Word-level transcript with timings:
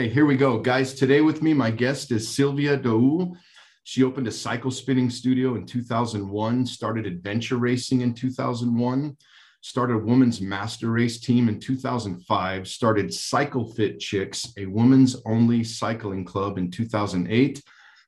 Hey, 0.00 0.08
here 0.08 0.24
we 0.24 0.34
go, 0.34 0.58
guys. 0.58 0.94
Today 0.94 1.20
with 1.20 1.42
me, 1.42 1.52
my 1.52 1.70
guest 1.70 2.10
is 2.10 2.26
Sylvia 2.26 2.74
D'Aoust. 2.74 3.36
She 3.84 4.02
opened 4.02 4.28
a 4.28 4.32
cycle 4.32 4.70
spinning 4.70 5.10
studio 5.10 5.56
in 5.56 5.66
2001, 5.66 6.64
started 6.64 7.04
adventure 7.04 7.58
racing 7.58 8.00
in 8.00 8.14
2001, 8.14 9.14
started 9.60 9.96
a 9.96 9.98
women's 9.98 10.40
master 10.40 10.90
race 10.90 11.20
team 11.20 11.50
in 11.50 11.60
2005, 11.60 12.66
started 12.66 13.12
Cycle 13.12 13.70
Fit 13.74 14.00
Chicks, 14.00 14.50
a 14.56 14.64
women's 14.64 15.20
only 15.26 15.62
cycling 15.62 16.24
club 16.24 16.56
in 16.56 16.70
2008. 16.70 17.62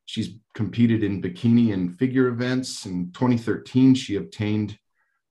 She's 0.06 0.30
competed 0.54 1.04
in 1.04 1.20
bikini 1.20 1.74
and 1.74 1.98
figure 1.98 2.29
events. 2.29 2.87
In 2.87 3.12
2013, 3.12 3.95
she 3.95 4.16
obtained 4.16 4.79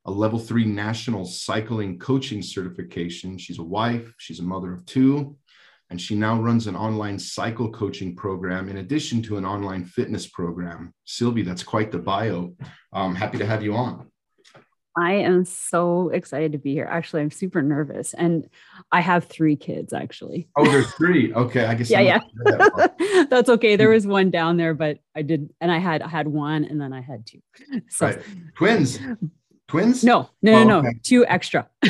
a 0.05 0.12
level 0.12 0.37
three 0.37 0.65
national 0.65 1.25
cycling 1.25 1.98
coaching 1.98 2.43
certification. 2.43 3.40
She's 3.40 3.57
a 3.57 3.63
wife, 3.63 4.13
she's 4.18 4.40
a 4.40 4.43
mother 4.43 4.73
of 4.73 4.85
two, 4.85 5.37
and 5.91 5.99
she 5.99 6.15
now 6.15 6.41
runs 6.41 6.67
an 6.67 6.75
online 6.75 7.20
cycle 7.20 7.70
coaching 7.70 8.15
program 8.15 8.70
in 8.70 8.77
addition 8.77 9.21
to 9.23 9.37
an 9.37 9.45
online 9.45 9.84
fitness 9.84 10.25
program. 10.25 10.93
Sylvie, 11.03 11.43
that's 11.43 11.63
quite 11.63 11.91
the 11.91 11.99
bio. 11.99 12.55
I'm 12.93 13.13
happy 13.13 13.37
to 13.39 13.45
have 13.45 13.61
you 13.61 13.75
on. 13.75 14.07
I 14.97 15.13
am 15.15 15.43
so 15.43 16.09
excited 16.09 16.53
to 16.53 16.57
be 16.57 16.73
here. 16.73 16.87
Actually, 16.89 17.23
I'm 17.23 17.31
super 17.31 17.62
nervous. 17.62 18.13
And 18.13 18.49
I 18.89 19.01
have 19.01 19.25
three 19.25 19.57
kids, 19.57 19.91
actually. 19.91 20.47
Oh, 20.57 20.65
there's 20.65 20.91
three. 20.93 21.34
Okay, 21.34 21.65
I 21.65 21.75
guess. 21.75 21.89
Yeah, 21.89 21.99
I'm 21.99 22.05
yeah. 22.05 22.19
that. 22.45 23.27
That's 23.29 23.49
okay. 23.49 23.75
There 23.75 23.89
was 23.89 24.07
one 24.07 24.31
down 24.31 24.55
there, 24.55 24.73
but 24.73 24.99
I 25.15 25.21
did, 25.21 25.53
and 25.59 25.71
I 25.71 25.77
had 25.77 26.01
I 26.01 26.07
had 26.07 26.27
one, 26.27 26.65
and 26.65 26.79
then 26.79 26.93
I 26.93 27.01
had 27.01 27.25
two. 27.25 27.41
So 27.89 28.07
Right. 28.07 28.19
Twins. 28.55 28.99
Twins? 29.72 30.04
no, 30.04 30.30
no, 30.41 30.54
Oh, 30.54 30.64
no, 30.66 30.82
no, 30.82 30.88
okay. 30.90 31.00
two 31.02 31.26
extra. 31.26 31.66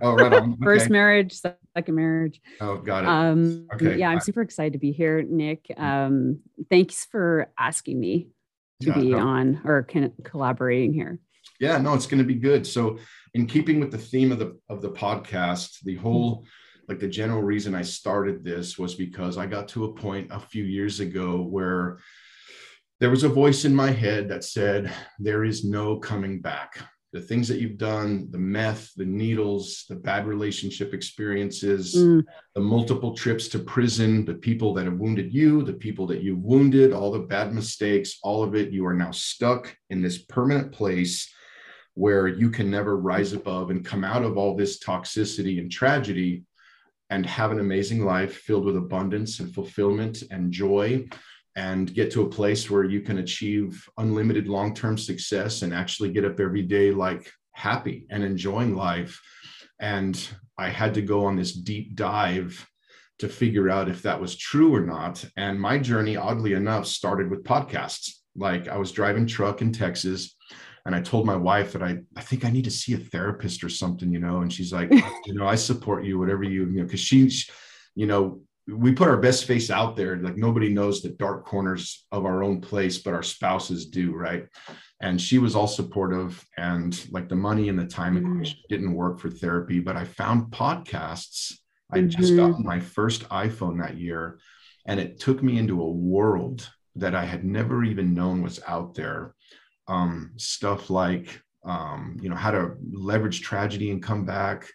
oh, 0.00 0.14
right 0.14 0.32
on. 0.32 0.56
First 0.62 0.90
marriage, 0.90 1.32
second 1.34 1.94
marriage. 1.96 2.40
Oh, 2.60 2.76
got 2.76 3.02
it. 3.02 3.08
Um, 3.08 3.66
Okay. 3.74 3.96
yeah, 3.98 4.10
I'm 4.10 4.20
super 4.20 4.42
excited 4.42 4.74
to 4.74 4.78
be 4.78 4.92
here, 4.92 5.20
Nick. 5.20 5.66
Um, 5.76 6.38
thanks 6.70 7.06
for 7.06 7.50
asking 7.58 7.98
me 7.98 8.28
to 8.82 8.90
Yeah, 8.90 8.94
be 8.94 9.10
no. 9.10 9.18
on 9.18 9.60
or 9.64 9.82
can, 9.82 10.12
collaborating 10.22 10.92
here. 10.92 11.18
Yeah, 11.58 11.78
no, 11.78 11.94
it's 11.94 12.06
going 12.06 12.22
to 12.22 12.24
be 12.24 12.36
good. 12.36 12.64
So, 12.64 12.98
in 13.34 13.48
keeping 13.48 13.80
with 13.80 13.90
the 13.90 13.98
theme 13.98 14.30
of 14.30 14.38
the 14.38 14.56
of 14.68 14.80
the 14.80 14.90
podcast, 14.90 15.80
the 15.82 15.96
whole 15.96 16.46
like 16.88 17.00
the 17.00 17.08
general 17.08 17.42
reason 17.42 17.74
I 17.74 17.82
started 17.82 18.44
this 18.44 18.78
was 18.78 18.94
because 18.94 19.36
I 19.36 19.46
got 19.46 19.66
to 19.70 19.86
a 19.86 19.92
point 19.94 20.28
a 20.30 20.38
few 20.38 20.62
years 20.62 21.00
ago 21.00 21.42
where 21.42 21.98
there 23.00 23.10
was 23.10 23.24
a 23.24 23.28
voice 23.28 23.64
in 23.64 23.74
my 23.74 23.90
head 23.90 24.28
that 24.28 24.44
said 24.44 24.92
there 25.18 25.42
is 25.44 25.64
no 25.64 25.98
coming 25.98 26.40
back. 26.40 26.78
The 27.12 27.20
things 27.20 27.48
that 27.48 27.58
you've 27.58 27.78
done, 27.78 28.28
the 28.30 28.38
meth, 28.38 28.94
the 28.94 29.04
needles, 29.04 29.84
the 29.88 29.96
bad 29.96 30.26
relationship 30.26 30.94
experiences, 30.94 31.96
Mm, 31.96 32.24
the 32.54 32.60
multiple 32.60 33.14
trips 33.14 33.48
to 33.48 33.58
prison, 33.58 34.24
the 34.24 34.34
people 34.34 34.72
that 34.74 34.84
have 34.84 34.98
wounded 34.98 35.34
you, 35.34 35.62
the 35.62 35.72
people 35.72 36.06
that 36.06 36.22
you 36.22 36.36
wounded, 36.36 36.92
all 36.92 37.10
the 37.10 37.18
bad 37.18 37.52
mistakes, 37.52 38.18
all 38.22 38.44
of 38.44 38.54
it, 38.54 38.70
you 38.70 38.86
are 38.86 38.94
now 38.94 39.10
stuck 39.10 39.76
in 39.90 40.02
this 40.02 40.18
permanent 40.18 40.70
place 40.70 41.32
where 41.94 42.28
you 42.28 42.48
can 42.48 42.70
never 42.70 42.96
rise 42.96 43.32
above 43.32 43.70
and 43.70 43.84
come 43.84 44.04
out 44.04 44.22
of 44.22 44.38
all 44.38 44.56
this 44.56 44.78
toxicity 44.78 45.58
and 45.58 45.70
tragedy 45.70 46.44
and 47.10 47.26
have 47.26 47.50
an 47.50 47.58
amazing 47.58 48.04
life 48.04 48.36
filled 48.36 48.64
with 48.64 48.76
abundance 48.76 49.40
and 49.40 49.52
fulfillment 49.52 50.22
and 50.30 50.52
joy 50.52 51.04
and 51.56 51.92
get 51.92 52.10
to 52.12 52.22
a 52.22 52.28
place 52.28 52.70
where 52.70 52.84
you 52.84 53.00
can 53.00 53.18
achieve 53.18 53.88
unlimited 53.98 54.46
long-term 54.46 54.96
success 54.96 55.62
and 55.62 55.74
actually 55.74 56.10
get 56.10 56.24
up 56.24 56.38
every 56.38 56.62
day 56.62 56.92
like 56.92 57.30
happy 57.52 58.06
and 58.10 58.22
enjoying 58.22 58.74
life. 58.74 59.20
And 59.80 60.16
i 60.58 60.68
had 60.68 60.94
to 60.94 61.02
go 61.02 61.24
on 61.24 61.36
this 61.36 61.52
deep 61.52 61.96
dive 61.96 62.66
to 63.18 63.28
figure 63.28 63.68
out 63.68 63.88
if 63.88 64.02
that 64.02 64.20
was 64.20 64.36
true 64.36 64.74
or 64.74 64.80
not. 64.80 65.24
And 65.36 65.60
my 65.60 65.78
journey 65.78 66.16
oddly 66.16 66.54
enough 66.54 66.86
started 66.86 67.30
with 67.30 67.44
podcasts. 67.44 68.10
Like 68.36 68.68
i 68.68 68.76
was 68.76 68.92
driving 68.92 69.26
truck 69.26 69.60
in 69.60 69.72
texas 69.72 70.36
and 70.86 70.94
i 70.94 71.00
told 71.00 71.26
my 71.26 71.36
wife 71.36 71.72
that 71.72 71.82
i 71.82 71.98
i 72.16 72.20
think 72.20 72.44
i 72.44 72.50
need 72.50 72.64
to 72.64 72.70
see 72.70 72.94
a 72.94 72.98
therapist 72.98 73.64
or 73.64 73.68
something 73.68 74.12
you 74.12 74.20
know? 74.20 74.42
And 74.42 74.52
she's 74.52 74.72
like 74.72 74.90
you 75.26 75.34
know 75.34 75.48
i 75.48 75.56
support 75.56 76.04
you 76.04 76.18
whatever 76.18 76.44
you 76.44 76.66
you 76.66 76.78
know 76.78 76.84
because 76.84 77.00
she's 77.00 77.50
you 77.96 78.06
know 78.06 78.40
we 78.68 78.92
put 78.92 79.08
our 79.08 79.16
best 79.16 79.44
face 79.46 79.70
out 79.70 79.96
there 79.96 80.16
like 80.18 80.36
nobody 80.36 80.68
knows 80.68 81.02
the 81.02 81.08
dark 81.10 81.44
corners 81.46 82.06
of 82.12 82.24
our 82.24 82.42
own 82.42 82.60
place 82.60 82.98
but 82.98 83.14
our 83.14 83.22
spouses 83.22 83.86
do 83.86 84.12
right 84.14 84.46
and 85.00 85.20
she 85.20 85.38
was 85.38 85.56
all 85.56 85.66
supportive 85.66 86.44
and 86.56 87.06
like 87.10 87.28
the 87.28 87.34
money 87.36 87.68
and 87.68 87.78
the 87.78 87.86
time 87.86 88.14
Mm. 88.16 88.32
equation 88.34 88.58
didn't 88.68 88.94
work 88.94 89.18
for 89.18 89.30
therapy 89.30 89.80
but 89.80 89.96
i 89.96 90.04
found 90.04 90.52
podcasts 90.52 91.54
i 91.92 92.00
just 92.02 92.34
Mhm. 92.34 92.36
got 92.36 92.60
my 92.60 92.78
first 92.78 93.28
iphone 93.30 93.80
that 93.80 93.96
year 93.96 94.38
and 94.86 95.00
it 95.00 95.18
took 95.20 95.42
me 95.42 95.58
into 95.58 95.80
a 95.82 95.90
world 95.90 96.68
that 96.96 97.14
i 97.14 97.24
had 97.24 97.44
never 97.44 97.82
even 97.82 98.14
known 98.14 98.42
was 98.42 98.60
out 98.66 98.94
there 98.94 99.34
um, 99.88 100.32
stuff 100.36 100.90
like 100.90 101.42
um, 101.64 102.16
you 102.22 102.28
know 102.30 102.36
how 102.36 102.50
to 102.52 102.76
leverage 102.92 103.40
tragedy 103.42 103.90
and 103.90 104.02
come 104.02 104.24
back 104.24 104.70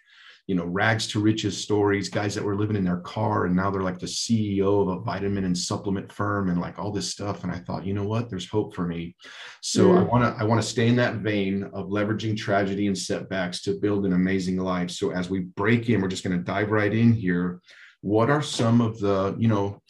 you 0.46 0.54
know 0.54 0.64
rags 0.64 1.08
to 1.08 1.20
riches 1.20 1.56
stories 1.60 2.08
guys 2.08 2.34
that 2.34 2.44
were 2.44 2.54
living 2.56 2.76
in 2.76 2.84
their 2.84 2.98
car 3.00 3.46
and 3.46 3.56
now 3.56 3.68
they're 3.70 3.82
like 3.82 3.98
the 3.98 4.06
ceo 4.06 4.80
of 4.82 4.88
a 4.88 5.00
vitamin 5.00 5.44
and 5.44 5.58
supplement 5.58 6.10
firm 6.12 6.50
and 6.50 6.60
like 6.60 6.78
all 6.78 6.92
this 6.92 7.10
stuff 7.10 7.42
and 7.42 7.52
i 7.52 7.58
thought 7.58 7.84
you 7.84 7.92
know 7.94 8.04
what? 8.04 8.30
There's 8.30 8.48
hope 8.48 8.74
for 8.74 8.86
me. 8.86 9.16
So 9.60 9.92
i 9.92 9.96
Mm. 10.02 10.08
want 10.10 10.24
to 10.24 10.42
i 10.42 10.44
want 10.44 10.62
to 10.62 10.68
stay 10.68 10.86
in 10.88 10.96
that 10.96 11.16
vein 11.16 11.64
of 11.72 11.88
leveraging 11.88 12.36
tragedy 12.36 12.86
and 12.86 12.96
setbacks 12.96 13.62
to 13.62 13.78
build 13.80 14.06
an 14.06 14.12
amazing 14.12 14.58
life. 14.58 14.90
So 14.90 15.10
as 15.10 15.28
we 15.28 15.40
break 15.40 15.88
in 15.90 16.00
we're 16.00 16.08
just 16.08 16.24
going 16.24 16.36
to 16.38 16.44
dive 16.44 16.70
right 16.70 16.94
in 16.94 17.12
here. 17.12 17.60
What 18.02 18.30
are 18.30 18.42
some 18.42 18.80
of 18.80 18.98
the 19.00 19.34
you 19.38 19.48
know 19.48 19.82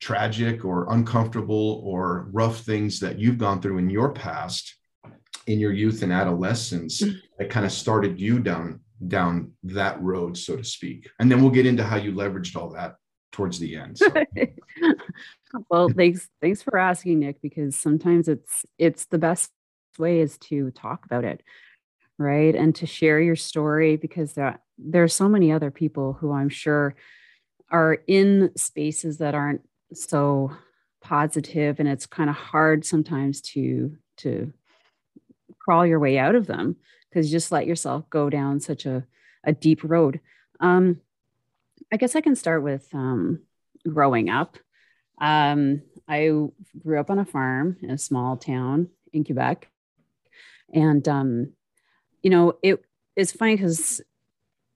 tragic 0.00 0.64
or 0.64 0.92
uncomfortable 0.92 1.82
or 1.84 2.28
rough 2.32 2.60
things 2.60 3.00
that 3.00 3.18
you've 3.18 3.36
gone 3.36 3.60
through 3.60 3.78
in 3.78 3.90
your 3.90 4.12
past 4.12 4.76
in 5.46 5.58
your 5.60 5.72
youth 5.72 6.02
and 6.02 6.12
adolescence 6.12 7.02
that 7.38 7.50
kind 7.50 7.66
of 7.66 7.72
started 7.72 8.20
you 8.20 8.38
down 8.38 8.80
down 9.06 9.52
that 9.62 10.00
road 10.02 10.36
so 10.36 10.56
to 10.56 10.64
speak. 10.64 11.08
And 11.18 11.30
then 11.30 11.40
we'll 11.40 11.50
get 11.50 11.66
into 11.66 11.84
how 11.84 11.96
you 11.96 12.12
leveraged 12.12 12.56
all 12.56 12.70
that 12.70 12.96
towards 13.30 13.58
the 13.58 13.76
end 13.76 13.98
so, 13.98 14.06
well 15.70 15.90
thanks 15.90 16.28
thanks 16.40 16.62
for 16.62 16.78
asking 16.78 17.18
nick 17.18 17.42
because 17.42 17.76
sometimes 17.76 18.26
it's 18.26 18.64
it's 18.78 19.04
the 19.06 19.18
best 19.18 19.50
way 19.98 20.20
is 20.20 20.38
to 20.38 20.70
talk 20.70 21.04
about 21.04 21.24
it 21.24 21.42
right? 22.18 22.54
And 22.54 22.74
to 22.76 22.86
share 22.86 23.20
your 23.20 23.36
story 23.36 23.96
because 23.96 24.32
there, 24.32 24.60
there 24.76 25.04
are 25.04 25.08
so 25.08 25.28
many 25.28 25.52
other 25.52 25.70
people 25.70 26.14
who 26.14 26.32
i'm 26.32 26.48
sure 26.48 26.94
are 27.70 27.98
in 28.06 28.50
spaces 28.56 29.18
that 29.18 29.34
aren't 29.34 29.62
so 29.92 30.52
positive 31.00 31.78
and 31.78 31.88
it's 31.88 32.06
kind 32.06 32.28
of 32.28 32.36
hard 32.36 32.84
sometimes 32.84 33.40
to 33.40 33.96
to 34.16 34.52
crawl 35.58 35.86
your 35.86 35.98
way 35.98 36.18
out 36.18 36.34
of 36.34 36.46
them 36.46 36.76
because 37.08 37.26
you 37.26 37.36
just 37.36 37.52
let 37.52 37.66
yourself 37.66 38.08
go 38.10 38.30
down 38.30 38.60
such 38.60 38.86
a, 38.86 39.04
a 39.44 39.52
deep 39.52 39.82
road 39.82 40.20
um, 40.60 41.00
i 41.92 41.96
guess 41.96 42.16
i 42.16 42.20
can 42.20 42.36
start 42.36 42.62
with 42.62 42.88
um, 42.94 43.40
growing 43.86 44.28
up 44.28 44.58
um, 45.20 45.82
I 46.08 46.30
grew 46.78 46.98
up 46.98 47.10
on 47.10 47.18
a 47.18 47.24
farm 47.24 47.76
in 47.82 47.90
a 47.90 47.98
small 47.98 48.36
town 48.36 48.88
in 49.12 49.24
Quebec. 49.24 49.68
And, 50.72 51.06
um, 51.08 51.52
you 52.22 52.30
know, 52.30 52.54
it 52.62 52.82
is 53.16 53.32
funny 53.32 53.56
because 53.56 54.00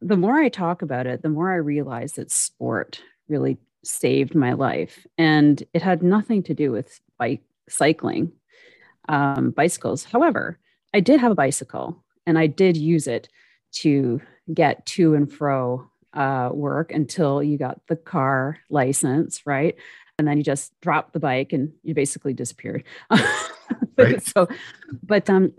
the 0.00 0.16
more 0.16 0.36
I 0.36 0.48
talk 0.48 0.82
about 0.82 1.06
it, 1.06 1.22
the 1.22 1.28
more 1.28 1.52
I 1.52 1.56
realize 1.56 2.14
that 2.14 2.30
sport 2.30 3.00
really 3.28 3.58
saved 3.84 4.34
my 4.34 4.52
life. 4.52 5.06
And 5.16 5.62
it 5.72 5.82
had 5.82 6.02
nothing 6.02 6.42
to 6.44 6.54
do 6.54 6.70
with 6.70 7.00
bike 7.18 7.42
cycling, 7.68 8.32
um, 9.08 9.50
bicycles. 9.50 10.04
However, 10.04 10.58
I 10.92 11.00
did 11.00 11.20
have 11.20 11.32
a 11.32 11.36
bicycle 11.36 12.02
and 12.26 12.38
I 12.38 12.46
did 12.46 12.76
use 12.76 13.06
it 13.06 13.28
to 13.72 14.20
get 14.52 14.84
to 14.86 15.14
and 15.14 15.32
fro 15.32 15.88
uh, 16.14 16.50
work 16.52 16.92
until 16.92 17.42
you 17.42 17.56
got 17.56 17.80
the 17.88 17.96
car 17.96 18.58
license, 18.70 19.46
right? 19.46 19.76
And 20.18 20.28
then 20.28 20.36
you 20.36 20.44
just 20.44 20.78
dropped 20.80 21.14
the 21.14 21.20
bike 21.20 21.52
and 21.52 21.72
you 21.82 21.94
basically 21.94 22.34
disappeared. 22.34 22.84
Right. 23.98 24.22
so, 24.22 24.48
but 25.02 25.28
um, 25.28 25.52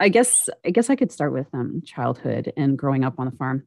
I 0.00 0.08
guess 0.08 0.48
I 0.64 0.70
guess 0.70 0.90
I 0.90 0.96
could 0.96 1.12
start 1.12 1.32
with 1.32 1.46
um, 1.52 1.82
childhood 1.84 2.52
and 2.56 2.76
growing 2.76 3.04
up 3.04 3.14
on 3.18 3.26
the 3.26 3.36
farm. 3.36 3.64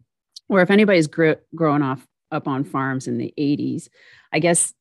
or 0.50 0.62
if 0.62 0.70
anybody's 0.70 1.08
grew, 1.08 1.36
growing 1.56 1.82
off 1.82 2.06
up 2.32 2.48
on 2.48 2.64
farms 2.64 3.08
in 3.08 3.18
the 3.18 3.34
80s, 3.40 3.88
I 4.34 4.40
guess, 4.40 4.74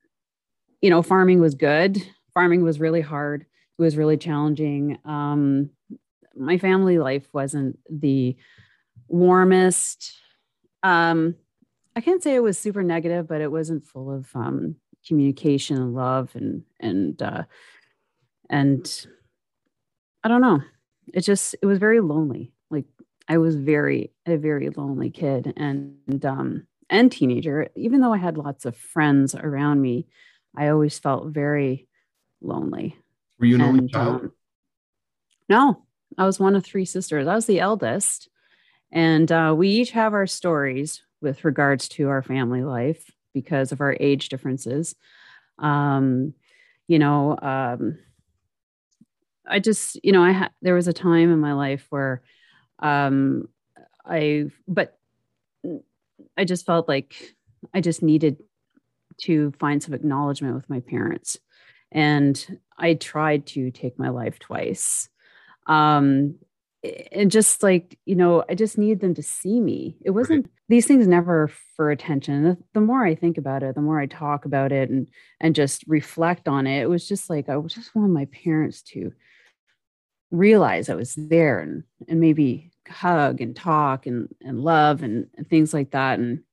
you 0.80 0.90
know, 0.90 1.02
farming 1.02 1.40
was 1.40 1.54
good. 1.54 1.98
Farming 2.34 2.62
was 2.62 2.80
really 2.80 3.00
hard. 3.00 3.42
It 3.78 3.82
was 3.82 3.96
really 3.96 4.16
challenging. 4.16 4.98
Um, 5.04 5.70
my 6.38 6.58
family 6.58 6.98
life 6.98 7.28
wasn't 7.32 7.78
the 7.90 8.36
warmest. 9.08 10.12
Um, 10.82 11.34
I 11.96 12.00
can't 12.00 12.22
say 12.22 12.34
it 12.34 12.42
was 12.42 12.58
super 12.58 12.82
negative, 12.82 13.26
but 13.26 13.40
it 13.40 13.50
wasn't 13.50 13.86
full 13.86 14.10
of 14.12 14.28
um, 14.34 14.76
communication 15.06 15.76
and 15.76 15.94
love 15.94 16.30
and 16.34 16.62
and 16.80 17.20
uh, 17.20 17.44
and 18.50 19.06
I 20.22 20.28
don't 20.28 20.40
know. 20.40 20.62
It 21.12 21.22
just 21.22 21.56
it 21.60 21.66
was 21.66 21.78
very 21.78 22.00
lonely. 22.00 22.52
Like 22.70 22.84
I 23.28 23.38
was 23.38 23.56
very 23.56 24.12
a 24.26 24.36
very 24.36 24.70
lonely 24.70 25.10
kid 25.10 25.52
and, 25.56 25.96
and 26.06 26.24
um 26.24 26.66
and 26.90 27.10
teenager. 27.10 27.68
Even 27.76 28.00
though 28.00 28.12
I 28.12 28.18
had 28.18 28.38
lots 28.38 28.64
of 28.64 28.76
friends 28.76 29.34
around 29.34 29.80
me, 29.80 30.06
I 30.56 30.68
always 30.68 30.98
felt 30.98 31.28
very 31.28 31.88
lonely. 32.40 32.96
Were 33.38 33.46
you 33.46 33.56
an 33.56 33.62
only 33.62 33.88
child? 33.88 34.20
Um, 34.22 34.32
no, 35.48 35.82
I 36.16 36.24
was 36.24 36.40
one 36.40 36.56
of 36.56 36.64
three 36.64 36.84
sisters. 36.84 37.26
I 37.26 37.34
was 37.34 37.46
the 37.46 37.60
eldest, 37.60 38.28
and 38.90 39.30
uh, 39.30 39.54
we 39.56 39.68
each 39.68 39.90
have 39.92 40.14
our 40.14 40.26
stories 40.26 41.02
with 41.20 41.44
regards 41.44 41.88
to 41.88 42.08
our 42.08 42.22
family 42.22 42.62
life 42.62 43.10
because 43.34 43.72
of 43.72 43.80
our 43.80 43.96
age 44.00 44.28
differences. 44.28 44.94
Um, 45.58 46.34
you 46.86 46.98
know, 46.98 47.38
um, 47.40 47.98
I 49.46 49.58
just, 49.58 50.02
you 50.04 50.12
know, 50.12 50.22
I 50.22 50.32
had 50.32 50.50
there 50.62 50.74
was 50.74 50.88
a 50.88 50.92
time 50.92 51.32
in 51.32 51.38
my 51.38 51.52
life 51.52 51.86
where 51.90 52.22
um, 52.78 53.48
I, 54.04 54.46
but 54.66 54.98
I 56.36 56.44
just 56.44 56.66
felt 56.66 56.88
like 56.88 57.34
I 57.74 57.80
just 57.80 58.02
needed 58.02 58.38
to 59.22 59.52
find 59.58 59.82
some 59.82 59.94
acknowledgement 59.94 60.54
with 60.54 60.70
my 60.70 60.80
parents. 60.80 61.38
And 61.90 62.58
I 62.76 62.94
tried 62.94 63.46
to 63.46 63.70
take 63.70 63.98
my 63.98 64.10
life 64.10 64.38
twice. 64.38 65.08
Um, 65.68 66.36
and 67.12 67.30
just 67.30 67.62
like, 67.62 67.98
you 68.04 68.14
know, 68.14 68.44
I 68.48 68.54
just 68.54 68.78
needed 68.78 69.00
them 69.00 69.14
to 69.14 69.22
see 69.22 69.60
me. 69.60 69.96
It 70.04 70.10
wasn't, 70.10 70.46
right. 70.46 70.52
these 70.68 70.86
things 70.86 71.06
never 71.06 71.50
for 71.76 71.90
attention. 71.90 72.44
The, 72.44 72.56
the, 72.72 72.80
more 72.80 73.04
I 73.04 73.14
think 73.14 73.36
about 73.36 73.62
it, 73.62 73.74
the 73.74 73.80
more 73.80 74.00
I 74.00 74.06
talk 74.06 74.44
about 74.44 74.70
it 74.70 74.88
and, 74.88 75.08
and 75.40 75.54
just 75.54 75.84
reflect 75.88 76.46
on 76.46 76.66
it, 76.66 76.82
it 76.82 76.88
was 76.88 77.08
just 77.08 77.28
like, 77.28 77.48
I 77.48 77.58
just 77.66 77.94
wanted 77.94 78.12
my 78.12 78.26
parents 78.26 78.82
to 78.82 79.12
realize 80.30 80.88
I 80.88 80.94
was 80.94 81.14
there 81.16 81.58
and, 81.58 81.82
and 82.06 82.20
maybe 82.20 82.70
hug 82.88 83.40
and 83.40 83.56
talk 83.56 84.06
and, 84.06 84.28
and 84.40 84.60
love 84.60 85.02
and, 85.02 85.26
and 85.36 85.48
things 85.48 85.74
like 85.74 85.90
that. 85.90 86.20
And, 86.20 86.44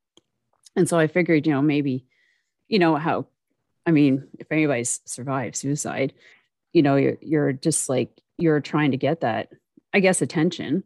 and 0.76 0.90
so 0.90 0.98
I 0.98 1.08
figured, 1.08 1.46
you 1.46 1.54
know, 1.54 1.62
maybe, 1.62 2.06
you 2.68 2.80
know, 2.80 2.96
how, 2.96 3.28
I 3.86 3.92
mean, 3.92 4.28
if 4.40 4.52
anybody's 4.52 5.02
survived 5.06 5.56
suicide, 5.56 6.14
you 6.74 6.82
know, 6.82 6.96
you're, 6.96 7.18
you're 7.22 7.54
just 7.54 7.88
like, 7.90 8.10
you're 8.38 8.60
trying 8.60 8.92
to 8.92 8.98
get 8.98 9.22
that, 9.22 9.50
I 9.94 10.00
guess, 10.00 10.22
attention. 10.22 10.84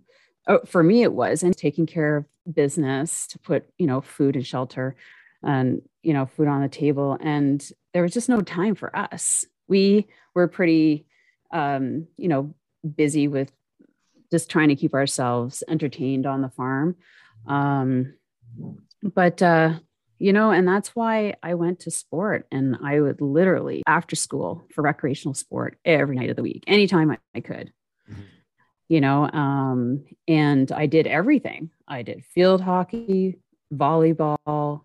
Oh, 0.48 0.60
for 0.66 0.84
me, 0.84 1.04
it 1.04 1.13
was 1.13 1.44
and 1.44 1.56
taking 1.56 1.86
care 1.86 2.18
of 2.18 2.25
business 2.51 3.28
to 3.28 3.40
put, 3.40 3.69
you 3.78 3.88
know, 3.88 4.01
food 4.01 4.36
and 4.36 4.46
shelter 4.46 4.96
and, 5.44 5.81
you 6.01 6.13
know, 6.13 6.25
food 6.25 6.48
on 6.48 6.62
the 6.62 6.69
table. 6.69 7.18
And 7.19 7.68
there 7.94 8.04
was 8.04 8.13
just 8.13 8.30
no 8.30 8.42
time 8.42 8.75
for 8.75 8.96
us. 8.96 9.46
We 9.68 10.07
were 10.34 10.48
pretty, 10.48 11.06
um, 11.51 12.07
you 12.18 12.28
know, 12.28 12.54
busy 12.96 13.28
with 13.28 13.51
just 14.31 14.50
trying 14.50 14.69
to 14.69 14.75
keep 14.75 14.94
ourselves 14.94 15.63
entertained 15.68 16.25
on 16.25 16.42
the 16.42 16.50
farm. 16.50 16.96
Um, 17.48 18.13
but, 19.01 19.42
uh, 19.42 19.80
you 20.19 20.33
know, 20.33 20.51
and 20.51 20.68
that's 20.68 20.89
why 20.89 21.36
I 21.42 21.54
went 21.54 21.80
to 21.81 21.92
sport 21.92 22.45
and 22.51 22.77
I 22.83 23.00
would 23.00 23.21
literally 23.21 23.83
after 23.88 24.18
school 24.18 24.66
for 24.74 24.81
recreational 24.81 25.33
sport 25.33 25.77
every 25.86 26.16
night 26.16 26.30
of 26.30 26.36
the 26.36 26.44
week, 26.44 26.66
anytime 26.68 27.12
I, 27.12 27.18
I 27.33 27.39
could. 27.39 27.71
Mm-hmm. 28.12 28.21
You 28.89 29.01
know, 29.01 29.30
um, 29.31 30.04
and 30.27 30.71
I 30.71 30.88
did 30.88 31.07
everything. 31.07 31.69
I 31.88 32.01
did 32.01 32.25
field 32.25 32.60
hockey, 32.60 33.39
volleyball, 33.74 34.81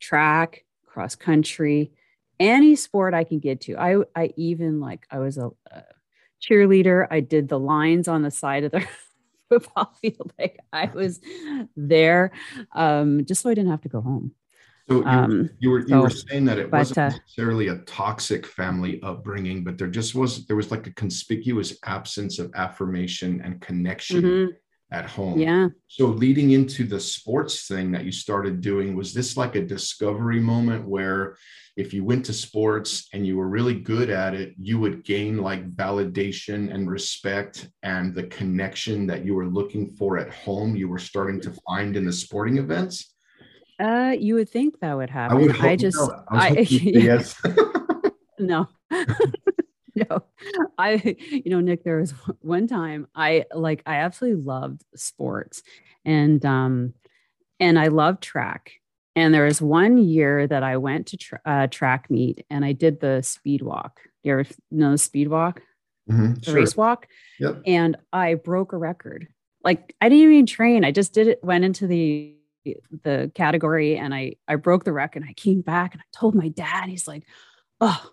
track, 0.00 0.64
cross 0.86 1.14
country, 1.14 1.92
any 2.40 2.76
sport 2.76 3.14
I 3.14 3.24
can 3.24 3.38
get 3.38 3.60
to. 3.62 3.76
I 3.76 3.98
I 4.16 4.32
even 4.36 4.80
like 4.80 5.06
I 5.10 5.18
was 5.18 5.38
a, 5.38 5.50
a 5.70 5.84
cheerleader. 6.42 7.06
I 7.10 7.20
did 7.20 7.48
the 7.48 7.58
lines 7.58 8.08
on 8.08 8.22
the 8.22 8.30
side 8.30 8.64
of 8.64 8.72
the 8.72 8.86
football 9.48 9.92
field. 10.00 10.32
Like 10.38 10.58
I 10.72 10.86
was 10.86 11.20
there 11.76 12.32
um, 12.74 13.24
just 13.26 13.42
so 13.42 13.50
I 13.50 13.54
didn't 13.54 13.70
have 13.70 13.82
to 13.82 13.88
go 13.88 14.00
home. 14.00 14.32
So 14.88 14.96
you, 14.96 15.04
um, 15.04 15.50
you 15.58 15.70
were 15.70 15.80
you 15.80 15.88
so, 15.88 16.02
were 16.02 16.10
saying 16.10 16.44
that 16.44 16.58
it 16.58 16.70
but, 16.70 16.78
wasn't 16.78 16.98
uh, 16.98 17.08
necessarily 17.08 17.68
a 17.68 17.78
toxic 17.78 18.46
family 18.46 19.00
upbringing, 19.02 19.64
but 19.64 19.78
there 19.78 19.88
just 19.88 20.14
was 20.14 20.46
there 20.46 20.56
was 20.56 20.70
like 20.70 20.86
a 20.86 20.94
conspicuous 20.94 21.76
absence 21.84 22.38
of 22.38 22.52
affirmation 22.54 23.40
and 23.44 23.60
connection 23.60 24.22
mm-hmm. 24.22 24.52
at 24.92 25.06
home. 25.06 25.40
Yeah. 25.40 25.68
So 25.88 26.06
leading 26.06 26.52
into 26.52 26.84
the 26.84 27.00
sports 27.00 27.66
thing 27.66 27.90
that 27.92 28.04
you 28.04 28.12
started 28.12 28.60
doing, 28.60 28.94
was 28.94 29.12
this 29.12 29.36
like 29.36 29.56
a 29.56 29.66
discovery 29.66 30.38
moment 30.38 30.86
where 30.86 31.36
if 31.76 31.92
you 31.92 32.04
went 32.04 32.24
to 32.26 32.32
sports 32.32 33.08
and 33.12 33.26
you 33.26 33.36
were 33.36 33.48
really 33.48 33.74
good 33.74 34.08
at 34.08 34.34
it, 34.34 34.54
you 34.56 34.78
would 34.78 35.04
gain 35.04 35.38
like 35.38 35.74
validation 35.74 36.72
and 36.72 36.88
respect 36.90 37.68
and 37.82 38.14
the 38.14 38.24
connection 38.24 39.06
that 39.08 39.24
you 39.24 39.34
were 39.34 39.48
looking 39.48 39.90
for 39.90 40.16
at 40.16 40.32
home, 40.32 40.74
you 40.74 40.88
were 40.88 40.98
starting 40.98 41.40
to 41.40 41.52
find 41.66 41.96
in 41.96 42.06
the 42.06 42.12
sporting 42.12 42.56
events? 42.56 43.15
Uh, 43.78 44.14
you 44.18 44.34
would 44.34 44.48
think 44.48 44.80
that 44.80 44.94
would 44.94 45.10
happen. 45.10 45.36
I, 45.36 45.40
would 45.40 45.60
I 45.60 45.76
just, 45.76 45.96
no. 45.96 46.24
I, 46.28 46.48
I 46.48 46.60
yes. 46.68 47.40
no, 48.38 48.68
no, 49.94 50.22
I, 50.78 51.16
you 51.30 51.50
know, 51.50 51.60
Nick, 51.60 51.84
there 51.84 51.98
was 52.00 52.12
one 52.40 52.66
time 52.66 53.06
I 53.14 53.44
like, 53.54 53.82
I 53.86 53.96
absolutely 53.96 54.42
loved 54.42 54.82
sports 54.94 55.62
and, 56.04 56.44
um, 56.44 56.94
and 57.60 57.78
I 57.78 57.88
loved 57.88 58.22
track 58.22 58.72
and 59.16 59.32
there 59.32 59.44
was 59.44 59.62
one 59.62 59.96
year 59.96 60.46
that 60.46 60.62
I 60.62 60.76
went 60.76 61.06
to 61.08 61.16
tra- 61.16 61.40
uh, 61.44 61.66
track 61.68 62.10
meet 62.10 62.44
and 62.50 62.64
I 62.64 62.72
did 62.72 63.00
the 63.00 63.22
speed 63.22 63.62
walk. 63.62 64.00
You 64.22 64.32
ever 64.32 64.44
know 64.70 64.92
the 64.92 64.98
speed 64.98 65.28
walk? 65.28 65.62
Mm-hmm, 66.08 66.34
the 66.34 66.42
sure. 66.42 66.54
race 66.54 66.76
walk? 66.76 67.08
Yep. 67.40 67.62
And 67.66 67.96
I 68.12 68.34
broke 68.34 68.74
a 68.74 68.76
record. 68.76 69.28
Like 69.64 69.96
I 70.00 70.10
didn't 70.10 70.30
even 70.30 70.46
train. 70.46 70.84
I 70.84 70.92
just 70.92 71.14
did 71.14 71.28
it, 71.28 71.42
went 71.42 71.64
into 71.64 71.86
the 71.86 72.36
the 73.02 73.30
category 73.34 73.96
and 73.96 74.14
I 74.14 74.36
I 74.48 74.56
broke 74.56 74.84
the 74.84 74.92
record 74.92 75.22
and 75.22 75.30
I 75.30 75.34
came 75.34 75.60
back 75.60 75.94
and 75.94 76.00
I 76.00 76.18
told 76.18 76.34
my 76.34 76.48
dad, 76.48 76.88
he's 76.88 77.08
like, 77.08 77.24
oh, 77.80 78.10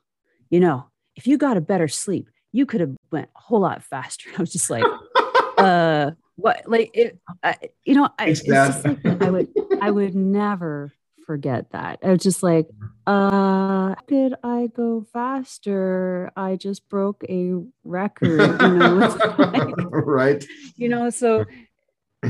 you 0.50 0.60
know, 0.60 0.86
if 1.16 1.28
you 1.28 1.38
got 1.38 1.58
a 1.58 1.62
better 1.62 1.88
sleep, 1.88 2.30
you 2.52 2.66
could 2.66 2.82
have 2.82 2.96
went 3.12 3.30
a 3.36 3.40
whole 3.40 3.60
lot 3.60 3.84
faster. 3.84 4.30
I 4.38 4.42
was 4.42 4.52
just 4.52 4.70
like, 4.70 4.86
uh, 5.58 6.12
what? 6.36 6.64
Like 6.66 6.92
it 6.94 7.20
I, 7.44 7.56
you 7.84 7.96
know 7.96 8.10
I, 8.18 8.36
like, 8.48 9.00
I 9.22 9.30
would 9.30 9.48
i 9.82 9.92
would 9.92 10.16
never 10.16 10.92
forget 11.26 11.72
that. 11.72 12.00
I 12.04 12.10
was 12.10 12.24
just 12.24 12.44
like 12.44 12.68
uh 13.06 13.96
could 14.08 14.36
i 14.44 14.68
go 14.76 15.06
faster? 15.14 16.32
I 16.36 16.56
just 16.56 16.90
broke 16.90 17.24
a 17.30 17.54
record 17.84 18.62
you 18.62 18.78
know? 18.78 19.16
Like, 19.38 19.74
right. 19.92 20.44
You 20.76 20.90
know 20.90 21.10
so 21.10 21.46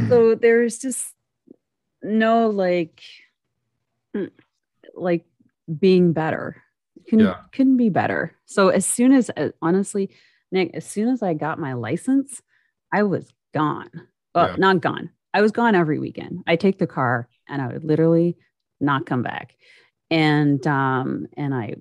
so 0.09 0.35
there's 0.41 0.79
just 0.79 1.13
no 2.03 2.49
like 2.49 3.01
mm, 4.15 4.29
like 4.95 5.25
being 5.79 6.13
better 6.13 6.61
can 7.07 7.19
yeah. 7.19 7.35
couldn't 7.51 7.77
be 7.77 7.89
better 7.89 8.35
so 8.45 8.69
as 8.69 8.85
soon 8.85 9.11
as 9.11 9.31
uh, 9.37 9.49
honestly 9.61 10.09
nick 10.51 10.71
as 10.73 10.85
soon 10.85 11.09
as 11.09 11.23
i 11.23 11.33
got 11.33 11.59
my 11.59 11.73
license 11.73 12.41
i 12.91 13.03
was 13.03 13.33
gone. 13.53 13.89
Well, 14.35 14.49
yeah. 14.49 14.55
not 14.57 14.81
gone. 14.81 15.11
I 15.33 15.41
was 15.41 15.51
gone 15.51 15.75
every 15.75 15.99
weekend. 15.99 16.43
I 16.47 16.55
take 16.55 16.79
the 16.79 16.87
car 16.87 17.29
and 17.47 17.61
I 17.61 17.67
would 17.67 17.83
literally 17.83 18.37
not 18.81 19.05
come 19.05 19.21
back. 19.21 19.55
And 20.11 20.65
um 20.67 21.27
and 21.37 21.53
I 21.53 21.75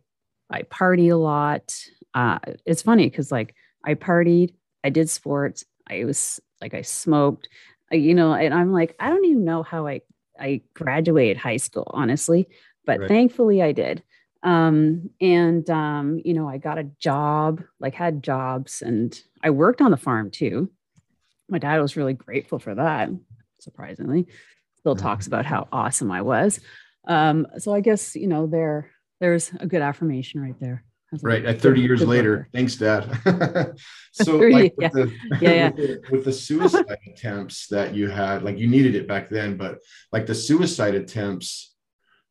I 0.51 0.63
party 0.63 1.09
a 1.09 1.17
lot. 1.17 1.75
Uh 2.15 2.39
it's 2.65 2.83
funny 2.83 3.09
because 3.09 3.33
like 3.33 3.55
I 3.85 3.95
partied, 3.95 4.55
I 4.85 4.91
did 4.91 5.11
sports, 5.11 5.65
I 5.89 6.05
was 6.05 6.41
like 6.61 6.75
I 6.75 6.83
smoked, 6.83 7.49
you 7.91 8.15
know, 8.15 8.33
and 8.33 8.55
I'm 8.55 8.73
like, 8.73 8.95
I 9.01 9.09
don't 9.09 9.25
even 9.25 9.45
know 9.45 9.63
how 9.63 9.87
I 9.87 10.03
I 10.43 10.63
graduated 10.75 11.37
high 11.39 11.57
school, 11.57 11.91
honestly, 11.95 12.49
but 12.85 13.01
right. 13.01 13.09
thankfully 13.09 13.63
I 13.63 13.73
did. 13.73 14.03
Um, 14.43 15.11
and 15.21 15.69
um, 15.71 16.21
you 16.25 16.35
know, 16.35 16.49
I 16.49 16.59
got 16.59 16.79
a 16.79 16.91
job, 16.99 17.63
like 17.79 17.95
had 17.95 18.23
jobs, 18.23 18.83
and 18.83 19.19
I 19.43 19.51
worked 19.51 19.81
on 19.81 19.93
the 19.93 19.97
farm 19.97 20.31
too 20.31 20.69
my 21.53 21.59
dad 21.59 21.81
was 21.81 21.97
really 21.97 22.15
grateful 22.15 22.59
for 22.59 22.75
that, 22.75 23.11
surprisingly. 23.61 24.27
Still 24.79 24.97
mm-hmm. 24.97 25.07
talks 25.07 25.27
about 25.27 25.45
how 25.45 25.69
awesome 25.71 26.11
I 26.11 26.23
was. 26.23 26.59
Um, 27.07 27.47
so 27.59 27.75
I 27.75 27.81
guess, 27.81 28.17
you 28.17 28.27
know, 28.27 28.47
there 28.47 28.91
there's 29.21 29.53
a 29.61 29.67
good 29.67 29.83
affirmation 29.83 30.41
right 30.41 30.59
there. 30.59 30.83
Right 31.21 31.45
at 31.45 31.61
30 31.61 31.81
years 31.81 32.03
later. 32.03 32.49
thanks 32.53 32.77
dad. 32.77 33.05
So 34.13 34.37
like 34.37 34.75
yeah. 34.79 34.91
With, 34.93 34.93
the, 34.93 35.39
yeah, 35.41 35.53
yeah. 35.53 35.71
with, 35.71 35.77
the, 35.77 36.03
with 36.11 36.25
the 36.27 36.33
suicide 36.33 36.99
attempts 37.07 37.67
that 37.69 37.95
you 37.95 38.09
had 38.09 38.43
like 38.43 38.59
you 38.59 38.69
needed 38.69 38.95
it 38.95 39.09
back 39.09 39.31
then 39.31 39.57
but 39.57 39.79
like 40.13 40.27
the 40.27 40.35
suicide 40.35 40.95
attempts 40.95 41.75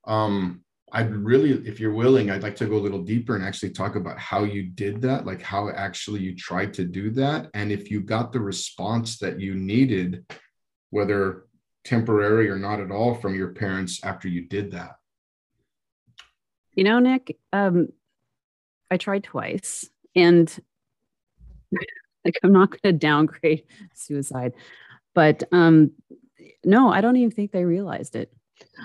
um 0.06 0.62
i'd 0.94 1.12
really 1.12 1.54
if 1.68 1.80
you're 1.80 1.94
willing 1.94 2.30
i'd 2.30 2.44
like 2.44 2.56
to 2.56 2.68
go 2.68 2.76
a 2.76 2.86
little 2.86 3.02
deeper 3.02 3.36
and 3.36 3.44
actually 3.44 3.72
talk 3.72 3.96
about 3.96 4.20
how 4.20 4.44
you 4.44 4.62
did 4.62 5.02
that 5.02 5.26
like 5.26 5.42
how 5.42 5.70
actually 5.70 6.20
you 6.20 6.36
tried 6.36 6.72
to 6.76 6.86
do 6.86 7.10
that 7.10 7.50
and 7.56 7.72
if 7.72 7.90
you 7.90 8.00
got 8.00 8.32
the 8.32 8.40
response 8.40 9.18
that 9.18 9.40
you 9.40 9.56
needed 9.56 10.24
whether 10.92 11.46
temporary 11.84 12.50
or 12.50 12.58
not 12.58 12.80
at 12.80 12.92
all 12.92 13.16
from 13.16 13.34
your 13.36 13.50
parents 13.50 14.04
after 14.04 14.28
you 14.28 14.48
did 14.48 14.72
that. 14.72 14.98
You 16.76 16.84
know 16.84 17.00
nick 17.00 17.38
um 17.52 17.88
I 18.92 18.98
tried 18.98 19.24
twice 19.24 19.90
and 20.16 20.54
like 22.26 22.38
I'm 22.44 22.52
not 22.52 22.70
going 22.70 22.82
to 22.84 22.94
downgrade 22.94 23.64
suicide, 23.96 24.54
but 25.16 25.44
um, 25.52 25.92
no, 26.64 26.92
I 26.92 27.02
don't 27.02 27.16
even 27.16 27.32
think 27.32 27.52
they 27.52 27.66
realized 27.66 28.16
it. 28.16 28.32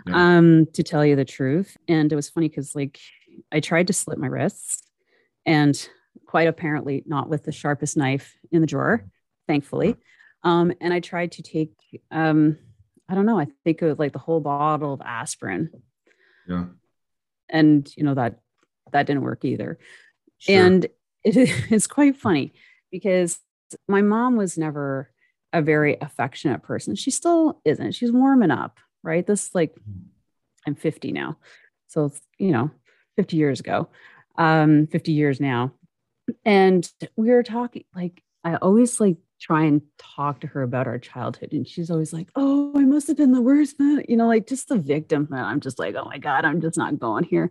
Yeah. 0.06 0.38
Um, 0.38 0.66
to 0.72 0.82
tell 0.82 1.04
you 1.04 1.16
the 1.16 1.24
truth, 1.26 1.76
and 1.86 2.10
it 2.10 2.16
was 2.16 2.30
funny 2.30 2.48
because 2.48 2.74
like 2.74 2.98
I 3.52 3.60
tried 3.60 3.88
to 3.88 3.92
slit 3.92 4.18
my 4.18 4.26
wrists, 4.26 4.82
and 5.44 5.88
quite 6.24 6.48
apparently 6.48 7.02
not 7.06 7.28
with 7.28 7.44
the 7.44 7.52
sharpest 7.52 7.94
knife 7.96 8.34
in 8.50 8.62
the 8.62 8.66
drawer, 8.66 9.04
thankfully. 9.46 9.96
Um, 10.42 10.72
and 10.80 10.94
I 10.94 11.00
tried 11.00 11.32
to 11.32 11.42
take 11.42 11.72
um, 12.10 12.56
I 13.08 13.14
don't 13.14 13.26
know, 13.26 13.38
I 13.38 13.48
think 13.64 13.82
it 13.82 13.86
was 13.86 13.98
like 13.98 14.12
the 14.12 14.18
whole 14.18 14.40
bottle 14.40 14.94
of 14.94 15.02
aspirin. 15.02 15.70
Yeah. 16.48 16.64
And 17.50 17.90
you 17.96 18.02
know 18.02 18.14
that 18.14 18.40
that 18.92 19.06
didn't 19.06 19.22
work 19.22 19.44
either. 19.44 19.78
Sure. 20.38 20.64
And 20.64 20.86
it 21.24 21.36
is 21.70 21.86
quite 21.86 22.16
funny 22.16 22.52
because 22.90 23.38
my 23.88 24.02
mom 24.02 24.36
was 24.36 24.56
never 24.56 25.10
a 25.52 25.62
very 25.62 25.96
affectionate 26.00 26.62
person. 26.62 26.94
She 26.94 27.10
still 27.10 27.60
isn't. 27.64 27.92
She's 27.92 28.12
warming 28.12 28.50
up, 28.50 28.78
right? 29.02 29.26
This 29.26 29.54
like 29.54 29.74
I'm 30.66 30.74
50 30.74 31.12
now. 31.12 31.38
So, 31.88 32.12
you 32.38 32.50
know, 32.50 32.70
50 33.16 33.36
years 33.36 33.60
ago, 33.60 33.88
um, 34.36 34.86
50 34.88 35.12
years 35.12 35.40
now. 35.40 35.72
And 36.44 36.90
we 37.16 37.30
were 37.30 37.44
talking, 37.44 37.84
like, 37.94 38.22
I 38.42 38.56
always 38.56 39.00
like 39.00 39.16
try 39.40 39.64
and 39.64 39.82
talk 39.98 40.40
to 40.40 40.46
her 40.46 40.62
about 40.62 40.86
our 40.86 40.98
childhood. 40.98 41.52
And 41.52 41.66
she's 41.66 41.90
always 41.90 42.12
like, 42.12 42.28
Oh, 42.36 42.72
I 42.76 42.84
must 42.84 43.08
have 43.08 43.16
been 43.16 43.32
the 43.32 43.42
worst, 43.42 43.78
man. 43.78 44.04
You 44.08 44.16
know, 44.16 44.26
like 44.26 44.46
just 44.46 44.68
the 44.68 44.78
victim. 44.78 45.28
And 45.30 45.40
I'm 45.40 45.60
just 45.60 45.78
like, 45.78 45.94
Oh 45.94 46.04
my 46.04 46.18
God, 46.18 46.44
I'm 46.44 46.60
just 46.60 46.78
not 46.78 46.98
going 46.98 47.24
here. 47.24 47.50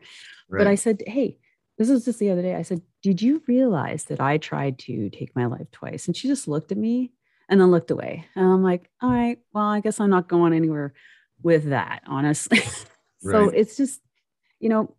Right. 0.49 0.59
But 0.59 0.67
I 0.67 0.75
said, 0.75 1.03
Hey, 1.05 1.37
this 1.77 1.89
was 1.89 2.05
just 2.05 2.19
the 2.19 2.31
other 2.31 2.41
day. 2.41 2.55
I 2.55 2.63
said, 2.63 2.81
Did 3.03 3.21
you 3.21 3.43
realize 3.47 4.05
that 4.05 4.19
I 4.19 4.37
tried 4.37 4.79
to 4.79 5.09
take 5.09 5.35
my 5.35 5.45
life 5.45 5.69
twice? 5.71 6.07
And 6.07 6.15
she 6.15 6.27
just 6.27 6.47
looked 6.47 6.71
at 6.71 6.77
me 6.77 7.11
and 7.49 7.61
then 7.61 7.71
looked 7.71 7.91
away. 7.91 8.25
And 8.35 8.45
I'm 8.45 8.63
like, 8.63 8.89
All 9.01 9.09
right, 9.09 9.37
well, 9.53 9.65
I 9.65 9.79
guess 9.79 9.99
I'm 9.99 10.09
not 10.09 10.27
going 10.27 10.53
anywhere 10.53 10.93
with 11.41 11.69
that, 11.69 12.01
honestly. 12.07 12.61
so 13.19 13.49
it's 13.49 13.77
just, 13.77 14.01
you 14.59 14.69
know, 14.69 14.95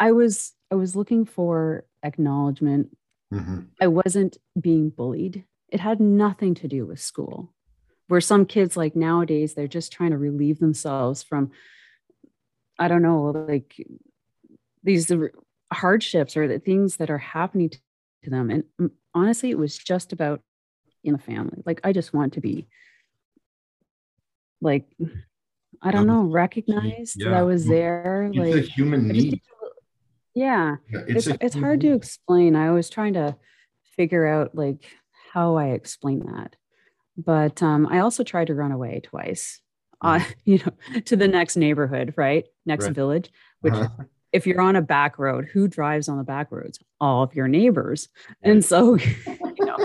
I 0.00 0.12
was 0.12 0.52
I 0.70 0.74
was 0.74 0.96
looking 0.96 1.24
for 1.24 1.84
acknowledgment. 2.02 2.96
Mm-hmm. 3.32 3.60
I 3.80 3.86
wasn't 3.86 4.36
being 4.60 4.90
bullied. 4.90 5.44
It 5.68 5.80
had 5.80 6.00
nothing 6.00 6.54
to 6.56 6.68
do 6.68 6.86
with 6.86 7.00
school. 7.00 7.52
Where 8.08 8.20
some 8.20 8.44
kids 8.44 8.76
like 8.76 8.94
nowadays, 8.94 9.54
they're 9.54 9.66
just 9.66 9.92
trying 9.92 10.10
to 10.10 10.18
relieve 10.18 10.58
themselves 10.58 11.22
from, 11.22 11.50
I 12.78 12.88
don't 12.88 13.02
know, 13.02 13.30
like 13.48 13.74
these 14.82 15.10
hardships 15.72 16.36
or 16.36 16.46
the 16.46 16.58
things 16.58 16.96
that 16.96 17.10
are 17.10 17.18
happening 17.18 17.70
to 17.70 18.30
them. 18.30 18.50
And 18.50 18.90
honestly, 19.14 19.50
it 19.50 19.58
was 19.58 19.78
just 19.78 20.12
about 20.12 20.42
in 21.04 21.12
the 21.12 21.18
family. 21.18 21.62
Like 21.64 21.80
I 21.84 21.92
just 21.92 22.12
want 22.12 22.34
to 22.34 22.40
be 22.40 22.66
like 24.60 24.86
I 25.82 25.90
don't 25.90 26.06
know, 26.06 26.22
recognized 26.22 27.20
yeah. 27.20 27.30
that 27.30 27.34
I 27.38 27.42
was 27.42 27.66
there. 27.66 28.30
It's 28.32 28.38
like 28.38 28.54
a 28.54 28.60
human 28.60 29.08
need. 29.08 29.40
Yeah. 30.34 30.76
yeah 30.90 31.00
it's 31.08 31.26
it's, 31.26 31.38
it's 31.40 31.54
hard 31.54 31.80
to 31.82 31.92
explain. 31.92 32.56
I 32.56 32.70
was 32.72 32.90
trying 32.90 33.14
to 33.14 33.36
figure 33.96 34.26
out 34.26 34.54
like 34.54 34.84
how 35.32 35.56
I 35.56 35.68
explain 35.68 36.20
that. 36.26 36.56
But 37.16 37.62
um, 37.62 37.86
I 37.86 37.98
also 37.98 38.24
tried 38.24 38.46
to 38.46 38.54
run 38.54 38.72
away 38.72 39.00
twice. 39.02 39.60
Uh, 40.00 40.18
mm. 40.18 40.34
you 40.44 40.58
know, 40.58 41.00
to 41.02 41.16
the 41.16 41.28
next 41.28 41.56
neighborhood, 41.56 42.14
right? 42.16 42.46
Next 42.64 42.86
right. 42.86 42.94
village, 42.94 43.30
which 43.60 43.74
uh-huh 43.74 44.04
if 44.32 44.46
you're 44.46 44.60
on 44.60 44.76
a 44.76 44.82
back 44.82 45.18
road, 45.18 45.48
who 45.52 45.68
drives 45.68 46.08
on 46.08 46.16
the 46.16 46.24
back 46.24 46.50
roads? 46.50 46.78
All 47.00 47.22
of 47.22 47.34
your 47.34 47.48
neighbors. 47.48 48.08
And 48.42 48.64
so, 48.64 48.96
you 49.26 49.64
know, 49.64 49.76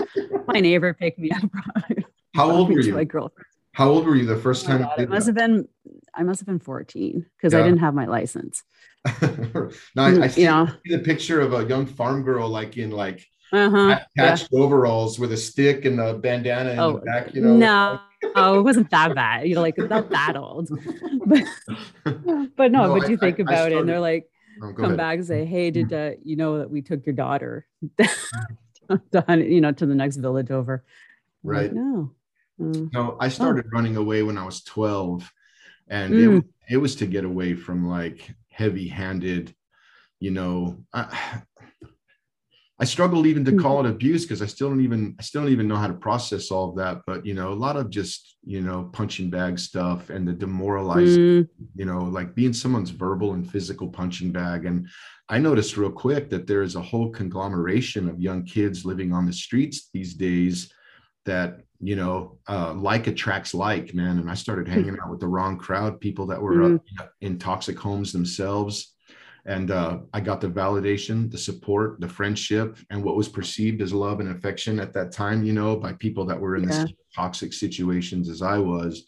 my 0.46 0.60
neighbor 0.60 0.94
picked 0.94 1.18
me 1.18 1.30
up. 1.30 1.42
How 2.34 2.50
old 2.50 2.68
were 2.70 2.80
you? 2.80 2.94
My 2.94 3.04
girlfriend. 3.04 3.46
How 3.78 3.90
old 3.90 4.06
were 4.06 4.16
you 4.16 4.26
the 4.26 4.36
first 4.36 4.64
oh 4.64 4.70
time? 4.70 4.82
God, 4.82 4.98
it 4.98 5.08
must 5.08 5.26
that? 5.26 5.38
have 5.38 5.50
been, 5.50 5.68
I 6.12 6.24
must 6.24 6.40
have 6.40 6.48
been 6.48 6.58
14 6.58 7.24
because 7.36 7.52
yeah. 7.52 7.60
I 7.60 7.62
didn't 7.62 7.78
have 7.78 7.94
my 7.94 8.06
license. 8.06 8.64
no, 9.22 9.70
I, 9.96 10.22
I 10.22 10.26
see, 10.26 10.40
you 10.40 10.46
know, 10.48 10.68
the 10.84 10.98
picture 10.98 11.40
of 11.40 11.52
a 11.52 11.64
young 11.64 11.86
farm 11.86 12.24
girl, 12.24 12.48
like 12.48 12.76
in 12.76 12.90
like 12.90 13.24
uh-huh, 13.52 14.00
patched 14.16 14.48
yeah. 14.50 14.58
overalls 14.58 15.20
with 15.20 15.30
a 15.30 15.36
stick 15.36 15.84
and 15.84 16.00
a 16.00 16.14
bandana 16.14 16.72
in 16.72 16.78
oh, 16.80 16.94
the 16.94 17.02
back, 17.02 17.32
you 17.32 17.40
know. 17.40 17.56
No, 17.56 18.00
oh, 18.34 18.58
it 18.58 18.62
wasn't 18.62 18.90
that 18.90 19.14
bad. 19.14 19.46
You 19.46 19.54
know, 19.54 19.60
like 19.60 19.78
it's 19.78 19.88
not 19.88 20.10
that 20.10 20.36
old. 20.36 20.68
but, 21.26 21.44
but 22.56 22.72
no, 22.72 22.82
no 22.82 22.98
but 22.98 23.08
you 23.08 23.14
I, 23.14 23.20
think 23.20 23.38
about 23.38 23.70
it 23.70 23.78
and 23.78 23.88
they're 23.88 24.00
like, 24.00 24.28
oh, 24.60 24.72
come 24.72 24.86
ahead. 24.86 24.96
back 24.96 25.18
and 25.18 25.26
say, 25.26 25.44
"Hey, 25.44 25.70
did 25.70 25.92
uh, 25.92 26.10
you 26.24 26.34
know 26.34 26.58
that 26.58 26.68
we 26.68 26.82
took 26.82 27.06
your 27.06 27.14
daughter, 27.14 27.64
you 27.96 29.60
know, 29.60 29.70
to 29.70 29.86
the 29.86 29.94
next 29.94 30.16
village 30.16 30.50
over?" 30.50 30.82
right. 31.44 31.62
Like, 31.62 31.74
no. 31.74 32.10
Uh, 32.60 32.88
no, 32.92 33.16
I 33.20 33.28
started 33.28 33.66
oh. 33.66 33.70
running 33.72 33.96
away 33.96 34.22
when 34.22 34.38
I 34.38 34.44
was 34.44 34.62
twelve, 34.62 35.30
and 35.88 36.14
mm. 36.14 36.38
it, 36.38 36.44
it 36.70 36.76
was 36.76 36.96
to 36.96 37.06
get 37.06 37.24
away 37.24 37.54
from 37.54 37.88
like 37.88 38.30
heavy-handed, 38.50 39.54
you 40.20 40.30
know. 40.30 40.78
I, 40.92 41.42
I 42.80 42.84
struggle 42.84 43.26
even 43.26 43.44
to 43.44 43.56
call 43.56 43.78
mm-hmm. 43.78 43.86
it 43.86 43.90
abuse 43.90 44.24
because 44.24 44.40
I 44.40 44.46
still 44.46 44.68
don't 44.68 44.82
even 44.82 45.16
I 45.18 45.22
still 45.22 45.42
don't 45.42 45.50
even 45.50 45.66
know 45.66 45.76
how 45.76 45.88
to 45.88 45.94
process 45.94 46.52
all 46.52 46.70
of 46.70 46.76
that. 46.76 47.02
But 47.06 47.26
you 47.26 47.34
know, 47.34 47.52
a 47.52 47.54
lot 47.54 47.76
of 47.76 47.90
just 47.90 48.36
you 48.44 48.60
know 48.60 48.90
punching 48.92 49.30
bag 49.30 49.58
stuff 49.58 50.10
and 50.10 50.26
the 50.26 50.32
demoralizing, 50.32 51.18
mm. 51.18 51.48
you 51.74 51.84
know, 51.84 51.98
like 51.98 52.36
being 52.36 52.52
someone's 52.52 52.90
verbal 52.90 53.32
and 53.34 53.50
physical 53.50 53.88
punching 53.88 54.30
bag. 54.30 54.64
And 54.64 54.88
I 55.28 55.38
noticed 55.38 55.76
real 55.76 55.90
quick 55.90 56.30
that 56.30 56.46
there 56.46 56.62
is 56.62 56.76
a 56.76 56.80
whole 56.80 57.10
conglomeration 57.10 58.08
of 58.08 58.20
young 58.20 58.44
kids 58.44 58.84
living 58.84 59.12
on 59.12 59.26
the 59.26 59.32
streets 59.32 59.90
these 59.92 60.14
days 60.14 60.72
that 61.26 61.60
you 61.80 61.96
know 61.96 62.38
uh, 62.48 62.74
like 62.74 63.06
attracts 63.06 63.54
like 63.54 63.94
man. 63.94 64.18
And 64.18 64.30
I 64.30 64.34
started 64.34 64.68
hanging 64.68 64.98
out 65.02 65.10
with 65.10 65.20
the 65.20 65.28
wrong 65.28 65.58
crowd, 65.58 66.00
people 66.00 66.26
that 66.26 66.40
were 66.40 66.54
mm. 66.54 66.80
uh, 67.00 67.06
in 67.20 67.38
toxic 67.38 67.78
homes 67.78 68.12
themselves 68.12 68.94
and 69.48 69.70
uh, 69.70 70.00
I 70.12 70.20
got 70.20 70.42
the 70.42 70.48
validation, 70.48 71.30
the 71.30 71.38
support, 71.38 72.00
the 72.00 72.08
friendship, 72.08 72.76
and 72.90 73.02
what 73.02 73.16
was 73.16 73.30
perceived 73.30 73.80
as 73.80 73.94
love 73.94 74.20
and 74.20 74.28
affection 74.28 74.78
at 74.78 74.92
that 74.92 75.10
time, 75.10 75.42
you 75.42 75.54
know, 75.54 75.74
by 75.74 75.94
people 75.94 76.26
that 76.26 76.38
were 76.38 76.56
in 76.56 76.64
yeah. 76.64 76.84
the 76.84 76.92
toxic 77.16 77.54
situations 77.54 78.28
as 78.28 78.42
I 78.42 78.58
was. 78.58 79.04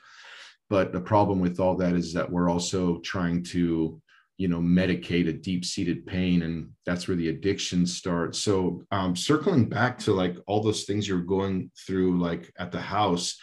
But 0.70 0.94
the 0.94 1.00
problem 1.00 1.40
with 1.40 1.60
all 1.60 1.76
that 1.76 1.94
is 1.94 2.14
that 2.14 2.30
we're 2.30 2.48
also 2.48 3.00
trying 3.00 3.42
to, 3.44 4.00
you 4.40 4.48
know, 4.48 4.58
medicate 4.58 5.28
a 5.28 5.34
deep-seated 5.34 6.06
pain, 6.06 6.40
and 6.40 6.70
that's 6.86 7.06
where 7.06 7.16
the 7.16 7.28
addiction 7.28 7.84
starts. 7.84 8.38
So, 8.38 8.82
um, 8.90 9.14
circling 9.14 9.68
back 9.68 9.98
to 9.98 10.14
like 10.14 10.38
all 10.46 10.62
those 10.62 10.84
things 10.84 11.06
you're 11.06 11.20
going 11.20 11.70
through, 11.86 12.18
like 12.18 12.50
at 12.58 12.72
the 12.72 12.80
house, 12.80 13.38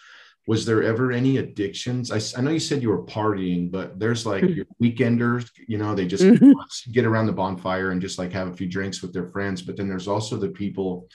was 0.47 0.65
there 0.65 0.81
ever 0.81 1.11
any 1.11 1.37
addictions 1.37 2.09
I, 2.09 2.39
I 2.39 2.41
know 2.41 2.51
you 2.51 2.59
said 2.59 2.81
you 2.81 2.89
were 2.89 3.03
partying 3.03 3.69
but 3.69 3.99
there's 3.99 4.25
like 4.25 4.45
mm-hmm. 4.45 4.53
your 4.53 4.65
weekenders 4.81 5.51
you 5.67 5.77
know 5.77 5.93
they 5.93 6.07
just 6.07 6.23
mm-hmm. 6.23 6.91
get 6.93 7.05
around 7.05 7.25
the 7.25 7.33
bonfire 7.33 7.91
and 7.91 8.01
just 8.01 8.17
like 8.17 8.31
have 8.31 8.47
a 8.47 8.55
few 8.55 8.65
drinks 8.65 9.01
with 9.01 9.11
their 9.11 9.27
friends 9.27 9.61
but 9.61 9.75
then 9.75 9.89
there's 9.89 10.07
also 10.07 10.37
the 10.37 10.47
people 10.47 11.09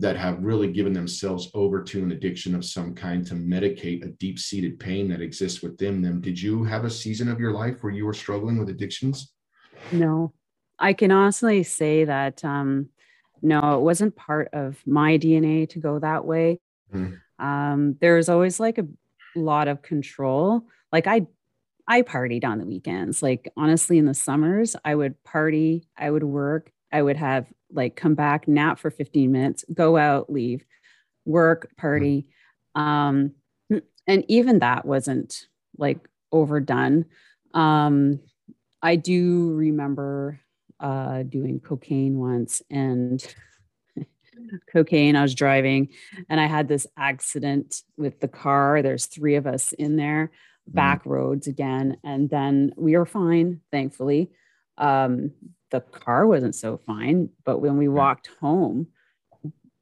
that 0.00 0.16
have 0.16 0.42
really 0.42 0.72
given 0.72 0.92
themselves 0.92 1.50
over 1.54 1.82
to 1.82 2.02
an 2.02 2.12
addiction 2.12 2.54
of 2.54 2.64
some 2.64 2.94
kind 2.94 3.26
to 3.26 3.34
medicate 3.34 4.04
a 4.04 4.08
deep-seated 4.08 4.78
pain 4.80 5.08
that 5.08 5.20
exists 5.20 5.62
within 5.62 6.02
them. 6.02 6.20
Did 6.20 6.40
you 6.40 6.64
have 6.64 6.84
a 6.84 6.90
season 6.90 7.28
of 7.28 7.38
your 7.38 7.52
life 7.52 7.82
where 7.82 7.92
you 7.92 8.06
were 8.06 8.14
struggling 8.14 8.58
with 8.58 8.68
addictions? 8.68 9.32
No. 9.92 10.32
I 10.78 10.94
can 10.94 11.10
honestly 11.10 11.62
say 11.62 12.04
that 12.04 12.44
um 12.44 12.88
no 13.42 13.76
it 13.78 13.80
wasn't 13.80 14.16
part 14.16 14.48
of 14.52 14.82
my 14.86 15.18
dna 15.18 15.68
to 15.70 15.78
go 15.78 15.98
that 15.98 16.24
way. 16.24 16.58
Mm 16.94 17.18
um, 17.40 17.96
there's 18.00 18.28
always 18.28 18.60
like 18.60 18.78
a 18.78 18.86
lot 19.34 19.66
of 19.66 19.82
control. 19.82 20.66
Like 20.92 21.06
I, 21.06 21.26
I 21.88 22.02
partied 22.02 22.44
on 22.44 22.58
the 22.58 22.66
weekends. 22.66 23.22
Like 23.22 23.50
honestly, 23.56 23.98
in 23.98 24.04
the 24.04 24.14
summers, 24.14 24.76
I 24.84 24.94
would 24.94 25.22
party, 25.24 25.88
I 25.96 26.10
would 26.10 26.22
work, 26.22 26.70
I 26.92 27.02
would 27.02 27.16
have 27.16 27.46
like 27.72 27.96
come 27.96 28.14
back, 28.14 28.48
nap 28.48 28.78
for 28.78 28.90
15 28.90 29.30
minutes, 29.30 29.64
go 29.72 29.96
out, 29.96 30.30
leave, 30.30 30.64
work, 31.24 31.70
party. 31.76 32.26
Um, 32.74 33.32
and 34.06 34.24
even 34.28 34.58
that 34.60 34.84
wasn't 34.84 35.46
like 35.76 35.98
overdone. 36.32 37.06
Um, 37.54 38.20
I 38.82 38.96
do 38.96 39.52
remember 39.52 40.40
uh, 40.78 41.22
doing 41.24 41.60
cocaine 41.60 42.18
once 42.18 42.62
and 42.70 43.22
cocaine. 44.72 45.16
I 45.16 45.22
was 45.22 45.34
driving 45.34 45.88
and 46.28 46.40
I 46.40 46.46
had 46.46 46.68
this 46.68 46.86
accident 46.96 47.82
with 47.96 48.20
the 48.20 48.28
car. 48.28 48.82
There's 48.82 49.06
three 49.06 49.36
of 49.36 49.46
us 49.46 49.72
in 49.72 49.96
there, 49.96 50.30
back 50.66 51.04
roads 51.04 51.46
again. 51.46 51.98
And 52.02 52.30
then 52.30 52.72
we 52.76 52.96
were 52.96 53.06
fine, 53.06 53.60
thankfully. 53.70 54.30
Um, 54.78 55.32
the 55.70 55.80
car 55.80 56.26
wasn't 56.26 56.54
so 56.54 56.76
fine, 56.78 57.28
but 57.44 57.58
when 57.60 57.76
we 57.76 57.88
walked 57.88 58.28
home 58.40 58.88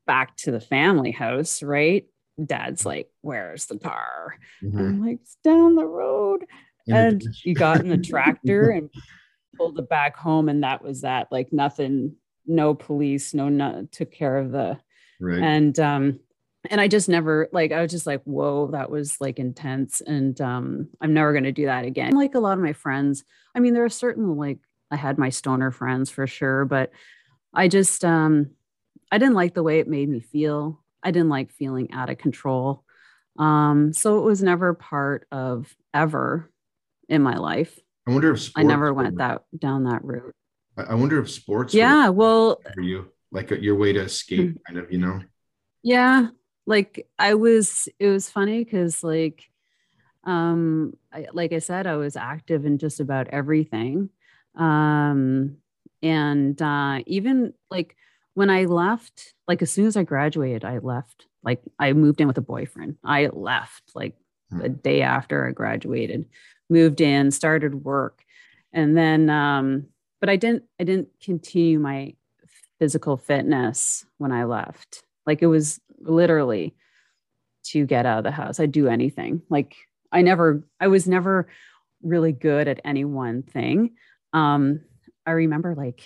back 0.06 0.36
to 0.38 0.50
the 0.50 0.60
family 0.60 1.10
house, 1.10 1.62
right? 1.62 2.06
Dad's 2.44 2.86
like, 2.86 3.10
Where's 3.20 3.66
the 3.66 3.78
car? 3.78 4.34
Mhm. 4.62 4.78
I'm 4.78 5.00
like, 5.04 5.18
It's 5.22 5.36
down 5.42 5.74
the 5.74 5.86
road. 5.86 6.44
In 6.86 6.94
And 6.96 7.20
ditch. 7.20 7.40
he 7.42 7.52
got 7.54 7.80
in 7.80 7.88
the 7.88 7.98
tractor 7.98 8.70
and 8.76 8.90
pulled 9.56 9.78
it 9.78 9.88
back 9.88 10.16
home. 10.16 10.48
And 10.48 10.62
that 10.62 10.82
was 10.82 11.00
that. 11.02 11.28
Like 11.32 11.52
nothing, 11.52 12.16
no 12.46 12.74
police, 12.74 13.34
no, 13.34 13.48
no 13.48 13.86
took 13.90 14.10
care 14.12 14.38
of 14.38 14.52
the 14.52 14.78
right. 15.20 15.42
and 15.42 15.78
um 15.80 16.20
and 16.70 16.80
i 16.80 16.88
just 16.88 17.08
never 17.08 17.48
like 17.52 17.70
i 17.72 17.80
was 17.82 17.90
just 17.90 18.06
like 18.06 18.20
whoa 18.24 18.68
that 18.72 18.90
was 18.90 19.20
like 19.20 19.38
intense 19.38 20.00
and 20.00 20.40
um 20.40 20.88
i'm 21.00 21.14
never 21.14 21.32
going 21.32 21.44
to 21.44 21.52
do 21.52 21.66
that 21.66 21.84
again 21.84 22.12
like 22.16 22.34
a 22.34 22.40
lot 22.40 22.56
of 22.58 22.64
my 22.64 22.72
friends 22.72 23.22
i 23.54 23.60
mean 23.60 23.74
there 23.74 23.84
are 23.84 23.88
certain 23.88 24.36
like 24.36 24.58
i 24.90 24.96
had 24.96 25.18
my 25.18 25.28
stoner 25.28 25.70
friends 25.70 26.10
for 26.10 26.26
sure 26.26 26.64
but 26.64 26.90
i 27.54 27.68
just 27.68 28.04
um 28.04 28.50
i 29.12 29.18
didn't 29.18 29.34
like 29.34 29.54
the 29.54 29.62
way 29.62 29.78
it 29.80 29.88
made 29.88 30.08
me 30.08 30.20
feel 30.20 30.82
i 31.02 31.10
didn't 31.10 31.28
like 31.28 31.50
feeling 31.52 31.90
out 31.92 32.10
of 32.10 32.18
control 32.18 32.84
um 33.38 33.92
so 33.92 34.18
it 34.18 34.24
was 34.24 34.42
never 34.42 34.74
part 34.74 35.26
of 35.30 35.74
ever 35.94 36.50
in 37.08 37.22
my 37.22 37.36
life 37.36 37.78
I 38.06 38.12
wonder 38.12 38.32
if 38.32 38.50
i 38.56 38.62
never 38.62 38.92
were- 38.92 39.02
went 39.02 39.18
that 39.18 39.42
down 39.56 39.84
that 39.84 40.04
route 40.04 40.34
I 40.76 40.94
wonder 40.94 41.18
if 41.20 41.30
sports 41.30 41.74
were 41.74 41.78
yeah 41.80 42.08
well 42.10 42.60
for 42.74 42.82
you, 42.82 43.10
like 43.32 43.50
your 43.50 43.74
way 43.74 43.92
to 43.94 44.00
escape, 44.02 44.50
Hmm. 44.52 44.56
kind 44.66 44.78
of, 44.78 44.92
you 44.92 44.98
know. 44.98 45.20
Yeah, 45.82 46.28
like 46.66 47.08
I 47.18 47.34
was 47.34 47.88
it 47.98 48.06
was 48.08 48.30
funny 48.30 48.64
cuz 48.64 49.02
like 49.02 49.50
um 50.24 50.92
I, 51.12 51.26
like 51.32 51.52
I 51.52 51.58
said 51.58 51.86
I 51.88 51.96
was 51.96 52.14
active 52.16 52.64
in 52.64 52.78
just 52.78 53.00
about 53.00 53.28
everything. 53.28 54.10
Um 54.58 55.56
and 56.02 56.60
uh 56.60 57.00
even 57.06 57.54
like 57.70 57.96
when 58.34 58.50
I 58.50 58.64
left 58.66 59.34
like 59.48 59.62
as 59.62 59.70
soon 59.70 59.86
as 59.86 59.96
I 59.96 60.04
graduated 60.04 60.64
I 60.64 60.78
left 60.78 61.26
like 61.42 61.62
I 61.78 61.92
moved 61.92 62.20
in 62.20 62.28
with 62.28 62.38
a 62.38 62.42
boyfriend. 62.42 62.96
I 63.04 63.28
left 63.32 63.92
like 63.94 64.14
Hmm. 64.50 64.60
the 64.60 64.68
day 64.70 65.02
after 65.02 65.46
I 65.46 65.52
graduated. 65.52 66.24
Moved 66.70 67.02
in, 67.02 67.30
started 67.30 67.84
work. 67.84 68.24
And 68.72 68.96
then 68.96 69.28
um 69.30 69.86
but 70.20 70.30
I 70.30 70.36
didn't 70.36 70.64
I 70.80 70.84
didn't 70.84 71.08
continue 71.22 71.78
my 71.78 72.14
physical 72.78 73.16
fitness 73.16 74.06
when 74.18 74.32
I 74.32 74.44
left. 74.44 75.02
Like 75.26 75.42
it 75.42 75.46
was 75.48 75.80
literally 76.00 76.74
to 77.64 77.84
get 77.84 78.06
out 78.06 78.18
of 78.18 78.24
the 78.24 78.30
house. 78.30 78.60
I'd 78.60 78.72
do 78.72 78.88
anything. 78.88 79.42
Like 79.50 79.76
I 80.12 80.22
never, 80.22 80.64
I 80.80 80.88
was 80.88 81.06
never 81.06 81.48
really 82.02 82.32
good 82.32 82.68
at 82.68 82.80
any 82.84 83.04
one 83.04 83.42
thing. 83.42 83.90
Um, 84.32 84.80
I 85.26 85.32
remember 85.32 85.74
like 85.74 86.02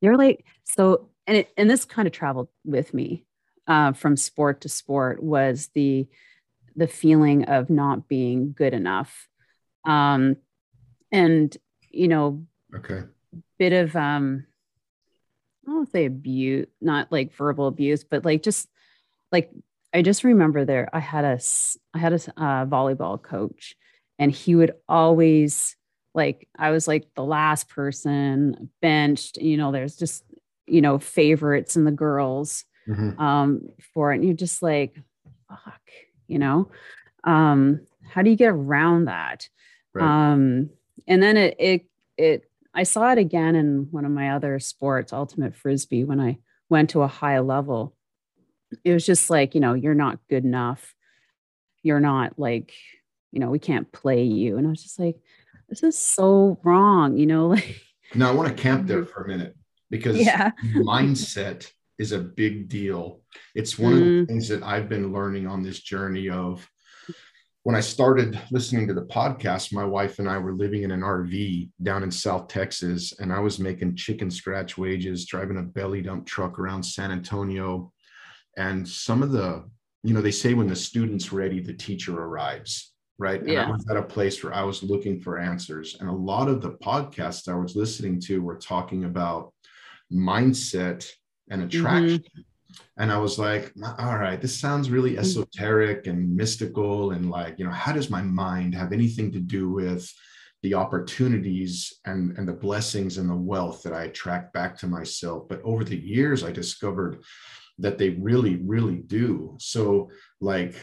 you're 0.00 0.16
like 0.16 0.44
so, 0.64 1.08
and 1.26 1.38
it, 1.38 1.50
and 1.56 1.70
this 1.70 1.84
kind 1.84 2.06
of 2.06 2.12
traveled 2.12 2.48
with 2.64 2.92
me 2.92 3.24
uh, 3.66 3.92
from 3.92 4.16
sport 4.16 4.62
to 4.62 4.68
sport 4.68 5.22
was 5.22 5.70
the 5.74 6.08
the 6.74 6.88
feeling 6.88 7.44
of 7.44 7.68
not 7.70 8.08
being 8.08 8.52
good 8.52 8.74
enough, 8.74 9.28
um, 9.84 10.36
and 11.10 11.56
you 11.90 12.08
know 12.08 12.44
Okay. 12.74 13.02
bit 13.58 13.72
of 13.72 13.94
um 13.96 14.46
I 15.66 15.70
don't 15.70 15.90
say 15.90 16.06
abuse, 16.06 16.66
not 16.80 17.12
like 17.12 17.34
verbal 17.34 17.66
abuse, 17.66 18.04
but 18.04 18.24
like 18.24 18.42
just 18.42 18.68
like 19.30 19.50
I 19.94 20.02
just 20.02 20.24
remember 20.24 20.64
there 20.64 20.88
I 20.92 20.98
had 21.00 21.24
a 21.24 21.38
I 21.94 21.98
had 21.98 22.12
a 22.12 22.16
uh, 22.36 22.66
volleyball 22.66 23.22
coach 23.22 23.76
and 24.18 24.32
he 24.32 24.54
would 24.54 24.72
always 24.88 25.76
like 26.14 26.48
I 26.58 26.70
was 26.70 26.86
like 26.88 27.06
the 27.14 27.24
last 27.24 27.68
person 27.68 28.70
benched, 28.80 29.38
you 29.38 29.56
know, 29.56 29.72
there's 29.72 29.96
just 29.96 30.24
you 30.66 30.80
know 30.80 30.98
favorites 30.98 31.76
and 31.76 31.86
the 31.86 31.90
girls 31.92 32.64
Mhm. 32.88 33.18
um 33.20 33.68
for 33.94 34.12
it 34.12 34.16
and 34.16 34.24
you're 34.24 34.34
just 34.34 34.62
like 34.62 34.96
fuck, 35.48 35.80
you 36.26 36.38
know. 36.38 36.70
Um 37.24 37.80
how 38.08 38.22
do 38.22 38.30
you 38.30 38.36
get 38.36 38.48
around 38.48 39.06
that? 39.06 39.48
Right. 39.94 40.04
Um 40.04 40.70
and 41.06 41.22
then 41.22 41.36
it 41.36 41.56
it 41.58 41.86
it 42.18 42.50
I 42.74 42.82
saw 42.84 43.12
it 43.12 43.18
again 43.18 43.54
in 43.54 43.88
one 43.90 44.04
of 44.04 44.10
my 44.10 44.30
other 44.30 44.58
sports, 44.58 45.12
ultimate 45.12 45.54
frisbee, 45.54 46.04
when 46.04 46.20
I 46.20 46.38
went 46.68 46.90
to 46.90 47.02
a 47.02 47.06
high 47.08 47.38
level. 47.40 47.94
It 48.84 48.92
was 48.94 49.04
just 49.04 49.28
like, 49.28 49.54
you 49.54 49.60
know, 49.60 49.74
you're 49.74 49.94
not 49.94 50.18
good 50.30 50.44
enough. 50.44 50.94
You're 51.82 52.00
not 52.00 52.38
like, 52.38 52.72
you 53.30 53.40
know, 53.40 53.50
we 53.50 53.58
can't 53.58 53.92
play 53.92 54.22
you. 54.24 54.56
And 54.56 54.66
I 54.66 54.70
was 54.70 54.82
just 54.82 54.98
like, 54.98 55.16
this 55.72 55.82
is 55.82 55.98
so 55.98 56.58
wrong, 56.62 57.16
you 57.16 57.24
know, 57.26 57.46
like 57.54 57.80
Now 58.14 58.28
I 58.30 58.34
want 58.34 58.54
to 58.54 58.62
camp 58.62 58.86
there 58.86 59.06
for 59.06 59.24
a 59.24 59.28
minute 59.28 59.56
because 59.90 60.18
yeah. 60.18 60.50
mindset 60.76 61.66
is 61.98 62.12
a 62.12 62.18
big 62.18 62.68
deal. 62.68 63.22
It's 63.54 63.78
one 63.78 63.94
of 63.94 63.98
the 64.00 64.04
Mm. 64.04 64.26
things 64.28 64.48
that 64.48 64.62
I've 64.62 64.88
been 64.88 65.12
learning 65.12 65.46
on 65.46 65.62
this 65.62 65.80
journey 65.80 66.28
of 66.28 66.68
when 67.62 67.76
I 67.76 67.80
started 67.80 68.38
listening 68.50 68.86
to 68.88 68.94
the 68.94 69.02
podcast, 69.06 69.72
my 69.72 69.84
wife 69.84 70.18
and 70.18 70.28
I 70.28 70.36
were 70.36 70.52
living 70.52 70.82
in 70.82 70.90
an 70.90 71.00
RV 71.02 71.70
down 71.82 72.02
in 72.02 72.10
South 72.10 72.48
Texas, 72.48 73.14
and 73.20 73.32
I 73.32 73.38
was 73.38 73.58
making 73.60 73.94
chicken 73.96 74.30
scratch 74.30 74.76
wages, 74.76 75.26
driving 75.26 75.56
a 75.58 75.62
belly 75.62 76.02
dump 76.02 76.26
truck 76.26 76.58
around 76.58 76.82
San 76.82 77.12
Antonio. 77.12 77.92
And 78.56 78.86
some 78.86 79.22
of 79.22 79.30
the, 79.30 79.64
you 80.02 80.12
know, 80.12 80.20
they 80.20 80.32
say 80.32 80.54
when 80.54 80.66
the 80.66 80.74
student's 80.76 81.32
ready, 81.32 81.60
the 81.60 81.72
teacher 81.72 82.18
arrives, 82.20 82.91
right? 83.18 83.40
And 83.40 83.58
I 83.58 83.70
was 83.70 83.86
at 83.90 83.96
a 83.96 84.02
place 84.02 84.42
where 84.42 84.54
I 84.54 84.62
was 84.62 84.82
looking 84.82 85.20
for 85.20 85.38
answers. 85.38 85.96
And 86.00 86.08
a 86.08 86.12
lot 86.12 86.48
of 86.48 86.60
the 86.60 86.72
podcasts 86.72 87.48
I 87.48 87.54
was 87.54 87.76
listening 87.76 88.20
to 88.22 88.42
were 88.42 88.56
talking 88.56 89.04
about 89.04 89.52
mindset 90.12 91.08
and 91.50 91.62
mm-hmm. 91.62 91.78
attraction. 91.78 92.24
And 92.98 93.12
I 93.12 93.18
was 93.18 93.38
like, 93.38 93.72
all 93.98 94.16
right, 94.16 94.40
this 94.40 94.58
sounds 94.58 94.90
really 94.90 95.12
mm-hmm. 95.12 95.20
esoteric 95.20 96.06
and 96.06 96.34
mystical. 96.34 97.12
And 97.12 97.30
like, 97.30 97.58
you 97.58 97.64
know, 97.64 97.70
how 97.70 97.92
does 97.92 98.10
my 98.10 98.22
mind 98.22 98.74
have 98.74 98.92
anything 98.92 99.30
to 99.32 99.40
do 99.40 99.70
with 99.70 100.10
the 100.62 100.74
opportunities 100.74 102.00
and, 102.06 102.36
and 102.38 102.48
the 102.48 102.52
blessings 102.52 103.18
and 103.18 103.28
the 103.28 103.36
wealth 103.36 103.82
that 103.82 103.92
I 103.92 104.04
attract 104.04 104.52
back 104.52 104.78
to 104.78 104.86
myself? 104.86 105.48
But 105.48 105.60
over 105.62 105.84
the 105.84 105.96
years, 105.96 106.44
I 106.44 106.50
discovered 106.50 107.22
that 107.78 107.98
they 107.98 108.10
really, 108.10 108.56
really 108.56 108.96
do. 108.96 109.56
So, 109.58 110.10
like, 110.40 110.76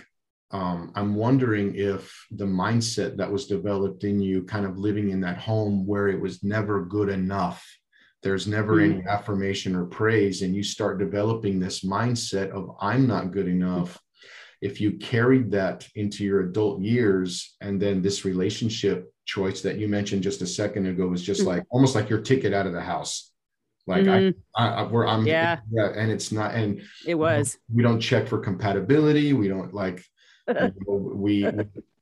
um, 0.52 0.92
I'm 0.96 1.16
wondering 1.16 1.76
if 1.76 2.26
the 2.32 2.46
mindset 2.46 3.18
that 3.18 3.32
was 3.32 3.46
developed 3.46 4.04
in 4.04 4.20
you, 4.20 4.44
kind 4.44 4.66
of 4.66 4.78
living 4.78 5.10
in 5.12 5.22
that 5.22 5.38
home 5.38 5.86
where 5.86 6.08
it 6.08 6.20
was 6.20 6.44
never 6.44 6.84
good 6.86 7.10
enough, 7.10 7.66
there's 8.24 8.48
never 8.48 8.80
any 8.80 9.02
affirmation 9.08 9.76
or 9.76 9.86
praise, 9.86 10.42
and 10.42 10.56
you 10.56 10.64
start 10.64 10.98
developing 11.00 11.60
this 11.60 11.86
mindset 11.86 12.50
of, 12.50 12.76
I'm 12.82 13.08
not 13.08 13.32
good 13.32 13.48
enough. 13.48 13.98
If 14.62 14.82
you 14.82 14.94
carried 14.98 15.52
that 15.52 15.88
into 15.96 16.26
your 16.26 16.42
adult 16.42 16.82
years, 16.82 17.56
and 17.62 17.80
then 17.82 18.02
this 18.02 18.26
relationship 18.26 19.14
choice 19.26 19.62
that 19.62 19.78
you 19.78 19.88
mentioned 19.88 20.24
just 20.24 20.42
a 20.42 20.48
second 20.48 20.88
ago 20.88 21.08
was 21.08 21.22
just 21.22 21.42
Mhm. 21.44 21.46
like 21.48 21.64
almost 21.70 21.96
like 21.96 22.10
your 22.10 22.20
ticket 22.22 22.54
out 22.54 22.66
of 22.66 22.74
the 22.74 22.82
house. 22.82 23.32
Like 23.88 24.08
I, 24.08 24.20
Mhm. 24.22 24.36
I, 24.56 24.68
I 24.68 24.84
where 24.92 25.08
I'm, 25.08 25.26
Yeah. 25.26 25.60
yeah, 25.72 25.94
and 25.96 26.12
it's 26.12 26.32
not, 26.32 26.56
and 26.56 26.82
it 27.06 27.16
was. 27.16 27.58
we 27.74 27.84
don't 27.84 28.02
check 28.02 28.28
for 28.28 28.40
compatibility 28.40 29.32
we 29.34 29.48
don't 29.48 29.74
like 29.74 30.04
you 30.50 30.74
know, 30.88 30.96
we 30.96 31.48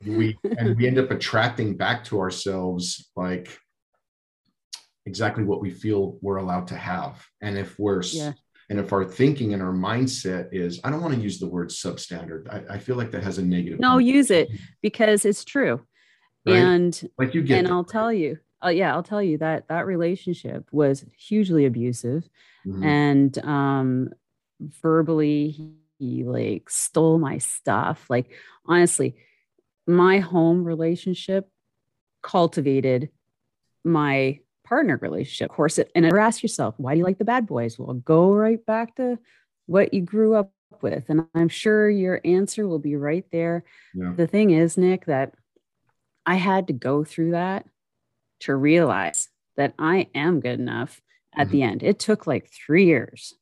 we 0.05 0.38
and 0.57 0.77
we 0.77 0.88
end 0.88 0.97
up 0.99 1.12
attracting 1.12 1.75
back 1.75 2.03
to 2.05 2.19
ourselves 2.19 3.10
like 3.15 3.57
exactly 5.05 5.43
what 5.43 5.62
we 5.62 5.69
feel 5.69 6.17
we're 6.21 6.38
allowed 6.38 6.67
to 6.67 6.75
have 6.75 7.25
and 7.41 7.57
if 7.57 7.77
we're 7.79 8.01
Yeah. 8.03 8.33
and 8.69 8.79
if 8.79 8.91
our 8.91 9.05
thinking 9.05 9.53
and 9.53 9.63
our 9.63 9.71
mindset 9.71 10.49
is 10.51 10.79
i 10.83 10.89
don't 10.89 11.01
want 11.01 11.13
to 11.15 11.19
use 11.21 11.39
the 11.39 11.47
word 11.47 11.69
substandard 11.69 12.47
i, 12.53 12.75
I 12.75 12.77
feel 12.79 12.95
like 12.97 13.12
that 13.12 13.23
has 13.23 13.38
a 13.38 13.43
negative 13.45 13.79
No, 13.79 13.91
connotation, 13.91 14.15
use 14.15 14.31
it 14.31 14.49
because 14.81 15.23
it's 15.25 15.45
true. 15.45 15.81
right? 16.45 16.57
And 16.57 17.10
like 17.17 17.33
you 17.33 17.41
get 17.41 17.60
and 17.60 17.67
that, 17.67 17.73
I'll 17.73 17.83
tell 17.86 18.12
you, 18.12 18.38
uh, 18.63 18.69
yeah, 18.69 18.93
I'll 18.93 19.03
tell 19.03 19.21
you 19.23 19.38
that 19.39 19.67
that 19.69 19.86
relationship 19.86 20.67
was 20.71 21.05
hugely 21.17 21.65
abusive. 21.65 22.27
Mhm. 22.67 22.83
and 22.83 23.38
um 23.45 24.10
verbally 24.60 25.73
he, 25.99 26.23
like 26.23 26.69
stole 26.69 27.17
my 27.17 27.38
stuff 27.38 28.05
like 28.10 28.31
honestly 28.65 29.15
my 29.86 30.19
home 30.19 30.63
relationship 30.63 31.49
cultivated 32.21 33.10
my 33.83 34.39
partner 34.65 34.97
relationship 35.01 35.49
of 35.49 35.55
course 35.55 35.77
it, 35.77 35.91
and 35.95 36.05
ever 36.05 36.19
ask 36.19 36.43
yourself 36.43 36.75
why 36.77 36.93
do 36.93 36.99
you 36.99 37.05
like 37.05 37.17
the 37.17 37.25
bad 37.25 37.47
boys 37.47 37.79
well 37.79 37.93
go 37.93 38.31
right 38.31 38.65
back 38.65 38.95
to 38.95 39.17
what 39.65 39.93
you 39.93 40.01
grew 40.01 40.36
up 40.36 40.51
with 40.81 41.05
and 41.10 41.25
i'm 41.33 41.49
sure 41.49 41.89
your 41.89 42.19
answer 42.25 42.67
will 42.67 42.79
be 42.79 42.95
right 42.95 43.25
there 43.31 43.63
yeah. 43.95 44.12
the 44.15 44.27
thing 44.27 44.51
is 44.51 44.77
nick 44.77 45.05
that 45.05 45.33
i 46.25 46.36
had 46.36 46.67
to 46.67 46.73
go 46.73 47.03
through 47.03 47.31
that 47.31 47.65
to 48.39 48.53
realize 48.53 49.29
that 49.55 49.73
i 49.79 50.07
am 50.13 50.41
good 50.41 50.60
enough 50.60 51.01
at 51.38 51.47
mm-hmm. 51.47 51.51
the 51.51 51.63
end. 51.63 51.83
It 51.83 51.99
took 51.99 52.27
like 52.27 52.49
three 52.49 52.86
years. 52.86 53.36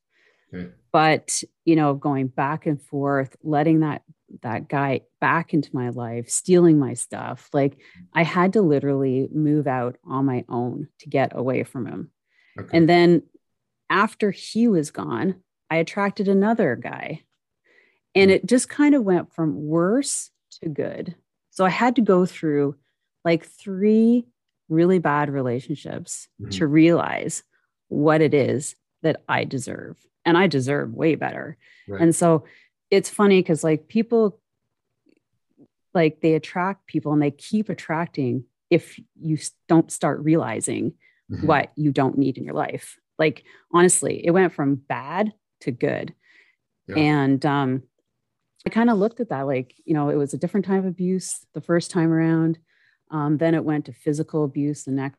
Okay. 0.54 0.70
But, 0.92 1.42
you 1.64 1.76
know, 1.76 1.94
going 1.94 2.28
back 2.28 2.66
and 2.66 2.80
forth, 2.80 3.36
letting 3.42 3.80
that 3.80 4.02
that 4.42 4.68
guy 4.68 5.02
back 5.20 5.54
into 5.54 5.70
my 5.72 5.90
life, 5.90 6.28
stealing 6.28 6.78
my 6.78 6.94
stuff. 6.94 7.48
Like 7.52 7.78
I 8.12 8.24
had 8.24 8.54
to 8.54 8.60
literally 8.60 9.28
move 9.32 9.68
out 9.68 9.96
on 10.04 10.24
my 10.24 10.44
own 10.48 10.88
to 11.00 11.08
get 11.08 11.32
away 11.34 11.62
from 11.62 11.86
him. 11.86 12.10
Okay. 12.58 12.76
And 12.76 12.88
then 12.88 13.22
after 13.88 14.32
he 14.32 14.66
was 14.66 14.90
gone, 14.90 15.36
I 15.70 15.76
attracted 15.76 16.26
another 16.26 16.74
guy. 16.74 17.22
And 18.16 18.30
it 18.32 18.46
just 18.46 18.68
kind 18.68 18.96
of 18.96 19.04
went 19.04 19.32
from 19.32 19.54
worse 19.64 20.30
to 20.62 20.68
good. 20.68 21.14
So 21.50 21.64
I 21.64 21.70
had 21.70 21.94
to 21.96 22.02
go 22.02 22.26
through 22.26 22.74
like 23.24 23.46
three 23.46 24.26
really 24.68 24.98
bad 24.98 25.30
relationships 25.30 26.28
Mhm. 26.40 26.50
to 26.52 26.66
realize 26.66 27.44
what 27.88 28.20
it 28.20 28.34
is 28.34 28.74
that 29.06 29.22
I 29.28 29.44
deserve. 29.44 29.96
And 30.24 30.36
I 30.36 30.48
deserve 30.48 30.92
way 30.92 31.14
better. 31.14 31.56
Right. 31.86 32.00
And 32.00 32.14
so 32.14 32.44
it's 32.90 33.08
funny 33.08 33.40
because 33.40 33.62
like 33.62 33.86
people 33.86 34.40
like 35.94 36.20
they 36.20 36.34
attract 36.34 36.86
people 36.86 37.12
and 37.12 37.22
they 37.22 37.30
keep 37.30 37.68
attracting 37.68 38.44
if 38.68 38.98
you 39.20 39.38
don't 39.68 39.90
start 39.92 40.20
realizing 40.20 40.94
Mhm. 41.30 41.44
what 41.46 41.70
you 41.76 41.92
don't 41.92 42.18
need 42.18 42.36
in 42.38 42.44
your 42.44 42.54
life. 42.54 42.98
Like 43.18 43.44
honestly, 43.72 44.24
it 44.26 44.32
went 44.32 44.52
from 44.52 44.74
bad 44.74 45.32
to 45.60 45.70
good. 45.70 46.12
Yeah. 46.88 46.96
And 46.96 47.46
um 47.46 47.82
I 48.66 48.68
kind 48.70 48.90
of 48.90 48.98
looked 48.98 49.20
at 49.20 49.28
that 49.28 49.46
like, 49.46 49.74
you 49.84 49.94
know, 49.94 50.08
it 50.08 50.16
was 50.16 50.34
a 50.34 50.38
different 50.38 50.66
type 50.66 50.80
of 50.80 50.86
abuse 50.86 51.46
the 51.54 51.60
first 51.60 51.92
time 51.92 52.12
around. 52.12 52.58
Um, 53.12 53.38
then 53.38 53.54
it 53.54 53.64
went 53.64 53.84
to 53.86 53.92
physical 53.92 54.42
abuse 54.42 54.82
the 54.82 54.90
next 54.90 55.16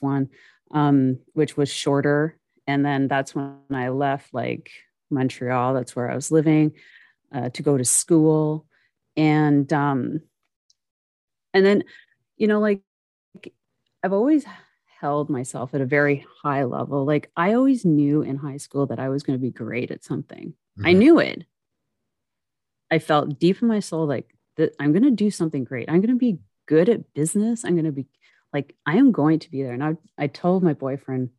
one, 0.00 0.28
um, 0.72 1.18
which 1.32 1.56
was 1.56 1.70
shorter. 1.72 2.38
And 2.68 2.84
then 2.84 3.08
that's 3.08 3.34
when 3.34 3.56
I 3.72 3.88
left 3.88 4.34
like 4.34 4.70
Montreal, 5.10 5.72
that's 5.72 5.96
where 5.96 6.10
I 6.10 6.14
was 6.14 6.30
living, 6.30 6.72
uh, 7.34 7.48
to 7.48 7.62
go 7.62 7.78
to 7.78 7.84
school. 7.84 8.66
And 9.16 9.72
um, 9.72 10.20
and 11.54 11.64
then, 11.64 11.84
you 12.36 12.46
know, 12.46 12.60
like 12.60 12.82
I've 14.04 14.12
always 14.12 14.44
held 15.00 15.30
myself 15.30 15.74
at 15.74 15.80
a 15.80 15.86
very 15.86 16.26
high 16.42 16.64
level. 16.64 17.04
Like 17.06 17.30
I 17.36 17.54
always 17.54 17.86
knew 17.86 18.20
in 18.20 18.36
high 18.36 18.58
school 18.58 18.86
that 18.86 18.98
I 18.98 19.08
was 19.08 19.22
going 19.22 19.38
to 19.38 19.42
be 19.42 19.50
great 19.50 19.90
at 19.90 20.04
something. 20.04 20.52
I 20.84 20.92
Mhm. 20.92 20.98
knew 20.98 21.18
it. 21.20 21.46
I 22.90 22.98
felt 22.98 23.38
deep 23.38 23.62
in 23.62 23.68
my 23.68 23.80
soul 23.80 24.06
like 24.06 24.34
that 24.56 24.74
I'm 24.78 24.92
going 24.92 25.04
to 25.04 25.10
do 25.10 25.30
something 25.30 25.64
great. 25.64 25.88
I'm 25.88 26.00
going 26.00 26.10
to 26.10 26.16
be 26.16 26.38
good 26.66 26.88
at 26.88 27.14
business. 27.14 27.64
I'm 27.64 27.74
going 27.74 27.84
to 27.86 27.92
be 27.92 28.06
like, 28.52 28.74
I 28.84 28.96
am 28.96 29.10
going 29.12 29.38
to 29.40 29.50
be 29.50 29.62
there. 29.62 29.72
And 29.72 29.82
I, 29.84 29.96
I 30.18 30.26
told 30.26 30.62
my 30.62 30.74
boyfriend 30.74 31.30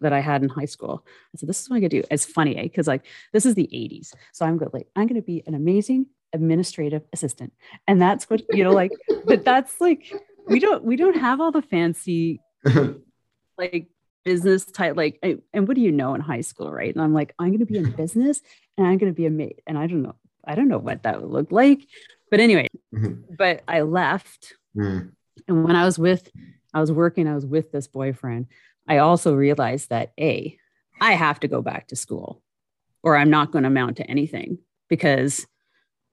that 0.00 0.12
I 0.12 0.20
had 0.20 0.42
in 0.42 0.48
high 0.48 0.64
school, 0.66 1.04
I 1.34 1.38
said, 1.38 1.48
this 1.48 1.60
is 1.60 1.68
what 1.70 1.76
I'm 1.76 1.82
to 1.82 1.88
do. 1.88 2.02
It's 2.10 2.24
funny, 2.24 2.56
eh? 2.56 2.62
Because 2.64 2.86
like, 2.86 3.04
this 3.32 3.46
is 3.46 3.54
the 3.54 3.68
80s. 3.72 4.12
So 4.32 4.44
I'm 4.46 4.56
going 4.58 4.70
to 4.70 4.76
like, 4.76 4.88
I'm 4.96 5.08
to 5.08 5.22
be 5.22 5.42
an 5.46 5.54
amazing 5.54 6.06
administrative 6.32 7.02
assistant. 7.12 7.52
And 7.88 8.00
that's 8.00 8.28
what, 8.30 8.42
you 8.50 8.62
know, 8.64 8.72
like, 8.72 8.92
but 9.26 9.44
that's 9.44 9.80
like, 9.80 10.12
we 10.48 10.58
don't, 10.60 10.84
we 10.84 10.96
don't 10.96 11.16
have 11.16 11.40
all 11.40 11.50
the 11.52 11.62
fancy 11.62 12.40
like 13.58 13.88
business 14.24 14.64
type 14.64 14.96
like 14.96 15.18
I- 15.24 15.38
and 15.52 15.66
what 15.66 15.74
do 15.76 15.80
you 15.80 15.92
know 15.92 16.14
in 16.14 16.20
high 16.20 16.42
school 16.42 16.70
right 16.70 16.94
and 16.94 17.02
i'm 17.02 17.14
like 17.14 17.34
i'm 17.38 17.48
going 17.48 17.60
to 17.60 17.66
be 17.66 17.78
in 17.78 17.90
business 17.92 18.42
and 18.76 18.86
i'm 18.86 18.98
going 18.98 19.10
to 19.10 19.16
be 19.16 19.24
a 19.26 19.30
maid 19.30 19.62
and 19.66 19.78
i 19.78 19.86
don't 19.86 20.02
know 20.02 20.14
i 20.44 20.54
don't 20.54 20.68
know 20.68 20.78
what 20.78 21.04
that 21.04 21.20
would 21.22 21.30
look 21.30 21.50
like 21.50 21.80
but 22.30 22.38
anyway 22.40 22.66
Mhm. 22.94 23.24
but 23.36 23.62
i 23.66 23.80
left 23.80 24.54
Mm. 24.76 25.12
and 25.48 25.64
when 25.64 25.74
i 25.74 25.84
was 25.86 25.98
with 25.98 26.30
i 26.74 26.80
was 26.80 26.92
working 26.92 27.26
i 27.26 27.34
was 27.34 27.46
with 27.46 27.72
this 27.72 27.88
boyfriend 27.88 28.46
i 28.90 28.98
also 28.98 29.34
realized 29.34 29.88
that 29.88 30.12
a 30.20 30.56
i 31.00 31.12
have 31.12 31.40
to 31.40 31.48
go 31.48 31.62
back 31.62 31.86
to 31.88 31.96
school 31.96 32.42
or 33.02 33.16
i'm 33.16 33.30
not 33.30 33.50
going 33.52 33.62
to 33.64 33.68
amount 33.68 33.96
to 33.96 34.10
anything 34.10 34.58
because 34.88 35.46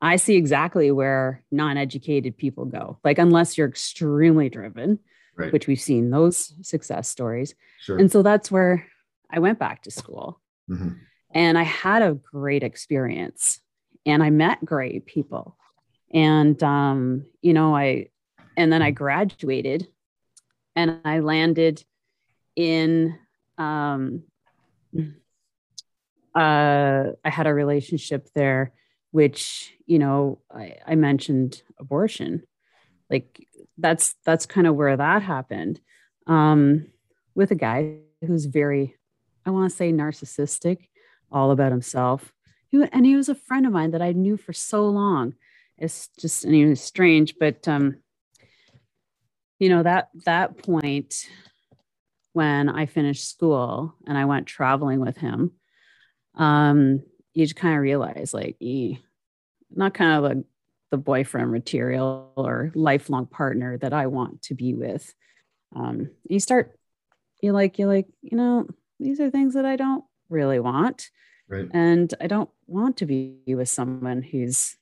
i 0.02 0.16
see 0.16 0.36
exactly 0.36 0.92
where 0.92 1.44
non-educated 1.52 2.38
people 2.38 2.66
go 2.66 2.98
like 3.04 3.18
unless 3.18 3.58
you're 3.58 3.68
extremely 3.68 4.50
driven 4.50 5.00
Right. 5.40 5.54
which 5.54 5.68
we've 5.68 5.80
seen 5.80 6.10
those 6.10 6.52
success 6.68 7.08
stories 7.08 7.54
Sure. 7.80 7.98
and 8.00 8.12
so 8.12 8.24
that's 8.24 8.50
where 8.50 8.88
I 9.30 9.40
went 9.40 9.60
back 9.60 9.84
to 9.84 9.92
school. 9.92 10.40
Mhm. 10.70 10.98
And 11.32 11.58
I 11.58 11.64
had 11.64 12.02
a 12.02 12.14
great 12.16 12.64
experience 12.64 13.60
and 14.06 14.24
I 14.24 14.30
met 14.32 14.64
great 14.64 15.06
people. 15.06 15.58
And, 16.14 16.58
um, 16.64 17.26
you 17.42 17.54
know, 17.54 17.76
I, 17.76 18.08
and 18.56 18.72
then 18.72 18.82
I 18.82 18.92
graduated 18.92 19.90
and 20.78 21.00
I 21.04 21.20
landed 21.20 21.84
in, 22.58 23.18
um, 23.58 24.24
uh, 26.36 27.04
I 27.24 27.30
had 27.30 27.48
a 27.48 27.54
relationship 27.54 28.28
there, 28.36 28.74
which, 29.12 29.74
you 29.86 30.00
know, 30.00 30.40
I, 30.54 30.76
I 30.86 30.96
mentioned 30.96 31.62
abortion. 31.80 32.44
Like 33.10 33.48
that's, 33.78 34.16
that's 34.26 34.46
kind 34.46 34.68
of 34.68 34.76
where 34.76 34.98
that 34.98 35.22
happened. 35.22 35.80
Um, 36.26 36.88
with 37.36 37.52
a 37.52 37.56
guy 37.56 38.00
who's 38.26 38.46
very, 38.46 38.96
I 39.46 39.52
want 39.52 39.70
to 39.70 39.76
say 39.76 39.94
narcissistic, 39.94 40.90
all 41.32 41.52
about 41.52 41.72
himself. 41.72 42.34
He, 42.70 42.84
and 42.92 43.06
he 43.06 43.16
was 43.16 43.30
a 43.30 43.36
friend 43.36 43.66
of 43.66 43.72
mine 43.72 43.92
that 43.92 44.02
I 44.02 44.12
knew 44.12 44.36
for 44.36 44.52
so 44.52 44.90
long. 44.90 45.36
It's 45.78 46.10
just, 46.20 46.44
and 46.44 46.54
he 46.56 46.66
was 46.66 46.82
strange, 46.82 47.36
but, 47.40 47.68
um, 47.68 47.98
you 49.60 49.70
know, 49.70 49.84
that, 49.84 50.10
that 50.26 50.58
point 50.58 51.28
when 52.38 52.70
I 52.70 52.86
finished 52.86 53.28
school 53.28 53.96
and 54.06 54.16
I 54.16 54.26
went 54.26 54.46
traveling 54.46 55.00
with 55.00 55.18
him, 55.18 55.54
um, 56.36 57.02
you 57.34 57.46
just 57.46 57.56
kind 57.56 57.74
of 57.74 57.82
realize 57.82 58.32
like, 58.32 58.58
eh, 58.62 58.94
not 59.72 59.96
kind 59.96 60.14
of 60.14 60.24
like 60.24 60.46
the 60.92 60.98
boyfriend 60.98 61.52
material 61.52 62.32
or 62.36 62.72
lifelong 62.76 63.26
partner 63.26 63.76
that 63.80 63.92
I 63.92 64.06
want 64.06 64.44
to 64.44 64.54
be 64.54 64.76
with. 64.76 65.14
Um, 65.76 66.12
you 66.30 66.40
start 66.40 66.78
you're 67.42 67.54
like 67.54 67.78
you're 67.78 67.88
like 67.88 68.08
you 68.22 68.38
know 68.38 68.68
these 69.00 69.20
are 69.20 69.30
things 69.30 69.54
that 69.54 69.66
i 69.66 69.76
don't 69.76 70.04
really 70.30 70.60
want. 70.60 71.10
Right. 71.50 71.68
and 71.72 72.14
i 72.22 72.28
don't 72.28 72.50
want 72.68 72.98
to 72.98 73.06
be 73.06 73.40
with 73.48 73.70
someone 73.70 74.22
who's 74.22 74.76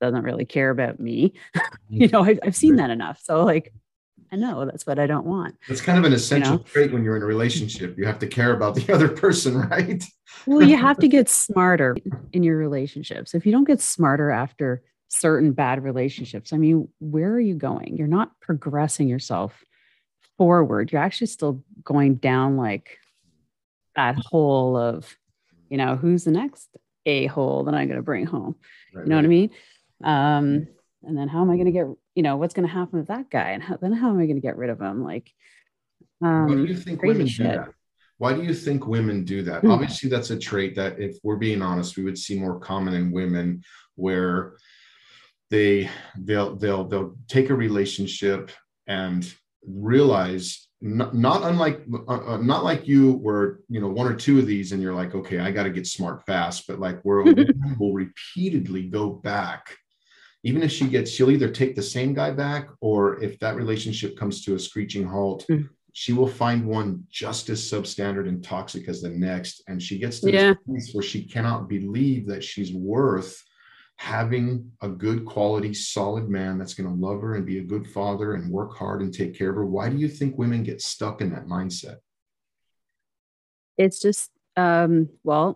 doesn't 0.00 0.24
really 0.24 0.44
care 0.44 0.70
about 0.70 1.00
me. 1.00 1.32
You 1.88 2.08
know 2.08 2.24
I, 2.24 2.38
i've 2.42 2.56
seen 2.56 2.76
that 2.76 2.90
enough. 2.90 3.20
So 3.22 3.44
like 3.44 3.72
i 4.32 4.36
know 4.36 4.64
that's 4.64 4.86
what 4.86 4.98
i 4.98 5.06
don't 5.06 5.26
want 5.26 5.54
It's 5.68 5.80
kind 5.80 5.98
of 5.98 6.04
an 6.04 6.12
essential 6.12 6.58
know? 6.58 6.58
trait 6.58 6.92
when 6.92 7.02
you're 7.04 7.16
in 7.16 7.22
a 7.22 7.26
relationship. 7.26 7.96
You 7.98 8.06
have 8.06 8.18
to 8.20 8.26
care 8.26 8.52
about 8.52 8.74
the 8.74 8.92
other 8.94 9.08
person, 9.08 9.60
right? 9.68 10.02
well 10.46 10.62
you 10.62 10.76
have 10.76 10.98
to 10.98 11.08
get 11.08 11.28
smarter 11.28 11.96
in 12.32 12.42
your 12.42 12.56
relationships 12.56 13.34
if 13.34 13.46
you 13.46 13.52
don't 13.52 13.64
get 13.64 13.80
smarter 13.80 14.30
after 14.30 14.82
certain 15.08 15.52
bad 15.52 15.82
relationships 15.82 16.52
i 16.52 16.56
mean 16.56 16.88
where 17.00 17.32
are 17.32 17.40
you 17.40 17.54
going 17.54 17.96
you're 17.96 18.08
not 18.08 18.38
progressing 18.40 19.08
yourself 19.08 19.64
forward 20.36 20.90
you're 20.92 21.00
actually 21.00 21.26
still 21.28 21.62
going 21.84 22.16
down 22.16 22.56
like 22.56 22.98
that 23.94 24.16
hole 24.18 24.76
of 24.76 25.16
you 25.70 25.76
know 25.76 25.96
who's 25.96 26.24
the 26.24 26.30
next 26.30 26.68
a 27.06 27.26
hole 27.26 27.64
that 27.64 27.74
i'm 27.74 27.86
going 27.86 27.96
to 27.96 28.02
bring 28.02 28.26
home 28.26 28.56
Right, 28.92 29.04
you 29.04 29.10
know 29.10 29.16
what 29.16 29.24
i 29.24 29.28
mean 29.28 29.50
um 30.04 30.66
and 31.06 31.16
then 31.16 31.28
how 31.28 31.40
am 31.40 31.50
i 31.50 31.54
going 31.54 31.66
to 31.66 31.72
get 31.72 31.86
you 32.14 32.22
know 32.22 32.36
what's 32.36 32.54
going 32.54 32.66
to 32.66 32.72
happen 32.72 32.98
with 32.98 33.08
that 33.08 33.30
guy 33.30 33.50
and 33.50 33.62
how, 33.62 33.76
then 33.76 33.92
how 33.92 34.08
am 34.10 34.18
i 34.18 34.26
going 34.26 34.36
to 34.36 34.40
get 34.40 34.56
rid 34.56 34.70
of 34.70 34.80
him 34.80 35.02
like 35.04 35.30
um 36.22 36.48
Why 36.48 36.54
do 36.54 36.64
you 36.64 36.76
think 36.76 37.02
women 37.02 37.26
shit. 37.26 37.46
do 37.46 37.52
that? 37.52 37.68
Why 38.18 38.32
do 38.32 38.42
you 38.42 38.54
think 38.54 38.86
women 38.86 39.24
do 39.24 39.42
that? 39.42 39.60
Hmm. 39.60 39.70
Obviously, 39.70 40.08
that's 40.08 40.30
a 40.30 40.38
trait 40.38 40.74
that, 40.76 40.98
if 40.98 41.18
we're 41.22 41.36
being 41.36 41.60
honest, 41.60 41.96
we 41.96 42.04
would 42.04 42.18
see 42.18 42.38
more 42.38 42.58
common 42.58 42.94
in 42.94 43.12
women, 43.12 43.62
where 43.94 44.54
they 45.50 45.90
they'll 46.18 46.56
they'll 46.56 46.84
they'll 46.84 47.16
take 47.28 47.50
a 47.50 47.54
relationship 47.54 48.50
and 48.86 49.32
realize 49.66 50.68
not, 50.80 51.14
not 51.14 51.42
unlike 51.42 51.82
uh, 52.08 52.34
uh, 52.34 52.36
not 52.38 52.64
like 52.64 52.86
you 52.86 53.12
were 53.14 53.60
you 53.68 53.80
know 53.80 53.88
one 53.88 54.06
or 54.06 54.14
two 54.14 54.38
of 54.38 54.46
these 54.46 54.72
and 54.72 54.82
you're 54.82 54.94
like 54.94 55.14
okay 55.14 55.38
i 55.38 55.50
got 55.50 55.62
to 55.62 55.70
get 55.70 55.86
smart 55.86 56.24
fast 56.26 56.66
but 56.66 56.78
like 56.78 57.00
where 57.02 57.20
a 57.20 57.24
woman 57.24 57.76
will 57.78 57.92
repeatedly 57.92 58.88
go 58.88 59.10
back 59.10 59.76
even 60.48 60.62
if 60.62 60.70
she 60.70 60.86
gets 60.86 61.10
she'll 61.10 61.30
either 61.36 61.50
take 61.50 61.74
the 61.74 61.82
same 61.96 62.12
guy 62.20 62.30
back 62.30 62.64
or 62.80 62.98
if 63.26 63.32
that 63.40 63.56
relationship 63.62 64.16
comes 64.20 64.36
to 64.44 64.54
a 64.54 64.58
screeching 64.68 65.04
halt 65.14 65.40
Mm. 65.50 65.68
she 66.02 66.12
will 66.18 66.32
find 66.44 66.60
one 66.78 66.88
just 67.22 67.44
as 67.54 67.60
substandard 67.72 68.28
and 68.30 68.44
toxic 68.44 68.84
as 68.92 68.98
the 69.02 69.08
next 69.28 69.54
and 69.68 69.76
she 69.86 69.96
gets 70.04 70.16
to 70.20 70.30
Yeah. 70.30 70.52
this 70.54 70.62
place 70.68 70.88
where 70.94 71.02
she 71.12 71.20
cannot 71.34 71.60
believe 71.76 72.22
that 72.30 72.44
she's 72.50 72.72
worth 72.94 73.32
having 74.14 74.46
a 74.82 74.88
good 75.04 75.20
quality 75.34 75.72
solid 75.94 76.26
man 76.38 76.52
that's 76.58 76.74
going 76.78 76.90
to 76.92 77.00
love 77.06 77.20
her 77.24 77.32
and 77.36 77.46
be 77.52 77.58
a 77.60 77.70
good 77.72 77.86
father 77.98 78.28
and 78.34 78.52
work 78.58 78.72
hard 78.80 79.00
and 79.02 79.10
take 79.20 79.32
care 79.38 79.50
of 79.50 79.56
her 79.56 79.66
why 79.76 79.86
do 79.92 79.96
you 80.04 80.08
think 80.18 80.36
women 80.38 80.62
get 80.70 80.80
stuck 80.94 81.16
in 81.22 81.28
that 81.32 81.46
mindset 81.56 81.96
it's 83.78 83.98
just 84.06 84.30
um 84.56 85.08
well 85.24 85.48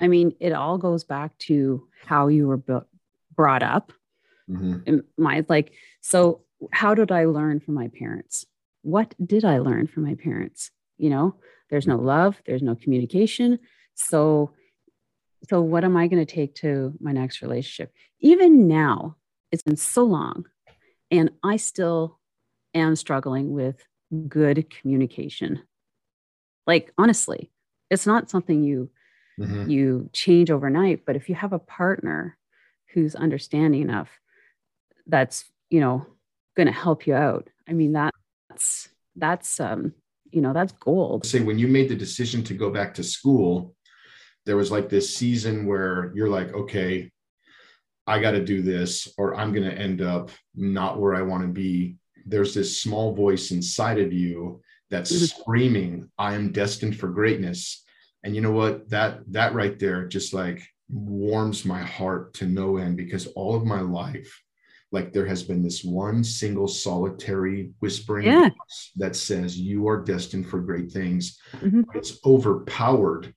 i 0.00 0.06
mean 0.08 0.28
it 0.40 0.52
all 0.52 0.78
goes 0.78 1.02
back 1.04 1.36
to 1.38 1.86
how 2.06 2.28
you 2.28 2.46
were 2.46 2.56
bu- 2.68 2.89
brought 3.34 3.62
up 3.62 3.92
Mhm. 4.48 4.82
in 4.86 5.04
my 5.16 5.44
like 5.48 5.72
so 6.00 6.44
how 6.72 6.94
did 6.94 7.10
i 7.12 7.24
learn 7.24 7.60
from 7.60 7.74
my 7.74 7.88
parents? 7.88 8.46
What 8.82 9.14
did 9.24 9.44
i 9.44 9.58
learn 9.58 9.86
from 9.86 10.04
my 10.04 10.14
parents? 10.14 10.70
You 10.98 11.10
know 11.10 11.36
there's 11.70 11.86
no 11.86 11.96
love 11.96 12.42
there's 12.46 12.62
no 12.62 12.74
communication. 12.74 13.58
So 13.94 14.52
so 15.48 15.62
what 15.62 15.84
am 15.84 15.96
i 15.96 16.06
going 16.06 16.24
to 16.24 16.34
take 16.34 16.54
to 16.56 16.94
my 17.00 17.12
next 17.12 17.40
relationship? 17.42 17.92
Even 18.20 18.68
now 18.68 19.16
it's 19.52 19.62
been 19.62 19.76
so 19.76 20.04
long 20.04 20.46
and 21.10 21.30
i 21.42 21.56
still 21.56 22.18
am 22.74 22.94
struggling 22.96 23.52
with 23.52 23.82
good 24.28 24.68
communication. 24.70 25.62
Like 26.66 26.92
honestly 26.98 27.50
it's 27.90 28.06
not 28.06 28.30
something 28.30 28.62
you 28.62 28.90
mm-hmm. 29.38 29.68
you 29.70 30.10
change 30.12 30.50
overnight 30.50 31.04
but 31.06 31.16
if 31.16 31.28
you 31.28 31.34
have 31.34 31.52
a 31.52 31.58
partner 31.58 32.36
who's 32.92 33.14
understanding 33.14 33.82
enough 33.82 34.08
that's 35.06 35.44
you 35.70 35.80
know 35.80 36.06
going 36.56 36.66
to 36.66 36.72
help 36.72 37.06
you 37.06 37.14
out. 37.14 37.48
I 37.68 37.72
mean 37.72 37.92
that's 37.92 38.88
that's 39.16 39.60
um 39.60 39.94
you 40.30 40.40
know 40.40 40.52
that's 40.52 40.72
gold. 40.72 41.26
Say 41.26 41.40
when 41.40 41.58
you 41.58 41.68
made 41.68 41.88
the 41.88 41.96
decision 41.96 42.42
to 42.44 42.54
go 42.54 42.70
back 42.70 42.94
to 42.94 43.02
school 43.02 43.74
there 44.46 44.56
was 44.56 44.70
like 44.70 44.88
this 44.88 45.14
season 45.14 45.66
where 45.66 46.12
you're 46.14 46.28
like 46.28 46.52
okay 46.54 47.10
i 48.06 48.18
got 48.18 48.32
to 48.32 48.44
do 48.44 48.62
this 48.62 49.06
or 49.18 49.34
i'm 49.34 49.52
going 49.52 49.68
to 49.68 49.78
end 49.78 50.00
up 50.00 50.30
not 50.54 50.98
where 50.98 51.14
i 51.14 51.22
want 51.22 51.42
to 51.42 51.48
be. 51.48 51.96
There's 52.26 52.54
this 52.54 52.82
small 52.82 53.14
voice 53.14 53.50
inside 53.50 53.98
of 53.98 54.12
you 54.12 54.60
that's 54.90 55.12
mm-hmm. 55.12 55.40
screaming 55.40 56.10
i 56.18 56.34
am 56.34 56.52
destined 56.52 56.98
for 56.98 57.08
greatness. 57.08 57.84
And 58.22 58.34
you 58.34 58.42
know 58.42 58.52
what? 58.52 58.90
That 58.90 59.20
that 59.32 59.54
right 59.54 59.78
there 59.78 60.06
just 60.06 60.34
like 60.34 60.66
warms 60.92 61.64
my 61.64 61.80
heart 61.80 62.34
to 62.34 62.46
no 62.46 62.76
end 62.76 62.96
because 62.96 63.26
all 63.28 63.54
of 63.54 63.64
my 63.64 63.80
life 63.80 64.42
like 64.92 65.12
there 65.12 65.26
has 65.26 65.42
been 65.42 65.62
this 65.62 65.84
one 65.84 66.24
single 66.24 66.66
solitary 66.66 67.70
whispering 67.80 68.26
yeah. 68.26 68.48
that 68.96 69.14
says 69.14 69.58
you 69.58 69.88
are 69.88 70.02
destined 70.02 70.48
for 70.48 70.60
great 70.60 70.90
things 70.90 71.38
mm-hmm. 71.52 71.82
it's 71.94 72.18
overpowered 72.24 73.32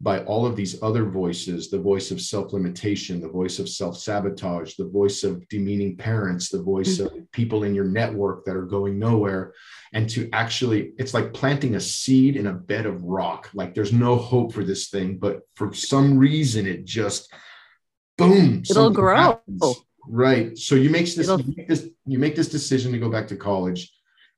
by 0.00 0.22
all 0.24 0.46
of 0.46 0.54
these 0.54 0.80
other 0.82 1.04
voices 1.04 1.70
the 1.70 1.78
voice 1.78 2.10
of 2.10 2.20
self 2.20 2.52
limitation, 2.52 3.20
the 3.20 3.28
voice 3.28 3.58
of 3.58 3.68
self 3.68 3.98
sabotage, 3.98 4.74
the 4.74 4.88
voice 4.88 5.24
of 5.24 5.46
demeaning 5.48 5.96
parents, 5.96 6.48
the 6.48 6.62
voice 6.62 6.98
mm-hmm. 6.98 7.18
of 7.18 7.32
people 7.32 7.64
in 7.64 7.74
your 7.74 7.84
network 7.84 8.44
that 8.44 8.54
are 8.54 8.66
going 8.66 8.98
nowhere. 8.98 9.54
And 9.92 10.08
to 10.10 10.28
actually, 10.32 10.92
it's 10.98 11.14
like 11.14 11.32
planting 11.32 11.74
a 11.74 11.80
seed 11.80 12.36
in 12.36 12.46
a 12.46 12.52
bed 12.52 12.86
of 12.86 13.02
rock. 13.02 13.50
Like 13.54 13.74
there's 13.74 13.92
no 13.92 14.16
hope 14.16 14.52
for 14.52 14.64
this 14.64 14.88
thing, 14.88 15.18
but 15.18 15.40
for 15.56 15.72
some 15.72 16.16
reason, 16.16 16.66
it 16.66 16.84
just 16.84 17.32
boom, 18.16 18.62
it'll 18.68 18.90
grow. 18.90 19.16
Happens. 19.16 19.84
Right. 20.10 20.56
So 20.56 20.74
you 20.74 20.90
make 20.90 21.12
this, 21.14 21.26
you 21.26 21.54
make 21.56 21.68
this, 21.68 21.88
you 22.06 22.18
make 22.18 22.36
this 22.36 22.48
decision 22.48 22.92
to 22.92 22.98
go 22.98 23.10
back 23.10 23.28
to 23.28 23.36
college. 23.36 23.92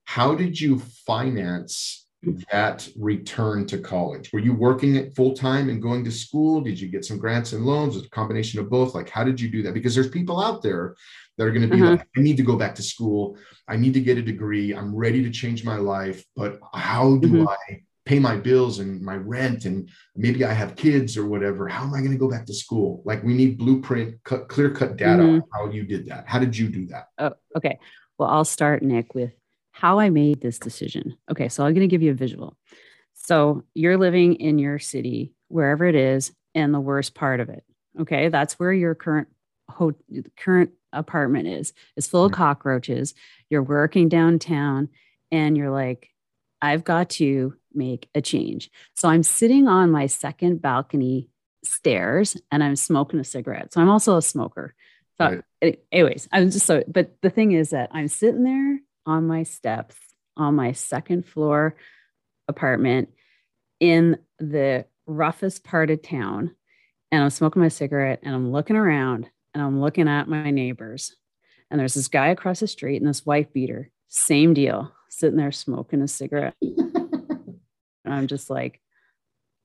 How 0.05 0.35
did 0.35 0.61
you 0.61 0.81
finance 1.07 2.07
that 2.52 2.87
return 2.98 3.66
to 3.66 3.78
college? 3.78 4.30
Were 4.33 4.40
you 4.40 4.52
working 4.52 4.96
it 4.96 5.14
full 5.16 5.33
time 5.33 5.70
and 5.70 5.80
going 5.80 6.04
to 6.04 6.11
school? 6.11 6.61
Did 6.61 6.78
you 6.78 6.88
get 6.88 7.04
some 7.04 7.18
grants 7.18 7.52
and 7.52 7.64
loans? 7.64 7.96
a 7.96 8.09
combination 8.11 8.61
of 8.61 8.68
both? 8.68 8.94
Like, 8.94 9.09
how 9.09 9.24
did 9.24 9.40
you 9.40 9.48
do 9.48 9.62
that? 9.62 9.74
Because 9.74 9.94
there's 9.94 10.11
people 10.11 10.42
out 10.42 10.62
there 10.62 10.96
that 11.37 11.46
are 11.46 11.50
going 11.50 11.68
to 11.68 11.74
be 11.74 11.83
uh-huh. 11.83 11.92
like, 11.92 12.06
I 12.16 12.20
need 12.20 12.37
to 12.37 12.42
go 12.42 12.56
back 12.56 12.74
to 12.74 12.83
school. 12.83 13.38
I 13.68 13.76
need 13.76 13.94
to 13.94 14.00
get 14.00 14.18
a 14.18 14.22
degree. 14.22 14.74
I'm 14.74 14.94
ready 14.94 15.22
to 15.22 15.30
change 15.30 15.64
my 15.64 15.76
life. 15.76 16.24
But 16.37 16.61
how 16.74 17.16
do 17.16 17.28
mm-hmm. 17.28 17.48
I 17.48 17.83
pay 18.04 18.18
my 18.18 18.37
bills 18.37 18.80
and 18.80 19.00
my 19.00 19.16
rent? 19.16 19.64
And 19.64 19.88
maybe 20.14 20.44
I 20.44 20.52
have 20.52 20.76
kids 20.76 21.16
or 21.16 21.26
whatever. 21.26 21.68
How 21.68 21.85
am 21.85 21.94
I 21.94 22.00
going 22.00 22.12
to 22.12 22.18
go 22.18 22.30
back 22.30 22.44
to 22.46 22.54
school? 22.54 23.02
Like, 23.06 23.24
we 23.24 23.33
need 23.33 23.56
blueprint, 23.56 24.22
cut, 24.24 24.48
clear 24.48 24.70
cut 24.70 24.96
data 24.96 25.22
mm-hmm. 25.22 25.37
on 25.37 25.42
how 25.54 25.70
you 25.70 25.85
did 25.85 26.06
that. 26.09 26.28
How 26.28 26.38
did 26.38 26.56
you 26.56 26.68
do 26.68 26.87
that? 26.88 27.06
Oh, 27.18 27.33
okay. 27.56 27.78
Well, 28.18 28.28
I'll 28.28 28.44
start, 28.44 28.83
Nick, 28.83 29.14
with 29.14 29.33
how 29.72 29.98
I 29.98 30.11
made 30.11 30.40
this 30.40 30.59
decision. 30.59 31.16
Okay, 31.30 31.48
so 31.48 31.64
I'm 31.64 31.74
going 31.74 31.88
to 31.88 31.90
give 31.90 32.02
you 32.02 32.11
a 32.11 32.14
visual. 32.14 32.56
So 33.14 33.64
you're 33.74 33.98
living 33.98 34.35
in 34.35 34.59
your 34.59 34.78
city, 34.78 35.35
wherever 35.48 35.87
it 35.87 35.94
is, 35.94 36.33
and 36.54 36.74
the 36.74 36.80
worst 36.80 37.14
part 37.14 37.40
of 37.40 37.48
it. 37.48 37.64
Okay, 38.00 38.28
that's 38.28 38.59
where 38.59 38.72
your 38.72 38.94
current 38.94 39.28
ho- 39.68 39.94
current 40.37 40.70
apartment 40.92 41.48
is. 41.48 41.72
It's 41.96 42.09
full 42.09 42.24
of 42.24 42.33
mm-hmm. 42.33 42.42
cockroaches. 42.42 43.14
You're 43.48 43.62
working 43.62 44.09
downtown, 44.09 44.88
and 45.30 45.56
you're 45.56 45.70
like, 45.70 46.11
I've 46.61 46.85
got 46.85 47.11
to 47.11 47.54
make 47.72 48.09
a 48.14 48.20
change. 48.20 48.70
So 48.96 49.09
I'm 49.09 49.22
sitting 49.22 49.68
on 49.68 49.90
my 49.90 50.06
second 50.06 50.61
balcony 50.61 51.28
stairs, 51.64 52.37
and 52.50 52.64
I'm 52.64 52.76
smoking 52.76 53.20
a 53.20 53.24
cigarette. 53.24 53.72
So 53.72 53.80
I'm 53.80 53.90
also 53.90 54.16
a 54.16 54.22
smoker. 54.22 54.74
So, 55.18 55.42
right. 55.62 55.78
anyways, 55.92 56.28
I'm 56.33 56.50
just 56.50 56.66
so. 56.66 56.83
But 56.88 57.16
the 57.22 57.30
thing 57.30 57.52
is 57.52 57.70
that 57.70 57.90
I'm 57.92 58.09
sitting 58.09 58.42
there 58.44 58.80
on 59.06 59.26
my 59.26 59.42
steps 59.42 59.96
on 60.36 60.56
my 60.56 60.72
second 60.72 61.26
floor 61.26 61.76
apartment 62.48 63.10
in 63.78 64.18
the 64.38 64.84
roughest 65.06 65.64
part 65.64 65.90
of 65.90 66.02
town. 66.02 66.54
And 67.12 67.22
I'm 67.22 67.30
smoking 67.30 67.62
my 67.62 67.68
cigarette 67.68 68.20
and 68.22 68.34
I'm 68.34 68.50
looking 68.50 68.76
around 68.76 69.28
and 69.54 69.62
I'm 69.62 69.80
looking 69.80 70.08
at 70.08 70.28
my 70.28 70.50
neighbors. 70.50 71.14
And 71.70 71.78
there's 71.78 71.94
this 71.94 72.08
guy 72.08 72.28
across 72.28 72.60
the 72.60 72.66
street 72.66 73.00
and 73.00 73.08
this 73.08 73.26
wife 73.26 73.52
beater, 73.52 73.90
same 74.08 74.54
deal, 74.54 74.92
sitting 75.08 75.36
there 75.36 75.52
smoking 75.52 76.02
a 76.02 76.08
cigarette. 76.08 76.54
and 76.62 77.60
I'm 78.06 78.26
just 78.26 78.50
like, 78.50 78.80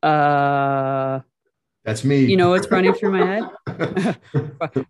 uh, 0.03 1.21
that's 1.85 2.03
me. 2.03 2.25
You 2.25 2.35
know 2.35 2.49
what's 2.49 2.69
running 2.71 2.93
through 2.93 3.11
my 3.11 3.47
head? 3.67 4.17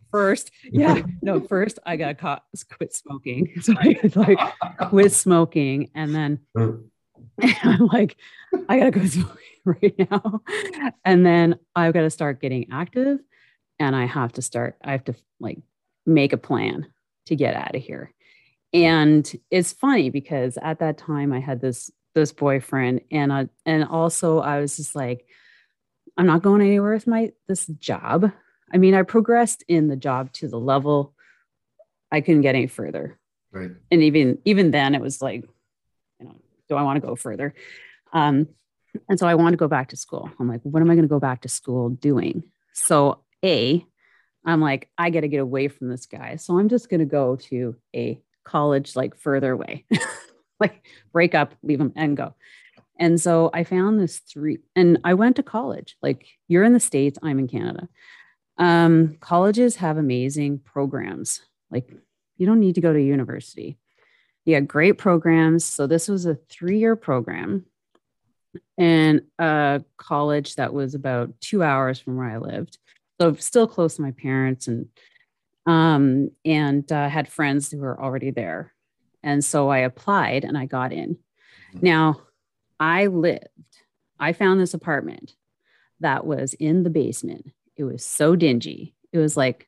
first, 0.12 0.50
yeah, 0.64 1.02
no, 1.22 1.42
first 1.42 1.78
I 1.86 1.98
got 1.98 2.18
caught 2.18 2.44
quit 2.78 2.94
smoking. 2.94 3.52
So 3.62 3.74
I 3.78 4.00
like 4.16 4.40
quit 4.90 5.12
smoking. 5.12 5.92
And 5.94 6.16
then 6.16 6.40
I'm 6.58 7.88
like, 7.88 8.16
I 8.70 8.80
gotta 8.80 8.92
go 8.92 9.06
smoking 9.06 9.36
right 9.66 10.10
now. 10.10 10.42
And 11.04 11.26
then 11.26 11.60
I've 11.76 11.94
got 11.94 12.02
to 12.02 12.10
start 12.10 12.42
getting 12.42 12.68
active 12.72 13.20
and 13.78 13.94
I 13.94 14.06
have 14.06 14.32
to 14.34 14.42
start, 14.42 14.78
I 14.82 14.92
have 14.94 15.04
to 15.06 15.16
like 15.42 15.60
make 16.06 16.32
a 16.32 16.38
plan 16.38 16.88
to 17.26 17.36
get 17.36 17.56
out 17.56 17.76
of 17.76 17.82
here. 17.82 18.14
And 18.72 19.30
it's 19.52 19.74
funny 19.74 20.10
because 20.10 20.58
at 20.62 20.80
that 20.80 20.98
time 20.98 21.34
I 21.34 21.40
had 21.40 21.60
this 21.60 21.92
this 22.14 22.32
boyfriend 22.32 23.02
and 23.12 23.34
I, 23.34 23.50
and 23.66 23.84
also 23.84 24.40
I 24.40 24.62
was 24.62 24.78
just 24.78 24.96
like, 24.96 25.26
I'm 26.18 26.26
not 26.26 26.42
going 26.42 26.62
anywhere 26.62 26.94
with 26.94 27.08
my 27.08 27.32
this 27.48 27.68
job. 27.68 28.32
I 28.74 28.78
mean, 28.78 28.94
I 28.94 29.04
progressed 29.04 29.64
in 29.68 29.88
the 29.88 29.96
job 29.96 30.32
to 30.34 30.48
the 30.48 30.60
level 30.60 31.14
I 32.12 32.22
couldn't 32.22 32.42
get 32.42 32.56
any 32.56 32.68
further. 32.68 33.20
Right. 33.52 33.72
And 33.92 34.04
even 34.04 34.40
even 34.46 34.72
then 34.72 34.96
it 34.96 35.02
was 35.02 35.22
like, 35.22 35.44
you 36.20 36.28
know, 36.28 36.36
do 36.70 36.76
I 36.76 36.84
want 36.84 37.02
to 37.02 37.08
go 37.08 37.16
further? 37.16 37.54
Um, 38.14 38.48
and 39.10 39.20
so 39.20 39.28
I 39.28 39.36
wanted 39.36 39.52
to 39.52 39.58
go 39.58 39.68
back 39.68 39.90
to 39.90 39.98
school. 39.98 40.30
I'm 40.40 40.48
like, 40.48 40.62
what 40.64 40.82
am 40.82 40.90
I 40.90 40.96
going 40.96 41.04
to 41.04 41.10
go 41.10 41.20
back 41.20 41.42
to 41.42 41.50
school 41.50 41.90
doing? 41.90 42.44
So 42.74 43.22
A, 43.44 43.86
I'm 44.46 44.62
like, 44.62 44.90
I 44.98 45.10
got 45.10 45.22
to 45.22 45.28
get 45.28 45.40
away 45.40 45.68
from 45.68 45.90
this 45.90 46.06
guy. 46.06 46.38
So 46.38 46.58
I'm 46.58 46.70
just 46.70 46.90
going 46.90 47.00
to 47.00 47.06
go 47.06 47.36
to 47.36 47.76
a 47.96 48.22
college 48.44 48.96
like 48.96 49.18
further 49.18 49.52
away, 49.52 49.86
like 50.60 50.86
break 51.12 51.36
up, 51.36 51.54
leave 51.64 51.82
him 51.82 51.92
and 51.96 52.16
go. 52.16 52.36
And 52.98 53.20
so 53.20 53.50
I 53.54 53.64
found 53.64 54.00
this 54.00 54.20
three, 54.20 54.60
and 54.76 55.00
I 55.04 55.14
went 55.16 55.36
to 55.36 55.44
college. 55.44 55.98
Like 56.02 56.28
you're 56.48 56.64
in 56.64 56.74
the 56.74 56.80
States, 56.80 57.20
I'm 57.22 57.40
in 57.40 57.48
Canada. 57.48 57.90
Um, 58.58 59.18
colleges 59.20 59.78
have 59.78 59.98
amazing 59.98 60.60
programs. 60.60 61.42
Like 61.70 61.92
you 62.38 62.46
don't 62.46 62.60
need 62.60 62.76
to 62.76 62.82
go 62.82 62.94
to 62.94 63.02
university. 63.02 63.78
You 64.46 64.58
got 64.58 64.68
great 64.68 64.98
programs. 64.98 65.66
So 65.66 65.88
this 65.88 66.08
was 66.08 66.26
a 66.26 66.36
three 66.50 66.80
year 66.80 66.96
program 66.96 67.66
and 68.78 69.22
a 69.40 69.84
college 69.98 70.56
that 70.56 70.74
was 70.74 70.96
about 70.96 71.34
two 71.42 71.64
hours 71.64 72.00
from 72.00 72.18
where 72.18 72.30
I 72.30 72.38
lived. 72.38 72.78
So 73.20 73.34
still 73.36 73.68
close 73.68 73.96
to 73.96 74.02
my 74.02 74.12
parents 74.12 74.68
and 74.68 74.88
um, 75.66 76.30
and 76.46 76.90
uh, 76.92 77.10
had 77.10 77.28
friends 77.28 77.72
who 77.72 77.80
were 77.80 78.00
already 78.00 78.30
there. 78.30 78.74
And 79.24 79.44
so 79.44 79.70
I 79.70 79.80
applied 79.80 80.44
and 80.44 80.56
I 80.56 80.68
got 80.68 80.94
in. 80.94 81.18
Now, 81.82 82.22
I 82.86 83.08
lived, 83.08 83.48
I 84.20 84.32
found 84.34 84.60
this 84.60 84.76
apartment 84.76 85.34
that 86.02 86.24
was 86.24 86.54
in 86.54 86.84
the 86.84 86.92
basement. 86.92 87.52
It 87.76 87.84
was 87.84 88.06
so 88.06 88.36
dingy. 88.36 88.94
It 89.12 89.18
was 89.18 89.36
like 89.36 89.68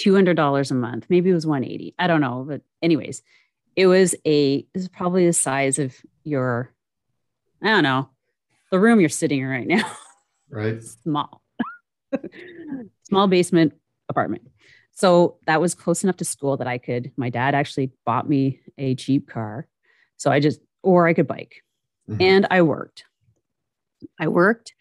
$200 0.00 0.70
a 0.70 0.74
month. 0.74 1.06
Maybe 1.08 1.30
it 1.30 1.34
was 1.34 1.44
180. 1.44 1.96
I 1.98 2.06
don't 2.06 2.20
know. 2.20 2.44
But 2.46 2.60
anyways, 2.82 3.22
it 3.74 3.88
was 3.88 4.14
a, 4.24 4.58
it 4.58 4.68
was 4.74 4.88
probably 4.88 5.26
the 5.26 5.32
size 5.32 5.80
of 5.80 5.92
your, 6.22 6.72
I 7.64 7.66
don't 7.66 7.82
know, 7.82 8.08
the 8.70 8.78
room 8.78 9.00
you're 9.00 9.08
sitting 9.08 9.40
in 9.40 9.46
right 9.46 9.66
now. 9.66 9.90
Right. 10.52 10.82
Small, 10.82 11.42
small 13.04 13.28
basement 13.28 13.72
apartment. 14.08 14.50
So 14.90 15.36
that 15.46 15.60
was 15.60 15.76
close 15.76 16.02
enough 16.02 16.16
to 16.16 16.24
school 16.24 16.56
that 16.56 16.66
I 16.66 16.76
could, 16.76 17.12
my 17.16 17.30
dad 17.30 17.54
actually 17.54 17.92
bought 18.04 18.28
me 18.28 18.58
a 18.76 18.96
cheap 18.96 19.28
car. 19.28 19.68
So 20.16 20.28
I 20.28 20.40
just, 20.40 20.58
or 20.82 21.06
I 21.06 21.14
could 21.14 21.28
bike. 21.28 21.62
Mm-hmm. 22.10 22.22
And 22.22 22.46
I 22.50 22.62
worked. 22.62 23.04
I 24.18 24.28
worked 24.28 24.74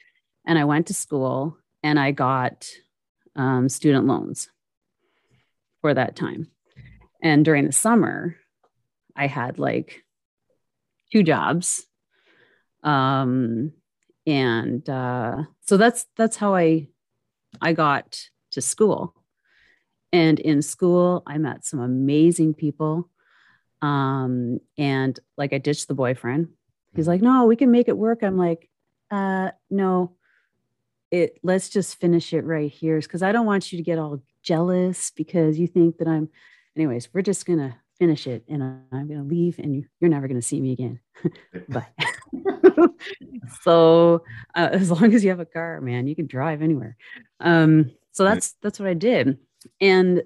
and 0.48 0.58
I 0.58 0.66
went 0.66 0.88
to 0.88 0.94
school 0.94 1.58
and 1.84 2.00
I 2.00 2.12
got 2.12 2.68
um, 3.36 3.70
student 3.70 4.08
loans 4.08 4.50
for 5.82 5.94
that 5.94 6.16
time. 6.16 6.50
And 7.22 7.46
during 7.46 7.66
the 7.66 7.72
summer, 7.72 8.36
I 9.16 9.28
had 9.28 9.60
like 9.60 10.04
two 11.12 11.24
jobs. 11.24 11.86
Um, 12.84 13.74
and 14.26 14.90
uh, 14.90 15.44
so 15.62 15.78
that's 15.78 16.06
that's 16.16 16.38
how 16.38 16.56
I 16.56 16.88
I 17.62 17.74
got 17.74 18.22
to 18.52 18.62
school. 18.62 19.14
And 20.12 20.40
in 20.40 20.62
school, 20.62 21.24
I 21.28 21.38
met 21.38 21.66
some 21.66 21.80
amazing 21.80 22.56
people. 22.56 23.10
Um, 23.82 24.60
and 24.78 25.20
like 25.38 25.54
I 25.54 25.58
ditched 25.58 25.88
the 25.88 25.94
boyfriend. 25.94 26.50
He's 26.96 27.08
like, 27.08 27.22
no, 27.22 27.46
we 27.46 27.56
can 27.56 27.72
make 27.72 27.88
it 27.88 27.98
work. 27.98 28.24
I'm 28.24 28.38
like, 28.38 28.70
uh, 29.12 29.52
no, 29.70 30.16
it 31.12 31.40
let's 31.44 31.70
just 31.70 32.00
finish 32.00 32.34
it 32.34 32.46
right 32.46 32.72
here. 32.72 33.02
Cause 33.02 33.24
I 33.24 33.32
don't 33.32 33.46
want 33.46 33.72
you 33.72 33.78
to 33.78 33.84
get 33.84 34.00
all 34.00 34.22
jealous 34.44 35.12
because 35.12 35.58
you 35.58 35.68
think 35.68 35.98
that 35.98 36.08
I'm 36.08 36.30
anyways, 36.76 37.10
we're 37.14 37.22
just 37.22 37.46
gonna 37.46 37.78
finish 37.98 38.28
it 38.28 38.44
and 38.48 38.64
I'm 38.64 39.08
gonna 39.08 39.24
leave 39.24 39.60
and 39.60 39.86
you're 40.00 40.10
never 40.10 40.28
gonna 40.28 40.42
see 40.42 40.62
me 40.62 40.72
again. 40.72 41.00
but 41.70 41.88
so 43.62 44.24
uh, 44.56 44.70
as 44.72 44.92
long 44.92 45.14
as 45.14 45.24
you 45.24 45.30
have 45.30 45.40
a 45.40 45.46
car, 45.46 45.82
man, 45.82 46.08
you 46.08 46.16
can 46.16 46.28
drive 46.28 46.62
anywhere. 46.62 46.96
Um, 47.40 47.92
so 48.12 48.24
that's 48.24 48.54
that's 48.62 48.80
what 48.80 48.88
I 48.88 48.94
did. 48.94 49.38
And 49.82 50.24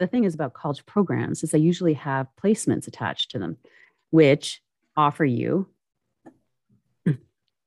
the 0.00 0.06
thing 0.06 0.24
is 0.24 0.34
about 0.34 0.54
college 0.54 0.84
programs 0.86 1.42
is 1.42 1.50
they 1.50 1.58
usually 1.58 1.94
have 1.94 2.26
placements 2.42 2.88
attached 2.88 3.30
to 3.30 3.38
them, 3.38 3.56
which 4.10 4.62
offer 4.96 5.24
you 5.24 5.68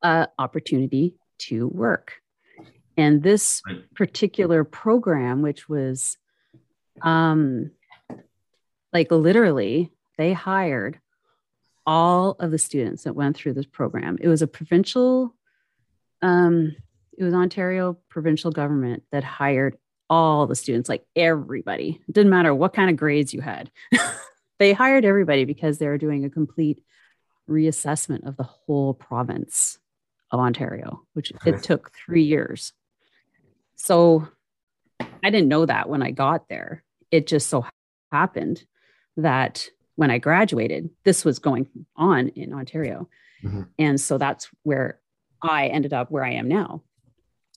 an 0.08 0.28
opportunity 0.40 1.16
to 1.38 1.68
work. 1.68 2.14
And 2.96 3.22
this 3.22 3.62
particular 3.94 4.64
program, 4.64 5.42
which 5.42 5.70
was 5.70 6.18
um, 7.02 7.72
like 8.92 9.12
literally, 9.12 9.92
they 10.18 10.34
hired 10.34 11.00
all 11.86 12.32
of 12.40 12.52
the 12.52 12.58
students 12.58 13.04
that 13.04 13.16
went 13.16 13.36
through 13.36 13.54
this 13.54 13.66
program. 13.66 14.18
It 14.20 14.28
was 14.28 14.42
a 14.42 14.48
provincial, 14.48 15.36
um, 16.22 16.76
it 17.18 17.24
was 17.24 17.34
Ontario 17.34 17.98
provincial 18.10 18.52
government 18.52 19.04
that 19.12 19.24
hired 19.24 19.78
all 20.10 20.48
the 20.48 20.56
students, 20.56 20.90
like 20.90 21.06
everybody. 21.16 22.02
It 22.08 22.14
didn't 22.14 22.32
matter 22.32 22.56
what 22.56 22.74
kind 22.74 22.90
of 22.90 22.96
grades 22.96 23.34
you 23.34 23.42
had. 23.42 23.70
they 24.60 24.74
hired 24.74 25.06
everybody 25.06 25.46
because 25.46 25.78
they 25.78 25.88
were 25.88 25.98
doing 25.98 26.26
a 26.26 26.30
complete 26.30 26.82
reassessment 27.50 28.26
of 28.26 28.38
the 28.38 28.44
whole 28.44 28.94
province 28.94 29.78
of 30.32 30.40
Ontario, 30.40 31.04
which 31.14 31.32
it 31.46 31.64
took 31.64 31.92
three 31.94 32.24
years. 32.24 32.74
So 33.76 34.28
I 35.00 35.30
didn't 35.30 35.48
know 35.48 35.66
that 35.66 35.90
when 35.90 36.02
I 36.02 36.12
got 36.12 36.50
there. 36.50 36.84
It 37.12 37.28
just 37.28 37.50
so 37.50 37.66
happened 38.12 38.64
that 39.16 39.70
when 39.96 40.12
I 40.12 40.18
graduated, 40.18 40.90
this 41.04 41.24
was 41.24 41.40
going 41.40 41.68
on 41.96 42.30
in 42.30 42.54
Ontario. 42.54 43.10
Mm-hmm. 43.44 43.64
And 43.80 44.00
so 44.00 44.18
that's 44.18 44.50
where 44.64 45.00
I 45.42 45.68
ended 45.68 45.94
up 45.94 46.12
where 46.12 46.24
I 46.24 46.34
am 46.34 46.48
now, 46.48 46.84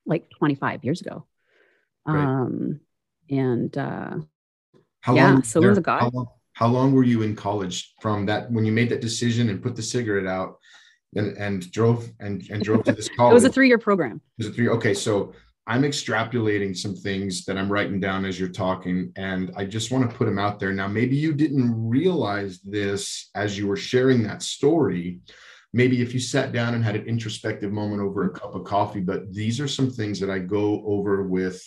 like 0.07 0.29
25 0.39 0.85
years 0.85 1.01
ago. 1.01 1.27
Right. 2.07 2.23
Um, 2.23 2.81
and 3.29 3.77
uh, 3.77 4.17
how 5.01 5.15
yeah, 5.15 5.33
long, 5.33 5.43
so 5.43 5.61
there, 5.61 5.69
was 5.69 5.79
a 5.79 5.83
guy. 5.83 6.01
How 6.01 6.11
long, 6.11 6.27
how 6.53 6.67
long 6.67 6.93
were 6.93 7.05
you 7.05 7.23
in 7.23 7.37
college 7.37 7.95
from 8.01 8.27
that 8.27 8.51
when 8.51 8.65
you 8.65 8.73
made 8.73 8.91
that 8.91 9.01
decision 9.01 9.49
and 9.49 9.63
put 9.63 9.77
the 9.77 9.83
cigarette 9.83 10.27
out 10.27 10.59
and, 11.17 11.37
and 11.37 11.71
drove 11.73 12.09
and, 12.21 12.43
and 12.51 12.63
drove 12.63 12.85
to 12.85 12.93
this 12.93 13.09
college? 13.09 13.31
it 13.33 13.35
was 13.35 13.45
a 13.45 13.51
three 13.51 13.69
year 13.69 13.79
program. 13.79 14.21
It 14.39 14.45
was 14.45 14.47
a 14.49 14.53
three. 14.53 14.69
Okay. 14.69 14.95
So 14.95 15.33
I'm 15.67 15.83
extrapolating 15.83 16.77
some 16.77 16.97
things 16.97 17.45
that 17.45 17.57
I'm 17.57 17.71
writing 17.71 18.01
down 18.01 18.25
as 18.25 18.41
you're 18.41 18.49
talking, 18.49 19.13
and 19.17 19.53
I 19.57 19.65
just 19.65 19.93
want 19.93 20.11
to 20.11 20.17
put 20.17 20.25
them 20.25 20.39
out 20.39 20.59
there. 20.59 20.73
Now, 20.73 20.89
maybe 20.89 21.17
you 21.17 21.33
didn't 21.33 21.73
realize 21.89 22.61
this 22.61 23.31
as 23.35 23.57
you 23.57 23.69
were 23.69 23.77
sharing 23.77 24.23
that 24.25 24.43
story. 24.43 25.21
Maybe 25.73 26.03
if 26.03 26.13
you 26.13 26.19
sat 26.19 26.51
down 26.51 26.75
and 26.75 26.83
had 26.83 26.97
an 26.97 27.07
introspective 27.07 27.71
moment 27.71 28.03
over 28.03 28.25
a 28.25 28.31
cup 28.31 28.55
of 28.57 28.65
coffee, 28.65 29.01
but 29.01 29.33
these 29.33 29.61
are 29.61 29.69
some 29.69 29.91
things 29.91 30.19
that 30.19 30.31
I 30.31 30.41
go 30.41 30.83
over 30.85 31.23
with 31.23 31.63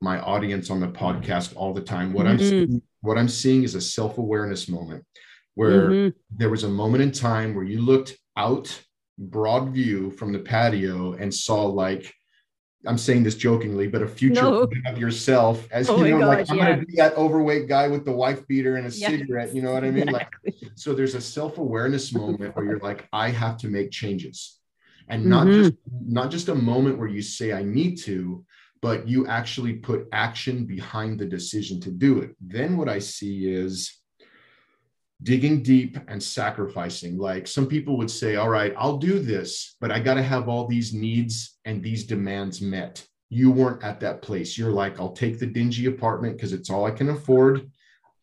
my 0.00 0.18
audience 0.20 0.70
on 0.70 0.80
the 0.80 0.88
podcast 0.88 1.54
all 1.56 1.74
the 1.74 1.82
time. 1.82 2.12
What 2.14 2.24
mm-hmm. 2.24 2.32
I'm 2.32 2.38
seeing, 2.38 2.82
what 3.02 3.18
I'm 3.18 3.28
seeing 3.28 3.64
is 3.64 3.74
a 3.74 3.80
self-awareness 3.80 4.68
moment 4.68 5.04
where 5.56 5.90
mm-hmm. 5.90 6.18
there 6.30 6.50
was 6.50 6.64
a 6.64 6.68
moment 6.68 7.02
in 7.02 7.12
time 7.12 7.54
where 7.54 7.64
you 7.64 7.82
looked 7.82 8.16
out 8.36 8.82
broad 9.18 9.70
view 9.70 10.10
from 10.10 10.32
the 10.32 10.38
patio 10.38 11.14
and 11.14 11.32
saw 11.32 11.64
like 11.64 12.12
I'm 12.86 12.98
saying 12.98 13.24
this 13.24 13.34
jokingly, 13.34 13.88
but 13.88 14.02
a 14.02 14.06
future 14.06 14.42
no. 14.42 14.68
of 14.86 14.98
yourself 14.98 15.66
as 15.72 15.88
oh 15.90 16.04
you 16.04 16.18
know, 16.18 16.26
like 16.28 16.48
I'm 16.50 16.56
yeah. 16.56 16.70
gonna 16.70 16.86
be 16.86 16.96
that 16.96 17.16
overweight 17.16 17.68
guy 17.68 17.88
with 17.88 18.04
the 18.04 18.12
wife 18.12 18.46
beater 18.46 18.76
and 18.76 18.86
a 18.86 18.90
yes, 18.90 19.10
cigarette. 19.10 19.54
You 19.54 19.62
know 19.62 19.72
what 19.72 19.84
I 19.84 19.90
mean? 19.90 20.08
Exactly. 20.08 20.54
Like, 20.62 20.72
so 20.76 20.94
there's 20.94 21.14
a 21.14 21.20
self-awareness 21.20 22.14
moment 22.14 22.54
where 22.54 22.64
you're 22.64 22.78
like, 22.78 23.08
I 23.12 23.30
have 23.30 23.56
to 23.58 23.68
make 23.68 23.90
changes, 23.90 24.58
and 25.08 25.26
not 25.26 25.46
mm-hmm. 25.46 25.62
just 25.62 25.72
not 26.06 26.30
just 26.30 26.48
a 26.48 26.54
moment 26.54 26.98
where 26.98 27.08
you 27.08 27.22
say 27.22 27.52
I 27.52 27.62
need 27.62 27.96
to, 28.02 28.44
but 28.82 29.08
you 29.08 29.26
actually 29.26 29.74
put 29.74 30.06
action 30.12 30.64
behind 30.64 31.18
the 31.18 31.26
decision 31.26 31.80
to 31.80 31.90
do 31.90 32.20
it. 32.20 32.36
Then 32.40 32.76
what 32.76 32.88
I 32.88 33.00
see 33.00 33.52
is 33.52 33.92
digging 35.26 35.60
deep 35.60 35.98
and 36.06 36.22
sacrificing. 36.22 37.18
Like 37.18 37.48
some 37.48 37.66
people 37.66 37.98
would 37.98 38.10
say, 38.10 38.36
All 38.36 38.48
right, 38.48 38.72
I'll 38.78 38.96
do 38.96 39.18
this, 39.18 39.76
but 39.80 39.90
I 39.90 39.98
got 39.98 40.14
to 40.14 40.22
have 40.22 40.48
all 40.48 40.66
these 40.66 40.94
needs 40.94 41.58
and 41.64 41.82
these 41.82 42.04
demands 42.04 42.62
met. 42.62 43.04
You 43.28 43.50
weren't 43.50 43.82
at 43.82 43.98
that 44.00 44.22
place. 44.22 44.56
You're 44.56 44.70
like, 44.70 45.00
I'll 45.00 45.12
take 45.12 45.40
the 45.40 45.46
dingy 45.46 45.86
apartment 45.86 46.36
because 46.36 46.52
it's 46.52 46.70
all 46.70 46.86
I 46.86 46.92
can 46.92 47.10
afford. 47.10 47.68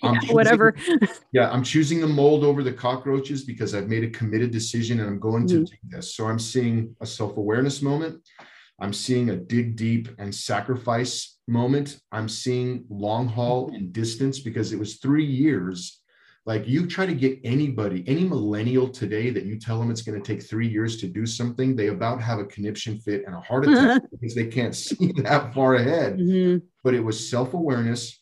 Yeah, 0.01 0.13
choosing, 0.19 0.35
whatever. 0.35 0.75
yeah, 1.33 1.51
I'm 1.51 1.63
choosing 1.63 1.99
the 1.99 2.07
mold 2.07 2.45
over 2.45 2.63
the 2.63 2.71
cockroaches 2.71 3.43
because 3.43 3.75
I've 3.75 3.89
made 3.89 4.05
a 4.05 4.09
committed 4.09 4.51
decision 4.51 5.01
and 5.01 5.09
I'm 5.09 5.19
going 5.19 5.45
to 5.47 5.55
mm. 5.55 5.67
do 5.67 5.75
this. 5.89 6.15
So 6.15 6.27
I'm 6.27 6.39
seeing 6.39 6.95
a 7.01 7.05
self 7.05 7.35
awareness 7.35 7.81
moment. 7.81 8.21
I'm 8.79 8.93
seeing 8.93 9.29
a 9.29 9.35
dig 9.35 9.75
deep 9.75 10.07
and 10.19 10.33
sacrifice 10.33 11.37
moment. 11.49 11.99
I'm 12.13 12.29
seeing 12.29 12.85
long 12.89 13.27
haul 13.27 13.71
and 13.73 13.91
distance 13.91 14.39
because 14.39 14.71
it 14.71 14.79
was 14.79 14.97
three 14.97 15.25
years 15.25 16.02
like 16.45 16.67
you 16.67 16.85
try 16.87 17.05
to 17.05 17.13
get 17.13 17.39
anybody, 17.43 18.03
any 18.05 18.25
millennial 18.25 18.89
today 18.89 19.29
that 19.29 19.45
you 19.45 19.57
tell 19.57 19.79
them 19.79 19.89
it's 19.89 20.01
going 20.01 20.21
to 20.21 20.25
take 20.25 20.43
three 20.43 20.67
years 20.67 20.97
to 20.97 21.07
do 21.07 21.25
something, 21.25 21.75
they 21.75 21.87
about 21.87 22.21
have 22.21 22.39
a 22.39 22.45
conniption 22.45 22.99
fit 22.99 23.23
and 23.25 23.33
a 23.33 23.39
heart 23.39 23.65
attack 23.65 24.01
because 24.11 24.35
they 24.35 24.47
can't 24.47 24.75
see 24.75 25.13
that 25.17 25.53
far 25.53 25.75
ahead. 25.75 26.17
Mm-hmm. 26.17 26.65
But 26.83 26.95
it 26.95 26.99
was 26.99 27.29
self 27.29 27.53
awareness, 27.53 28.19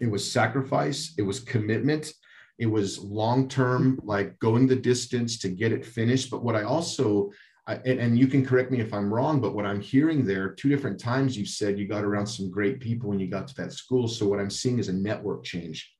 it 0.00 0.10
was 0.10 0.30
sacrifice, 0.30 1.14
it 1.16 1.22
was 1.22 1.40
commitment, 1.40 2.12
it 2.58 2.66
was 2.66 2.98
long 2.98 3.48
term, 3.48 3.98
like 4.02 4.38
going 4.40 4.66
the 4.66 4.76
distance 4.76 5.38
to 5.38 5.48
get 5.48 5.72
it 5.72 5.86
finished. 5.86 6.30
But 6.30 6.44
what 6.44 6.56
I 6.56 6.64
also 6.64 7.30
I, 7.66 7.76
and, 7.76 7.98
and, 7.98 8.18
you 8.18 8.26
can 8.26 8.44
correct 8.44 8.70
me 8.70 8.80
if 8.80 8.92
I'm 8.92 9.12
wrong, 9.12 9.40
but 9.40 9.54
what 9.54 9.64
I'm 9.64 9.80
hearing 9.80 10.26
there, 10.26 10.50
two 10.50 10.68
different 10.68 11.00
times 11.00 11.34
you 11.34 11.46
said 11.46 11.78
you 11.78 11.88
got 11.88 12.04
around 12.04 12.26
some 12.26 12.50
great 12.50 12.78
people 12.78 13.08
when 13.08 13.18
you 13.18 13.26
got 13.26 13.48
to 13.48 13.54
that 13.54 13.72
school. 13.72 14.06
So 14.06 14.28
what 14.28 14.38
I'm 14.38 14.50
seeing 14.50 14.78
is 14.78 14.90
a 14.90 14.92
network 14.92 15.44
change. 15.44 15.93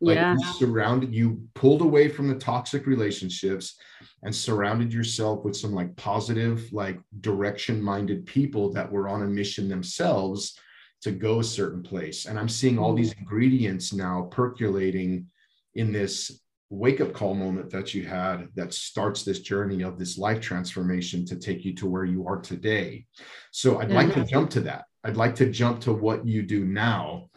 Like 0.00 0.16
yeah. 0.16 0.36
you 0.38 0.52
surrounded, 0.54 1.14
you 1.14 1.42
pulled 1.54 1.80
away 1.80 2.08
from 2.08 2.28
the 2.28 2.34
toxic 2.34 2.86
relationships 2.86 3.78
and 4.22 4.34
surrounded 4.34 4.92
yourself 4.92 5.44
with 5.44 5.56
some 5.56 5.72
like 5.72 5.94
positive, 5.96 6.70
like 6.72 6.98
direction 7.20 7.82
minded 7.82 8.26
people 8.26 8.72
that 8.74 8.90
were 8.90 9.08
on 9.08 9.22
a 9.22 9.26
mission 9.26 9.68
themselves 9.68 10.58
to 11.02 11.12
go 11.12 11.40
a 11.40 11.44
certain 11.44 11.82
place. 11.82 12.26
And 12.26 12.38
I'm 12.38 12.48
seeing 12.48 12.78
all 12.78 12.94
these 12.94 13.14
mm. 13.14 13.20
ingredients 13.20 13.92
now 13.92 14.28
percolating 14.30 15.26
in 15.74 15.92
this 15.92 16.42
wake 16.68 17.00
up 17.00 17.12
call 17.12 17.34
moment 17.34 17.70
that 17.70 17.94
you 17.94 18.04
had 18.04 18.48
that 18.56 18.74
starts 18.74 19.22
this 19.22 19.40
journey 19.40 19.82
of 19.82 19.98
this 19.98 20.18
life 20.18 20.40
transformation 20.40 21.24
to 21.24 21.36
take 21.36 21.64
you 21.64 21.74
to 21.76 21.86
where 21.86 22.04
you 22.04 22.26
are 22.26 22.40
today. 22.40 23.06
So 23.52 23.78
I'd 23.80 23.92
like 23.92 24.12
to 24.14 24.24
jump 24.24 24.50
to 24.50 24.60
that. 24.62 24.86
I'd 25.04 25.16
like 25.16 25.36
to 25.36 25.50
jump 25.50 25.80
to 25.82 25.92
what 25.92 26.26
you 26.26 26.42
do 26.42 26.64
now 26.64 27.28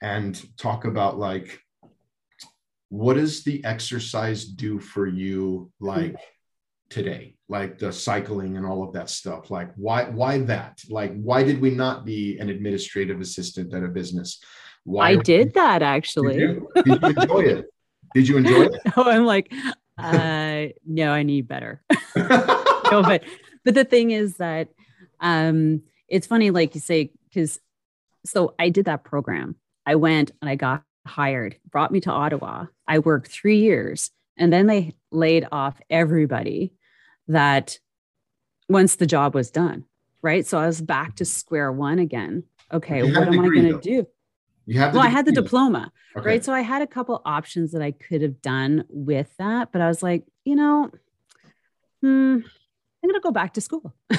and 0.00 0.42
talk 0.56 0.86
about 0.86 1.18
like 1.18 1.60
what 2.90 3.14
does 3.14 3.44
the 3.44 3.64
exercise 3.64 4.44
do 4.44 4.78
for 4.78 5.06
you 5.06 5.70
like 5.80 6.16
today? 6.90 7.36
Like 7.48 7.78
the 7.78 7.92
cycling 7.92 8.56
and 8.56 8.66
all 8.66 8.82
of 8.82 8.92
that 8.94 9.10
stuff 9.10 9.50
like 9.50 9.70
why 9.76 10.04
why 10.04 10.38
that? 10.38 10.80
Like 10.88 11.18
why 11.20 11.42
did 11.42 11.60
we 11.60 11.70
not 11.70 12.04
be 12.04 12.38
an 12.38 12.48
administrative 12.48 13.20
assistant 13.20 13.74
at 13.74 13.82
a 13.82 13.88
business? 13.88 14.40
Why 14.84 15.10
i 15.10 15.16
did 15.16 15.54
that 15.54 15.82
actually. 15.82 16.38
did 16.38 16.62
you, 16.86 16.98
did 16.98 17.02
you 17.02 17.08
enjoy 17.08 17.40
it? 17.40 17.66
Did 18.14 18.28
you 18.28 18.36
enjoy 18.38 18.62
it? 18.64 18.80
No 18.96 19.04
i'm 19.04 19.24
like 19.24 19.52
uh 19.98 20.66
no 20.86 21.12
i 21.12 21.22
need 21.22 21.48
better. 21.48 21.82
No 22.90 23.02
but 23.02 23.22
but 23.64 23.74
the 23.74 23.84
thing 23.84 24.12
is 24.12 24.38
that 24.38 24.68
um 25.20 25.82
it's 26.08 26.26
funny 26.26 26.50
like 26.50 26.74
you 26.74 26.80
say 26.80 27.12
because 27.28 27.60
so 28.24 28.54
i 28.58 28.70
did 28.70 28.86
that 28.86 29.04
program. 29.04 29.56
I 29.84 29.96
went 29.96 30.32
and 30.40 30.48
i 30.48 30.54
got 30.54 30.84
hired, 31.08 31.56
brought 31.68 31.90
me 31.90 32.00
to 32.00 32.10
Ottawa. 32.12 32.66
I 32.86 33.00
worked 33.00 33.28
three 33.28 33.58
years 33.58 34.10
and 34.36 34.52
then 34.52 34.66
they 34.66 34.94
laid 35.10 35.46
off 35.50 35.80
everybody 35.90 36.72
that 37.26 37.78
once 38.68 38.96
the 38.96 39.06
job 39.06 39.34
was 39.34 39.50
done. 39.50 39.84
Right. 40.22 40.46
So 40.46 40.58
I 40.58 40.66
was 40.66 40.80
back 40.80 41.16
to 41.16 41.24
square 41.24 41.72
one 41.72 41.98
again. 41.98 42.44
Okay. 42.72 43.02
What 43.02 43.28
am 43.28 43.32
degree, 43.32 43.60
I 43.60 43.62
going 43.62 43.80
to 43.80 43.80
do? 43.80 44.06
You 44.66 44.80
have 44.80 44.94
well, 44.94 45.02
I 45.02 45.08
had 45.08 45.24
the 45.24 45.32
diploma. 45.32 45.92
Okay. 46.16 46.26
Right. 46.26 46.44
So 46.44 46.52
I 46.52 46.60
had 46.60 46.82
a 46.82 46.86
couple 46.86 47.22
options 47.24 47.72
that 47.72 47.82
I 47.82 47.92
could 47.92 48.22
have 48.22 48.42
done 48.42 48.84
with 48.88 49.34
that, 49.38 49.72
but 49.72 49.80
I 49.80 49.88
was 49.88 50.02
like, 50.02 50.24
you 50.44 50.56
know, 50.56 50.90
hmm, 52.02 52.38
I'm 53.02 53.10
going 53.10 53.14
to 53.14 53.20
go 53.22 53.30
back 53.30 53.54
to 53.54 53.60
school. 53.60 53.94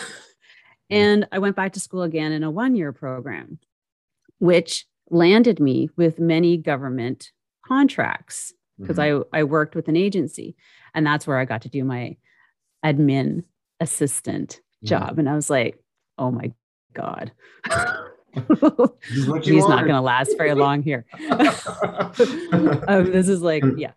and 0.90 1.28
I 1.32 1.40
went 1.40 1.56
back 1.56 1.74
to 1.74 1.80
school 1.80 2.04
again 2.04 2.32
in 2.32 2.44
a 2.44 2.52
one 2.52 2.76
year 2.76 2.94
program, 2.94 3.60
which 4.40 4.86
landed 5.10 5.60
me 5.60 5.89
with 5.95 6.20
many 6.20 6.57
government 6.57 7.32
contracts 7.66 8.53
because 8.80 8.97
mm-hmm. 8.97 9.24
I, 9.34 9.39
I 9.39 9.43
worked 9.43 9.76
with 9.76 9.88
an 9.88 9.95
agency. 9.95 10.55
And 10.93 11.05
that's 11.05 11.28
where 11.28 11.38
I 11.38 11.45
got 11.45 11.62
to 11.64 11.70
do 11.70 11.84
my 11.84 12.18
admin 12.86 13.43
assistant 13.80 14.62
mm-hmm. 14.84 14.88
job. 14.88 15.20
And 15.20 15.30
I 15.30 15.36
was 15.36 15.49
like, 15.49 15.78
oh 16.18 16.32
my 16.32 16.51
God. 16.93 17.32
He's 18.34 19.68
not 19.68 19.86
going 19.86 19.95
to 19.95 20.01
last 20.01 20.38
very 20.38 20.53
long 20.53 20.84
here. 20.84 21.05
um, 21.32 23.12
this 23.12 23.28
is 23.28 23.41
like, 23.41 23.64
yeah, 23.76 23.91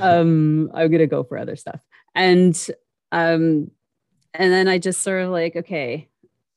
um, 0.00 0.70
I'm 0.74 0.88
going 0.90 0.98
to 0.98 1.06
go 1.06 1.22
for 1.22 1.38
other 1.38 1.56
stuff. 1.56 1.80
And, 2.14 2.54
um, 3.12 3.70
and 4.34 4.52
then 4.52 4.68
I 4.68 4.78
just 4.78 5.02
sort 5.02 5.22
of 5.22 5.30
like, 5.30 5.56
okay, 5.56 6.08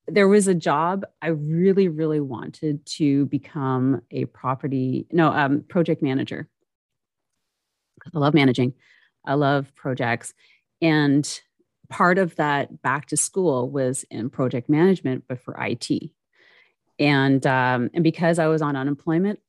there 0.08 0.28
was 0.28 0.48
a 0.48 0.56
job 0.56 1.06
I 1.22 1.28
really, 1.28 1.88
really 1.88 2.20
wanted 2.20 2.86
to 2.98 3.26
become 3.28 4.02
a 4.12 4.26
property, 4.26 5.08
no, 5.12 5.32
um, 5.32 5.64
project 5.68 6.02
manager. 6.02 6.50
I 8.14 8.18
love 8.18 8.34
managing. 8.34 8.74
I 9.26 9.36
love 9.36 9.74
projects. 9.76 10.34
And 10.82 11.28
part 11.90 12.18
of 12.18 12.36
that 12.38 12.82
back 12.82 13.08
to 13.08 13.18
school 13.18 13.70
was 13.70 14.04
in 14.10 14.30
project 14.30 14.70
management, 14.70 15.26
but 15.28 15.40
for 15.40 15.56
IT. 15.60 16.12
And 16.98 17.46
um, 17.46 17.90
and 17.94 18.04
because 18.04 18.40
I 18.40 18.48
was 18.48 18.62
on 18.62 18.76
unemployment, 18.76 19.40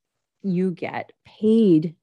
you 0.43 0.71
get 0.71 1.11
paid. 1.25 1.95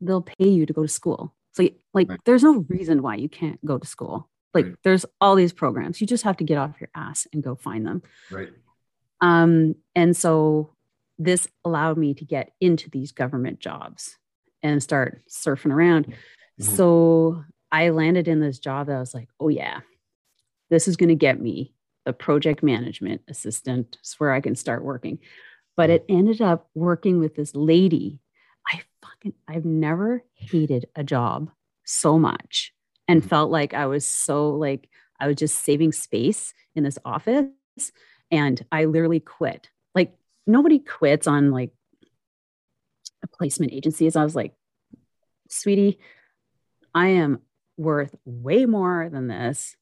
They'll 0.00 0.22
pay 0.22 0.48
you 0.48 0.66
to 0.66 0.72
go 0.72 0.82
to 0.82 0.88
school. 0.88 1.34
So 1.52 1.68
like, 1.92 2.08
right. 2.08 2.20
there's 2.24 2.42
no 2.42 2.64
reason 2.68 3.02
why 3.02 3.16
you 3.16 3.28
can't 3.28 3.62
go 3.64 3.78
to 3.78 3.86
school. 3.86 4.29
Like, 4.52 4.66
right. 4.66 4.74
there's 4.82 5.06
all 5.20 5.36
these 5.36 5.52
programs. 5.52 6.00
You 6.00 6.06
just 6.06 6.24
have 6.24 6.36
to 6.38 6.44
get 6.44 6.58
off 6.58 6.80
your 6.80 6.90
ass 6.94 7.26
and 7.32 7.42
go 7.42 7.54
find 7.54 7.86
them. 7.86 8.02
Right. 8.30 8.50
Um, 9.20 9.76
and 9.94 10.16
so 10.16 10.74
this 11.18 11.46
allowed 11.64 11.98
me 11.98 12.14
to 12.14 12.24
get 12.24 12.52
into 12.60 12.90
these 12.90 13.12
government 13.12 13.60
jobs 13.60 14.16
and 14.62 14.82
start 14.82 15.22
surfing 15.28 15.72
around. 15.72 16.06
Mm-hmm. 16.06 16.64
So 16.64 17.44
I 17.70 17.90
landed 17.90 18.28
in 18.28 18.40
this 18.40 18.58
job 18.58 18.86
that 18.86 18.96
I 18.96 19.00
was 19.00 19.14
like, 19.14 19.28
oh 19.38 19.48
yeah, 19.48 19.80
this 20.70 20.88
is 20.88 20.96
going 20.96 21.10
to 21.10 21.14
get 21.14 21.40
me 21.40 21.74
the 22.04 22.12
project 22.12 22.62
management 22.62 23.20
assistant. 23.28 23.98
It's 24.00 24.18
where 24.18 24.32
I 24.32 24.40
can 24.40 24.56
start 24.56 24.82
working. 24.84 25.18
But 25.76 25.90
it 25.90 26.04
ended 26.08 26.40
up 26.40 26.68
working 26.74 27.18
with 27.18 27.34
this 27.34 27.54
lady. 27.54 28.20
I 28.66 28.80
fucking 29.02 29.34
I've 29.46 29.64
never 29.64 30.24
hated 30.34 30.86
a 30.96 31.04
job 31.04 31.50
so 31.84 32.18
much 32.18 32.72
and 33.10 33.28
felt 33.28 33.50
like 33.50 33.74
I 33.74 33.86
was 33.86 34.06
so 34.06 34.50
like 34.50 34.88
I 35.18 35.26
was 35.26 35.34
just 35.34 35.64
saving 35.64 35.90
space 35.90 36.54
in 36.76 36.84
this 36.84 36.96
office. 37.04 37.48
And 38.30 38.64
I 38.70 38.84
literally 38.84 39.18
quit. 39.18 39.68
Like 39.96 40.14
nobody 40.46 40.78
quits 40.78 41.26
on 41.26 41.50
like 41.50 41.72
a 43.24 43.26
placement 43.26 43.72
agency. 43.72 44.06
As 44.06 44.14
I 44.14 44.22
was 44.22 44.36
like, 44.36 44.54
sweetie, 45.48 45.98
I 46.94 47.08
am 47.08 47.40
worth 47.76 48.14
way 48.24 48.64
more 48.64 49.08
than 49.10 49.26
this. 49.26 49.74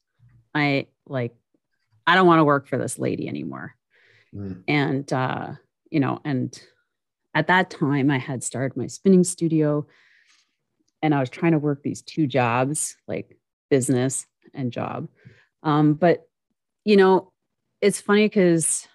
I 0.55 0.87
like, 1.05 1.35
I 2.07 2.15
don't 2.15 2.25
want 2.25 2.39
to 2.39 2.45
work 2.45 2.67
for 2.67 2.79
this 2.79 2.97
lady 2.97 3.27
anymore. 3.27 3.75
Mm. 4.33 4.63
And, 4.67 5.13
uh, 5.13 5.51
you 5.91 5.99
know, 5.99 6.19
and 6.25 6.59
at 7.35 7.45
that 7.45 7.69
time 7.69 8.09
I 8.09 8.17
had 8.17 8.43
started 8.43 8.75
my 8.75 8.87
spinning 8.87 9.23
studio 9.23 9.85
and 11.01 11.13
I 11.13 11.19
was 11.19 11.29
trying 11.29 11.53
to 11.53 11.59
work 11.59 11.83
these 11.83 12.01
two 12.01 12.27
jobs, 12.27 12.95
like 13.07 13.37
business 13.69 14.25
and 14.53 14.71
job. 14.71 15.07
Um, 15.63 15.93
but, 15.93 16.27
you 16.85 16.97
know, 16.97 17.31
it's 17.81 18.01
funny 18.01 18.25
because 18.25 18.87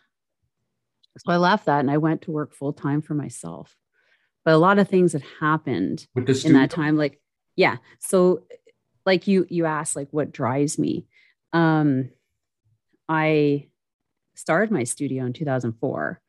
so 1.19 1.33
I 1.33 1.37
left 1.37 1.67
that 1.67 1.81
and 1.81 1.91
I 1.91 1.99
went 1.99 2.23
to 2.23 2.33
work 2.33 2.55
full 2.55 2.73
time 2.73 3.03
for 3.03 3.15
myself. 3.15 3.77
But 4.45 4.55
a 4.55 4.59
lot 4.59 4.79
of 4.79 4.89
things 4.89 5.13
had 5.13 5.25
happened 5.41 6.07
in 6.17 6.53
that 6.55 6.71
time. 6.71 6.97
Like, 6.97 7.21
yeah. 7.57 7.77
So 8.01 8.45
like 9.07 9.27
you 9.27 9.47
you 9.49 9.67
asked 9.67 9.97
like 9.97 10.09
what 10.11 10.33
drives 10.33 10.79
me 10.79 11.07
um 11.53 12.11
i 13.09 13.67
started 14.35 14.73
my 14.73 14.85
studio 14.85 15.25
in 15.25 15.33
2004 15.33 16.21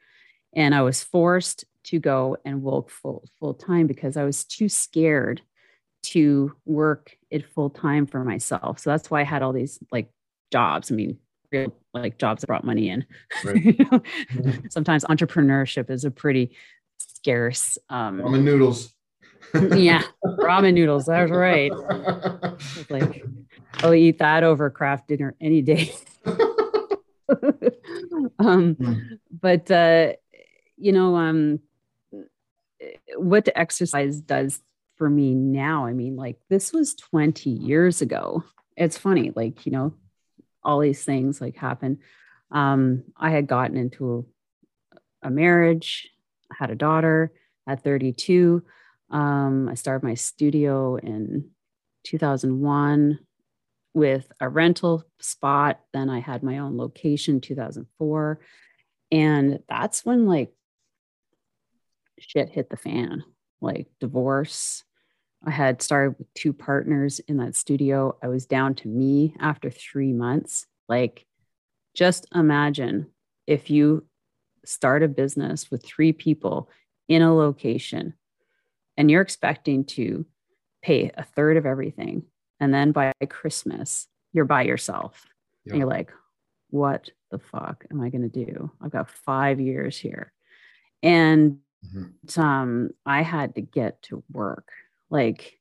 and 0.55 0.75
i 0.75 0.81
was 0.81 1.03
forced 1.03 1.65
to 1.83 1.99
go 1.99 2.37
and 2.45 2.61
work 2.61 2.89
full 2.89 3.23
full 3.39 3.53
time 3.53 3.87
because 3.87 4.17
i 4.17 4.23
was 4.23 4.43
too 4.43 4.69
scared 4.69 5.41
to 6.09 6.55
work 6.65 7.17
it 7.29 7.45
full 7.53 7.69
time 7.69 8.05
for 8.05 8.23
myself 8.23 8.79
so 8.79 8.89
that's 8.89 9.09
why 9.09 9.21
i 9.21 9.23
had 9.23 9.41
all 9.41 9.53
these 9.53 9.79
like 9.91 10.09
jobs 10.51 10.91
i 10.91 10.95
mean 10.95 11.17
real 11.51 11.75
like 11.93 12.17
jobs 12.17 12.41
that 12.41 12.47
brought 12.47 12.63
money 12.63 12.89
in 12.89 13.05
right. 13.43 13.55
mm-hmm. 13.63 14.67
sometimes 14.69 15.03
entrepreneurship 15.05 15.89
is 15.89 16.03
a 16.05 16.11
pretty 16.11 16.51
scarce 16.97 17.77
um 17.89 18.19
ramen 18.19 18.43
noodles 18.43 18.95
yeah, 19.53 20.03
ramen 20.25 20.73
noodles. 20.73 21.05
That's 21.05 21.31
right. 21.31 21.71
like, 22.89 23.23
I'll 23.75 23.93
eat 23.93 24.19
that 24.19 24.43
over 24.43 24.69
Kraft 24.69 25.07
Dinner 25.07 25.35
any 25.39 25.61
day. 25.61 25.93
um, 28.39 28.75
mm. 28.75 29.19
But 29.31 29.71
uh, 29.71 30.13
you 30.77 30.91
know, 30.91 31.15
um, 31.15 31.59
what 33.17 33.45
the 33.45 33.57
exercise 33.57 34.19
does 34.19 34.61
for 34.97 35.09
me 35.09 35.33
now. 35.33 35.85
I 35.85 35.93
mean, 35.93 36.15
like 36.15 36.37
this 36.49 36.71
was 36.71 36.95
20 36.95 37.49
years 37.49 38.01
ago. 38.01 38.43
It's 38.77 38.97
funny, 38.97 39.31
like 39.35 39.65
you 39.65 39.71
know, 39.71 39.93
all 40.63 40.79
these 40.79 41.03
things 41.03 41.39
like 41.39 41.55
happen. 41.55 41.99
Um, 42.51 43.03
I 43.17 43.31
had 43.31 43.47
gotten 43.47 43.77
into 43.77 44.25
a, 45.21 45.29
marriage, 45.29 46.09
had 46.51 46.69
a 46.69 46.75
daughter 46.75 47.31
at 47.67 47.83
32 47.83 48.63
um, 49.09 49.69
I 49.69 49.75
started 49.75 50.05
my 50.05 50.15
studio 50.15 50.95
in 50.95 51.49
2001 52.03 53.19
with 53.93 54.31
a 54.39 54.49
rental 54.49 55.03
spot. 55.19 55.79
Then 55.93 56.09
I 56.09 56.19
had 56.19 56.43
my 56.43 56.59
own 56.59 56.77
location 56.77 57.41
2004. 57.41 58.39
And 59.11 59.59
that's 59.69 60.03
when 60.03 60.25
like 60.25 60.53
shit 62.19 62.49
hit 62.49 62.69
the 62.69 62.77
fan, 62.77 63.23
like 63.61 63.87
divorce. 63.99 64.83
I 65.45 65.51
had 65.51 65.81
started 65.81 66.15
with 66.17 66.33
two 66.33 66.53
partners 66.53 67.19
in 67.27 67.37
that 67.37 67.55
studio. 67.55 68.17
I 68.23 68.27
was 68.27 68.45
down 68.45 68.75
to 68.75 68.87
me 68.87 69.35
after 69.39 69.69
three 69.69 70.11
months. 70.11 70.65
Like, 70.89 71.25
just 71.93 72.27
imagine 72.33 73.07
if 73.47 73.69
you 73.69 74.05
start 74.65 75.03
a 75.03 75.07
business 75.07 75.69
with 75.69 75.85
three 75.85 76.11
people 76.11 76.69
in 77.07 77.21
a 77.21 77.33
location 77.33 78.13
and 78.97 79.11
you're 79.11 79.21
expecting 79.21 79.85
to 79.85 80.25
pay 80.81 81.11
a 81.15 81.23
third 81.23 81.57
of 81.57 81.65
everything 81.65 82.23
and 82.59 82.73
then 82.73 82.91
by 82.91 83.11
christmas 83.29 84.07
you're 84.33 84.45
by 84.45 84.63
yourself 84.63 85.25
yeah. 85.65 85.73
and 85.73 85.79
you're 85.79 85.89
like 85.89 86.11
what 86.69 87.09
the 87.31 87.39
fuck 87.39 87.85
am 87.91 88.01
i 88.01 88.09
going 88.09 88.27
to 88.27 88.45
do 88.45 88.71
i've 88.81 88.91
got 88.91 89.09
five 89.09 89.59
years 89.59 89.97
here 89.97 90.31
and 91.03 91.59
mm-hmm. 91.85 92.41
um, 92.41 92.89
i 93.05 93.21
had 93.21 93.55
to 93.55 93.61
get 93.61 94.01
to 94.01 94.23
work 94.31 94.69
like 95.15 95.59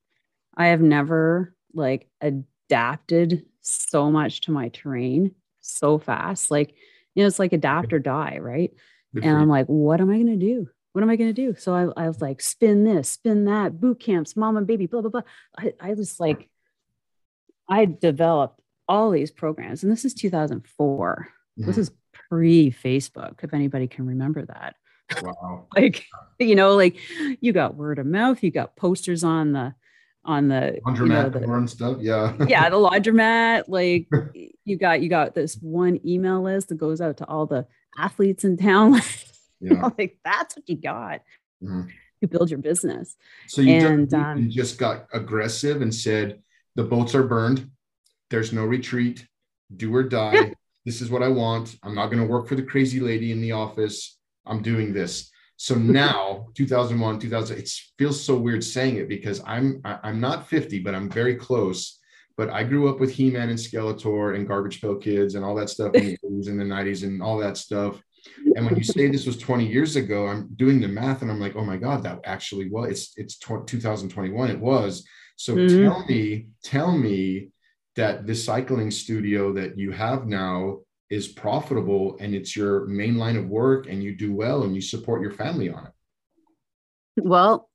i 0.57 0.67
have 0.67 0.81
never 0.81 1.55
like 1.73 2.09
adapted 2.21 3.45
so 3.61 4.11
much 4.11 4.43
to 4.43 4.51
my 4.51 4.69
terrain 4.69 5.35
so 5.61 5.99
fast 5.99 6.51
like 6.51 6.75
you 7.15 7.23
know 7.23 7.27
it's 7.27 7.39
like 7.39 7.53
adapt 7.53 7.93
or 7.93 7.99
die 7.99 8.39
right 8.41 8.73
and 9.15 9.37
i'm 9.37 9.49
like 9.49 9.67
what 9.67 10.01
am 10.01 10.11
i 10.11 10.15
going 10.15 10.27
to 10.27 10.37
do 10.37 10.69
what 10.95 11.03
am 11.03 11.11
I 11.11 11.17
going 11.17 11.35
to 11.35 11.47
do? 11.47 11.57
So 11.59 11.75
I, 11.75 12.05
I, 12.05 12.07
was 12.07 12.23
like, 12.23 12.41
spin 12.41 12.85
this, 12.85 13.09
spin 13.09 13.47
that, 13.47 13.81
boot 13.81 13.99
camps, 13.99 14.37
mom 14.37 14.57
and 14.57 14.65
baby, 14.65 14.87
blah, 14.87 15.01
blah, 15.01 15.11
blah. 15.11 15.23
I, 15.59 15.73
I 15.81 15.95
was 15.95 16.21
like, 16.21 16.49
I 17.69 17.85
developed 17.85 18.61
all 18.87 19.11
these 19.11 19.33
programs. 19.33 19.83
And 19.83 19.91
this 19.91 20.05
is 20.05 20.15
2004. 20.15 21.29
Mm-hmm. 21.59 21.67
This 21.67 21.79
is 21.79 21.91
pre 22.31 22.71
Facebook, 22.71 23.43
if 23.43 23.53
anybody 23.53 23.89
can 23.89 24.07
remember 24.07 24.45
that. 24.47 24.77
Wow. 25.23 25.67
like, 25.77 26.07
you 26.39 26.55
know, 26.55 26.75
like 26.75 26.97
you 27.41 27.53
got 27.53 27.77
word 27.77 27.99
of 27.99 28.07
mouth, 28.07 28.43
you 28.43 28.51
got 28.51 28.77
posters 28.77 29.25
on 29.25 29.53
the, 29.53 29.75
on 30.25 30.49
the 30.49 30.81
laundromat 30.87 31.01
you 31.01 31.09
know, 31.09 31.29
the, 31.29 31.53
and 31.53 31.71
stuff. 31.71 31.99
Yeah. 32.01 32.35
yeah. 32.47 32.71
The 32.71 32.77
laundromat. 32.91 33.65
Like 33.69 34.09
you 34.65 34.77
got, 34.79 35.03
you 35.03 35.09
got 35.09 35.35
this 35.35 35.57
one 35.57 36.01
email 36.07 36.43
list 36.43 36.69
that 36.69 36.77
goes 36.77 37.01
out 37.01 37.19
to 37.19 37.27
all 37.27 37.47
the 37.47 37.67
athletes 37.99 38.45
in 38.45 38.57
town. 38.57 39.01
Yeah. 39.61 39.89
like 39.97 40.19
that's 40.23 40.57
what 40.57 40.69
you 40.69 40.77
got 40.77 41.23
mm-hmm. 41.63 41.89
to 42.21 42.29
build 42.29 42.51
your 42.51 42.59
business. 42.59 43.17
So 43.47 43.63
you, 43.63 43.73
and, 43.77 44.11
just, 44.11 44.23
um, 44.23 44.39
you 44.39 44.51
just 44.51 44.77
got 44.77 45.07
aggressive 45.11 45.81
and 45.81 45.95
said, 45.95 46.43
the 46.75 46.85
boats 46.85 47.15
are 47.15 47.23
burned. 47.23 47.71
There's 48.31 48.53
no 48.53 48.65
retreat. 48.65 49.27
Do 49.75 49.95
or 49.95 50.03
die. 50.03 50.55
this 50.85 51.01
is 51.01 51.11
what 51.11 51.23
I 51.23 51.29
want. 51.29 51.77
I'm 51.83 51.95
not 51.95 52.07
going 52.07 52.21
to 52.21 52.29
work 52.29 52.49
for 52.49 52.57
the 52.57 52.63
crazy 52.63 53.01
lady 53.01 53.33
in 53.33 53.41
the 53.41 53.53
office. 53.53 54.14
I'm 54.47 54.63
doing 54.63 54.93
this. 54.93 55.31
So 55.57 55.75
now, 55.77 56.47
2001, 56.55 57.21
2000, 57.21 57.59
it 57.59 57.71
feels 57.99 58.23
so 58.23 58.37
weird 58.37 58.65
saying 58.65 58.97
it 58.97 59.09
because 59.09 59.41
I'm 59.47 59.81
I'm 59.85 60.21
not 60.21 60.49
50, 60.49 60.81
but 60.81 60.95
I'm 60.95 61.09
very 61.09 61.37
close 61.37 62.01
but 62.37 62.51
I 62.51 62.65
grew 62.65 62.89
up 62.89 63.01
with 63.01 63.13
He-Man 63.13 63.49
and 63.49 63.59
Skeletor 63.59 64.35
and 64.35 64.47
Garbage 64.49 64.81
Pail 64.81 64.97
Kids 64.97 65.35
and 65.35 65.45
all 65.45 65.55
that 65.57 65.71
stuff 65.71 65.95
in 65.95 66.07
the 66.07 66.19
80s 66.25 66.49
and 66.49 66.59
the 66.59 66.65
90s 66.65 67.05
and 67.05 67.23
all 67.23 67.39
that 67.39 67.57
stuff. 67.57 68.01
And 68.57 68.65
when 68.67 68.77
you 68.77 68.85
say 68.85 69.09
this 69.09 69.27
was 69.27 69.37
20 69.39 69.67
years 69.67 69.97
ago, 69.97 70.27
I'm 70.27 70.49
doing 70.57 70.81
the 70.81 70.89
math 70.89 71.23
and 71.23 71.31
I'm 71.31 71.41
like, 71.41 71.57
oh 71.57 71.65
my 71.65 71.77
God, 71.77 72.03
that 72.05 72.21
actually 72.25 72.71
was. 72.71 72.91
It's 72.91 73.13
it's 73.17 73.39
2021. 73.39 74.51
It 74.51 74.59
was. 74.59 75.07
So 75.37 75.57
Mhm. 75.57 75.81
tell 75.81 76.05
me, 76.07 76.49
tell 76.63 76.97
me 76.97 77.51
that 77.97 78.27
this 78.27 78.45
cycling 78.45 78.91
studio 78.91 79.53
that 79.53 79.79
you 79.79 79.93
have 79.93 80.27
now 80.27 80.81
is 81.15 81.29
profitable 81.29 82.17
and 82.21 82.35
it's 82.35 82.57
your 82.57 82.87
main 82.87 83.17
line 83.17 83.37
of 83.37 83.47
work 83.49 83.87
and 83.89 84.03
you 84.03 84.13
do 84.15 84.35
well 84.35 84.65
and 84.65 84.75
you 84.75 84.81
support 84.81 85.23
your 85.23 85.31
family 85.31 85.69
on 85.71 85.87
it. 85.87 85.93
Well, 87.23 87.71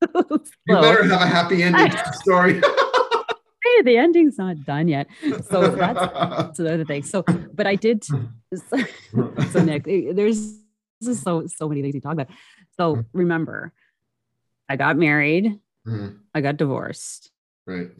You 0.00 0.76
better 0.76 1.04
have 1.08 1.20
a 1.20 1.26
happy 1.26 1.62
ending 1.62 1.90
to 1.90 1.96
the 1.96 2.12
story. 2.22 2.54
hey, 3.64 3.82
the 3.82 3.96
ending's 3.96 4.38
not 4.38 4.64
done 4.64 4.86
yet. 4.86 5.08
So 5.50 5.70
that's 5.82 6.00
that's 6.00 6.58
another 6.60 6.84
thing. 6.84 7.02
So, 7.02 7.24
but 7.52 7.66
I 7.66 7.74
did. 7.74 8.04
So, 8.04 8.14
so 9.50 9.64
Nick, 9.64 9.88
eh, 9.88 10.12
there's 10.12 10.60
so 11.02 11.46
so 11.46 11.68
many 11.68 11.82
things 11.82 11.94
to 11.94 12.00
talk 12.00 12.12
about. 12.12 12.28
So 12.78 13.04
remember, 13.12 13.72
I 14.68 14.76
got 14.76 14.96
married. 14.96 15.58
Mhm, 15.86 16.18
I 16.34 16.40
got 16.40 16.56
divorced. 16.56 17.30
right. 17.66 17.90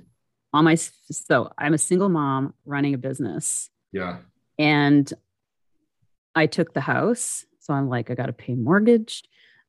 On 0.52 0.64
my 0.64 0.76
so 0.76 1.50
I'm 1.58 1.74
a 1.74 1.78
single 1.78 2.08
mom 2.08 2.54
running 2.64 2.94
a 2.94 2.98
business, 2.98 3.68
Yeah. 3.94 4.16
and 4.58 5.10
I 6.34 6.46
took 6.46 6.74
the 6.74 6.80
house. 6.80 7.46
So 7.60 7.72
I'm 7.72 7.88
like, 7.88 8.10
I 8.10 8.14
got 8.14 8.26
to 8.26 8.32
pay 8.32 8.54
mortgage. 8.54 9.22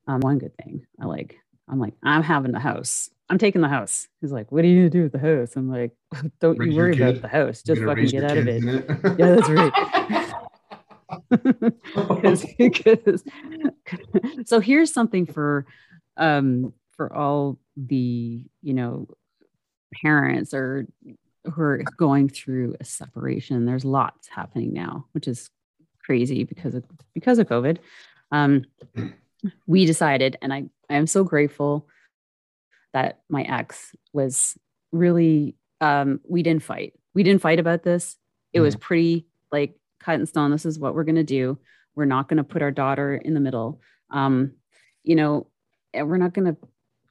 Um, 0.08 0.20
one 0.22 0.40
good 0.40 0.58
thing, 0.58 0.86
I 1.00 1.06
like. 1.06 1.38
I'm 1.70 1.80
like, 1.80 1.94
I'm 2.04 2.24
having 2.24 2.52
the 2.52 2.60
house. 2.60 3.10
I'm 3.30 3.38
taking 3.38 3.62
the 3.62 3.68
house. 3.70 4.08
He's 4.22 4.32
like, 4.32 4.52
What 4.52 4.64
are 4.64 4.68
you 4.68 4.78
gonna 4.80 4.90
do 4.90 5.04
with 5.04 5.12
the 5.12 5.20
house? 5.20 5.56
I'm 5.56 5.70
like, 5.70 5.92
Don't 6.40 6.58
Raise 6.58 6.72
you 6.74 6.78
worry 6.78 6.94
about 6.94 7.22
the 7.22 7.28
house. 7.28 7.62
Just 7.62 7.84
fucking 7.84 8.08
get 8.08 8.24
out 8.24 8.38
of 8.38 8.48
it. 8.48 8.64
it? 8.64 8.86
Yeah, 9.20 9.36
that's 9.36 9.50
right. 9.50 9.74
because 12.10 12.46
because 12.58 13.24
so 14.46 14.60
here's 14.60 14.92
something 14.92 15.26
for 15.28 15.66
um 16.18 16.74
for 16.98 17.14
all 17.14 17.60
the 17.78 18.44
you 18.62 18.74
know 18.74 19.08
parents 20.02 20.54
or 20.54 20.88
who 21.54 21.62
are 21.62 21.84
going 21.98 22.30
through 22.30 22.76
a 22.80 22.86
separation. 22.86 23.66
There's 23.66 23.86
lots 23.86 24.28
happening 24.28 24.74
now 24.74 25.06
which 25.12 25.28
is 25.28 25.50
crazy 26.04 26.44
because 26.44 26.76
of 26.76 26.84
because 27.14 27.40
of 27.40 27.48
covid. 27.48 27.78
Um 28.32 28.66
we 29.68 29.86
decided 29.86 30.38
and 30.42 30.54
i 30.54 30.64
i 30.90 30.96
am 30.96 31.08
so 31.08 31.24
grateful 31.24 31.88
that 32.94 33.22
my 33.30 33.44
ex 33.44 33.96
was 34.14 34.58
really 34.92 35.56
um 35.82 36.20
we 36.28 36.44
didn't 36.44 36.64
fight. 36.64 36.94
We 37.14 37.24
didn't 37.24 37.42
fight 37.42 37.60
about 37.60 37.84
this. 37.84 38.18
It 38.54 38.62
was 38.62 38.76
pretty 38.78 39.28
like 39.52 39.76
cut 40.00 40.20
in 40.20 40.26
stone. 40.26 40.52
This 40.52 40.66
is 40.66 40.80
what 40.80 40.96
we're 40.96 41.04
going 41.04 41.16
to 41.16 41.24
do. 41.24 41.58
We're 41.94 42.06
not 42.06 42.30
going 42.30 42.38
to 42.38 42.44
put 42.44 42.62
our 42.62 42.72
daughter 42.72 43.16
in 43.16 43.34
the 43.34 43.40
middle. 43.40 43.82
Um 44.10 44.54
you 45.04 45.16
know 45.16 45.48
and 45.94 46.10
we're 46.10 46.18
not 46.18 46.34
going 46.34 46.54
to 46.54 46.58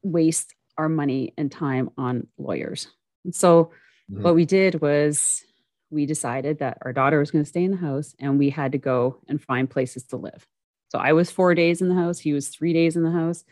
waste 0.03 0.55
our 0.77 0.89
money 0.89 1.33
and 1.37 1.51
time 1.51 1.91
on 1.97 2.27
lawyers. 2.39 2.89
And 3.25 3.35
so 3.35 3.73
Mhm. 4.11 4.23
what 4.23 4.35
we 4.35 4.45
did 4.45 4.81
was 4.81 5.45
we 5.91 6.07
decided 6.07 6.59
that 6.59 6.79
our 6.83 6.93
daughter 6.93 7.19
was 7.19 7.31
going 7.31 7.45
to 7.45 7.49
stay 7.49 7.65
in 7.65 7.71
the 7.71 7.77
house 7.77 8.15
and 8.19 8.39
we 8.39 8.51
had 8.51 8.73
to 8.73 8.79
go 8.79 9.21
and 9.29 9.41
find 9.43 9.71
places 9.71 10.05
to 10.05 10.17
live 10.17 10.47
so 10.91 10.99
i 10.99 11.13
was 11.13 11.31
four 11.31 11.55
days 11.55 11.81
in 11.81 11.89
the 11.89 11.95
house 11.95 12.19
he 12.19 12.33
was 12.33 12.49
three 12.49 12.73
days 12.73 12.97
in 12.97 13.03
the 13.03 13.11
house 13.11 13.45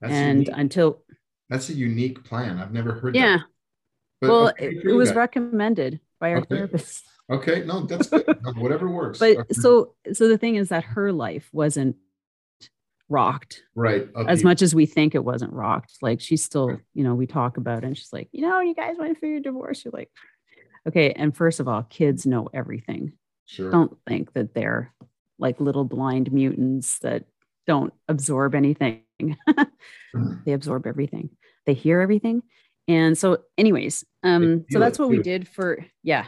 That's 0.00 0.12
and 0.14 0.38
unique. 0.46 0.54
until 0.56 1.02
That's 1.50 1.68
a 1.70 1.74
unique 1.74 2.24
plan. 2.24 2.58
I've 2.58 2.72
never 2.72 2.92
heard 2.92 3.14
yeah 3.14 3.38
that. 3.38 4.28
Well 4.28 4.48
okay, 4.50 4.66
it, 4.68 4.84
it 4.86 4.92
was 4.92 5.10
guy. 5.10 5.16
recommended 5.16 6.00
by 6.20 6.32
our 6.32 6.38
Okay. 6.38 6.56
therapist 6.56 7.04
okay. 7.30 7.64
No, 7.64 7.84
that's 7.86 8.08
good. 8.14 8.26
Whatever 8.56 8.88
works. 8.88 9.18
but 9.18 9.36
Okay. 9.38 9.52
so 9.54 9.94
so 10.12 10.28
the 10.28 10.38
thing 10.38 10.56
is 10.56 10.68
that 10.70 10.84
her 10.84 11.12
life 11.12 11.48
wasn't 11.52 11.96
rocked 13.08 13.62
right. 13.74 14.08
as 14.26 14.44
much 14.44 14.60
as 14.62 14.74
we 14.74 14.84
think 14.86 15.14
it 15.14 15.24
wasn't 15.24 15.52
rocked. 15.52 15.96
Like 16.02 16.20
she's 16.20 16.42
still 16.44 16.68
Right. 16.68 16.78
you 16.94 17.04
know 17.04 17.14
we 17.14 17.26
talk 17.26 17.56
about 17.56 17.78
it 17.78 17.86
and 17.86 17.96
she's 17.96 18.12
like 18.12 18.28
you 18.32 18.42
know 18.42 18.60
you 18.60 18.74
guys 18.74 18.96
went 18.98 19.18
through 19.18 19.30
your 19.30 19.40
divorce. 19.40 19.84
You're 19.84 19.92
like 19.92 20.10
okay 20.86 21.12
and 21.12 21.34
first 21.36 21.60
of 21.60 21.68
all 21.68 21.82
kids 21.84 22.26
know 22.26 22.48
everything. 22.52 23.12
Sure. 23.46 23.70
don't 23.70 23.96
think 24.06 24.32
that 24.34 24.52
they're 24.54 24.92
like 25.38 25.58
little 25.60 25.84
blind 25.84 26.30
mutants 26.32 26.98
that 26.98 27.24
don't 27.66 27.92
absorb 28.08 28.54
anything. 28.54 29.02
They 30.44 30.52
absorb 30.52 30.86
everything. 30.86 31.30
They 31.66 31.74
hear 31.74 32.00
everything. 32.00 32.42
And 32.88 33.16
so 33.16 33.38
anyways 33.56 34.04
um 34.22 34.64
so 34.70 34.78
that's 34.78 34.98
what 34.98 35.08
we 35.10 35.22
did 35.22 35.46
for 35.48 35.84
yeah. 36.02 36.26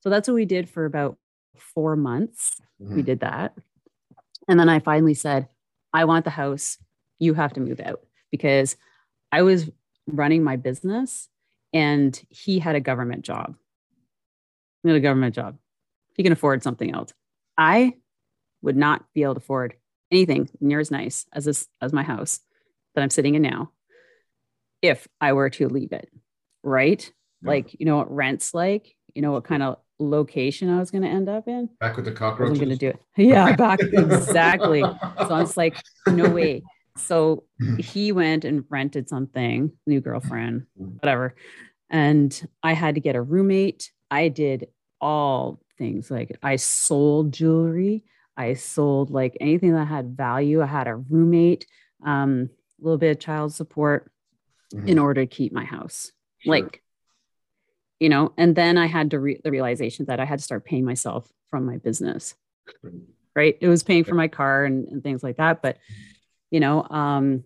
So 0.00 0.10
that's 0.10 0.28
what 0.28 0.34
we 0.34 0.44
did 0.44 0.68
for 0.68 0.84
about 0.84 1.16
four 1.56 1.94
months. 1.96 2.60
We 2.78 3.02
Mhm. 3.02 3.06
did 3.06 3.20
that. 3.20 3.54
And 4.48 4.58
then 4.58 4.68
i 4.68 4.80
finally 4.80 5.14
said 5.14 5.48
i 5.92 6.04
want 6.04 6.24
the 6.24 6.30
house. 6.30 6.78
You 7.18 7.34
have 7.34 7.52
to 7.54 7.60
move 7.60 7.80
out. 7.80 8.00
Because 8.30 8.76
i 9.30 9.42
was 9.42 9.70
running 10.06 10.42
my 10.42 10.56
business 10.56 11.28
and 11.72 12.20
he 12.28 12.58
had 12.58 12.74
a 12.74 12.80
government 12.80 13.24
job. 13.24 13.56
He 14.82 14.88
had 14.88 14.96
a 14.96 15.00
government 15.00 15.34
job. 15.34 15.56
He 16.14 16.22
can 16.22 16.32
afford 16.32 16.62
something 16.62 16.92
else. 16.92 17.12
I 17.56 17.94
would 18.60 18.76
not 18.76 19.04
be 19.14 19.22
able 19.22 19.34
to 19.34 19.38
afford 19.38 19.74
anything 20.10 20.50
near 20.60 20.80
as 20.80 20.90
nice 20.90 21.24
as 21.32 21.46
this 21.46 21.68
as 21.80 21.92
my 21.92 22.02
house 22.02 22.40
that 22.94 23.00
i'm 23.00 23.08
sitting 23.08 23.34
in 23.34 23.40
now 23.40 23.70
if 24.82 25.08
i 25.22 25.32
were 25.32 25.48
to 25.48 25.68
leave 25.68 25.90
it 25.92 26.10
right? 26.62 27.12
Yeah. 27.42 27.48
like 27.48 27.78
you 27.78 27.86
know 27.86 27.96
what 27.96 28.14
rent's 28.14 28.54
like? 28.54 28.94
You 29.14 29.22
know 29.22 29.32
what 29.32 29.44
kind 29.44 29.62
of 29.62 29.78
location 29.98 30.68
i 30.68 30.78
was 30.78 30.90
going 30.90 31.02
to 31.02 31.08
end 31.08 31.28
up 31.28 31.46
in 31.46 31.68
Back 31.80 31.96
with 31.96 32.04
the 32.04 32.12
cockroaches. 32.12 32.58
wasn't 32.58 32.68
going 32.68 32.78
to 32.78 32.86
do 32.86 32.88
it. 32.90 33.02
Yeah, 33.28 33.54
back 33.56 33.78
exactly. 33.92 34.80
So 34.82 35.28
I 35.30 35.40
was 35.40 35.56
like, 35.56 35.76
no 36.08 36.28
way. 36.30 36.62
So 36.96 37.44
he 37.78 38.10
went 38.12 38.44
and 38.44 38.64
rented 38.68 39.08
something, 39.08 39.70
new 39.86 40.00
girlfriend, 40.00 40.66
whatever. 40.74 41.34
And 41.90 42.48
I 42.62 42.72
had 42.72 42.94
to 42.96 43.00
get 43.00 43.16
a 43.16 43.22
roommate. 43.22 43.92
I 44.10 44.28
did 44.28 44.68
all 45.00 45.60
things 45.78 46.10
like 46.10 46.38
I 46.42 46.56
sold 46.56 47.32
jewelry. 47.32 48.04
I 48.36 48.54
sold 48.54 49.10
like 49.10 49.36
anything 49.40 49.72
that 49.74 49.86
had 49.86 50.16
value. 50.16 50.62
I 50.62 50.66
had 50.66 50.86
a 50.88 50.96
roommate, 50.96 51.66
um, 52.04 52.48
a 52.80 52.84
little 52.84 52.98
bit 52.98 53.10
of 53.10 53.20
child 53.20 53.52
support 53.54 54.10
Mhm. 54.74 54.88
in 54.88 54.98
order 54.98 55.20
to 55.22 55.26
keep 55.26 55.52
my 55.52 55.64
house 55.64 56.12
Sure. 56.38 56.50
like 56.54 56.82
you 58.02 58.08
know 58.08 58.32
and 58.36 58.56
then 58.56 58.76
i 58.76 58.86
had 58.86 59.12
to 59.12 59.20
re- 59.20 59.40
the 59.44 59.50
realization 59.50 60.04
that 60.06 60.18
i 60.18 60.24
had 60.24 60.40
to 60.40 60.44
start 60.44 60.64
paying 60.64 60.84
myself 60.84 61.30
from 61.50 61.66
my 61.66 61.76
business. 61.76 62.34
Right? 63.36 63.56
It 63.60 63.68
was 63.68 63.82
paying 63.82 64.04
for 64.04 64.14
my 64.14 64.28
car 64.28 64.64
and, 64.64 64.88
and 64.88 65.02
things 65.02 65.22
like 65.22 65.36
that 65.36 65.62
but 65.62 65.78
you 66.50 66.58
know 66.58 66.82
um 66.90 67.44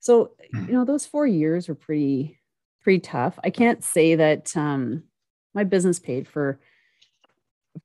so 0.00 0.32
you 0.52 0.72
know 0.72 0.84
those 0.84 1.06
four 1.06 1.26
years 1.26 1.68
were 1.68 1.74
pretty 1.74 2.38
pretty 2.82 3.00
tough. 3.00 3.38
I 3.42 3.50
can't 3.50 3.82
say 3.82 4.16
that 4.16 4.54
um 4.56 5.04
my 5.54 5.64
business 5.64 5.98
paid 5.98 6.28
for 6.28 6.60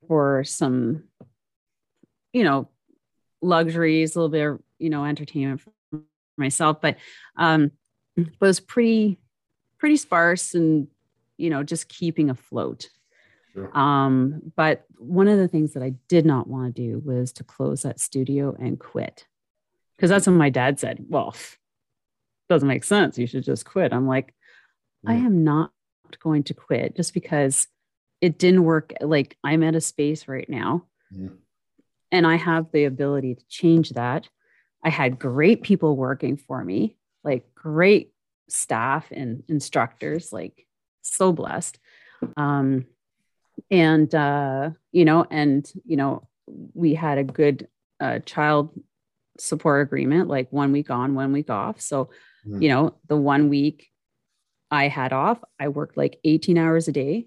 for 0.06 0.44
some 0.44 1.04
you 2.32 2.44
know 2.44 2.68
luxuries 3.40 4.14
a 4.14 4.18
little 4.18 4.28
bit 4.28 4.46
of 4.46 4.60
you 4.78 4.90
know 4.90 5.04
entertainment 5.04 5.62
for 5.62 6.00
myself 6.36 6.80
but 6.80 6.96
um 7.36 7.70
but 8.16 8.26
it 8.26 8.40
was 8.40 8.60
pretty 8.60 9.18
pretty 9.78 9.96
sparse 9.96 10.54
and 10.54 10.88
you 11.36 11.50
know 11.50 11.62
just 11.62 11.88
keeping 11.88 12.30
afloat. 12.30 12.88
Sure. 13.54 13.70
um 13.76 14.42
but 14.54 14.84
one 14.98 15.28
of 15.28 15.38
the 15.38 15.48
things 15.48 15.72
that 15.72 15.82
i 15.82 15.94
did 16.08 16.26
not 16.26 16.46
want 16.46 16.76
to 16.76 16.82
do 16.82 16.98
was 17.02 17.32
to 17.34 17.44
close 17.44 17.82
that 17.82 17.98
studio 18.00 18.54
and 18.58 18.78
quit. 18.78 19.26
Because 19.96 20.10
that's 20.10 20.26
what 20.26 20.34
my 20.34 20.50
dad 20.50 20.78
said 20.78 21.04
well 21.08 21.34
doesn't 22.50 22.68
make 22.68 22.84
sense 22.84 23.16
you 23.18 23.26
should 23.26 23.44
just 23.44 23.64
quit. 23.64 23.92
I'm 23.92 24.06
like 24.06 24.34
i 25.06 25.14
am 25.14 25.42
not 25.44 25.70
going 26.20 26.42
to 26.44 26.54
quit 26.54 26.96
just 26.96 27.14
because 27.14 27.66
it 28.20 28.38
didn't 28.38 28.64
work 28.64 28.92
like 29.00 29.36
i'm 29.42 29.62
at 29.62 29.74
a 29.74 29.80
space 29.80 30.28
right 30.28 30.48
now 30.48 30.84
Yeah. 31.10 31.28
and 32.12 32.26
i 32.26 32.36
have 32.36 32.70
the 32.72 32.84
ability 32.84 33.36
to 33.36 33.44
change 33.48 33.90
that. 33.90 34.28
I 34.84 34.90
had 34.90 35.18
great 35.18 35.62
people 35.62 35.96
working 35.96 36.36
for 36.36 36.62
me 36.64 36.96
like 37.24 37.54
great 37.54 38.12
staff 38.48 39.10
and 39.10 39.42
instructors 39.48 40.32
like 40.32 40.64
so 41.14 41.32
blessed 41.32 41.78
um 42.36 42.84
and 43.70 44.14
uh 44.14 44.70
you 44.92 45.04
know 45.04 45.26
and 45.30 45.70
you 45.84 45.96
know 45.96 46.26
we 46.74 46.94
had 46.94 47.18
a 47.18 47.24
good 47.24 47.68
uh 48.00 48.18
child 48.20 48.70
support 49.38 49.82
agreement 49.86 50.28
like 50.28 50.50
one 50.52 50.72
week 50.72 50.90
on 50.90 51.14
one 51.14 51.32
week 51.32 51.50
off 51.50 51.80
so 51.80 52.10
Mhm. 52.46 52.62
you 52.62 52.68
know 52.68 52.94
the 53.08 53.16
one 53.16 53.48
week 53.48 53.88
i 54.70 54.88
had 54.88 55.12
off 55.12 55.38
i 55.58 55.68
worked 55.68 55.96
like 55.96 56.18
18 56.24 56.56
hours 56.58 56.86
a 56.88 56.92
day 56.92 57.26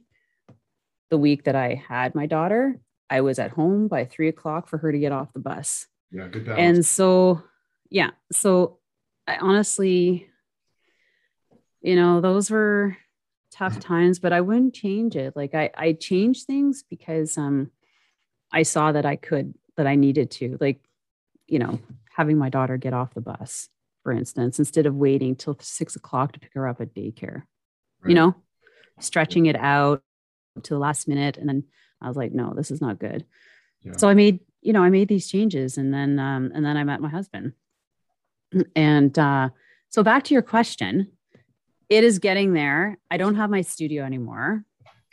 the 1.10 1.18
week 1.18 1.44
that 1.44 1.56
i 1.56 1.74
had 1.76 2.16
my 2.16 2.26
daughter 2.26 2.80
i 3.10 3.22
was 3.22 3.38
at 3.40 3.52
home 3.52 3.88
by 3.88 4.06
three 4.06 4.28
o'clock 4.30 4.68
for 4.70 4.78
her 4.78 4.92
to 4.92 5.00
get 5.00 5.12
off 5.12 5.34
the 5.34 5.40
bus 5.40 5.88
Yeah, 6.12 6.28
good 6.30 6.46
balance. 6.46 6.60
and 6.78 6.86
so 6.86 7.44
yeah 7.90 8.12
so 8.32 8.80
i 9.28 9.36
honestly 9.38 10.28
you 11.82 11.96
know 11.96 12.22
those 12.22 12.50
were 12.52 12.96
tough 13.60 13.80
times, 13.80 14.20
but 14.20 14.32
I 14.32 14.40
wouldn't 14.40 14.74
change 14.74 15.18
it. 15.18 15.36
Like 15.36 15.54
I, 15.54 15.70
I 15.76 15.92
changed 15.92 16.48
things 16.48 16.86
because 16.90 17.38
um, 17.38 17.72
I 18.54 18.64
saw 18.64 18.94
that 18.94 19.06
I 19.06 19.18
could, 19.18 19.54
that 19.76 19.86
I 19.86 19.96
needed 19.96 20.32
to. 20.32 20.58
Like, 20.62 20.80
you 21.46 21.60
know, 21.60 21.80
having 22.16 22.38
my 22.38 22.48
daughter 22.48 22.78
get 22.78 22.94
off 22.94 23.14
the 23.14 23.22
bus, 23.22 23.68
for 24.04 24.14
instance, 24.14 24.60
instead 24.60 24.86
of 24.86 24.96
waiting 24.96 25.36
till 25.36 25.58
six 25.60 25.98
o'clock 25.98 26.32
to 26.32 26.40
pick 26.40 26.54
her 26.54 26.70
up 26.70 26.80
at 26.80 26.96
daycare. 26.96 27.44
Right. 28.02 28.10
You 28.10 28.16
know, 28.16 28.36
stretching 29.00 29.48
it 29.48 29.58
out 29.58 30.02
to 30.64 30.74
the 30.74 30.80
last 30.80 31.10
minute, 31.10 31.38
and 31.38 31.50
then 31.50 31.66
I 32.02 32.08
was 32.08 32.16
like, 32.16 32.32
no, 32.32 32.54
this 32.56 32.72
is 32.72 32.80
not 32.80 32.98
good. 32.98 33.26
Yeah. 33.82 33.98
So 33.98 34.08
I 34.08 34.14
made, 34.14 34.40
you 34.62 34.72
know, 34.72 34.84
I 34.84 34.90
made 34.90 35.10
these 35.10 35.28
changes, 35.28 35.78
and 35.78 35.94
then, 35.94 36.18
um, 36.18 36.52
and 36.56 36.64
then 36.66 36.78
I 36.78 36.86
met 36.86 37.02
my 37.02 37.10
husband, 37.10 37.54
and 38.74 39.18
uh, 39.20 39.50
so 39.90 40.02
back 40.02 40.24
to 40.26 40.34
your 40.34 40.44
question 40.44 41.12
it 41.90 42.04
is 42.04 42.20
getting 42.20 42.54
there. 42.54 42.98
I 43.10 43.18
don't 43.18 43.36
have 43.36 43.50
my 43.50 43.62
studio 43.62 44.04
anymore. 44.04 44.64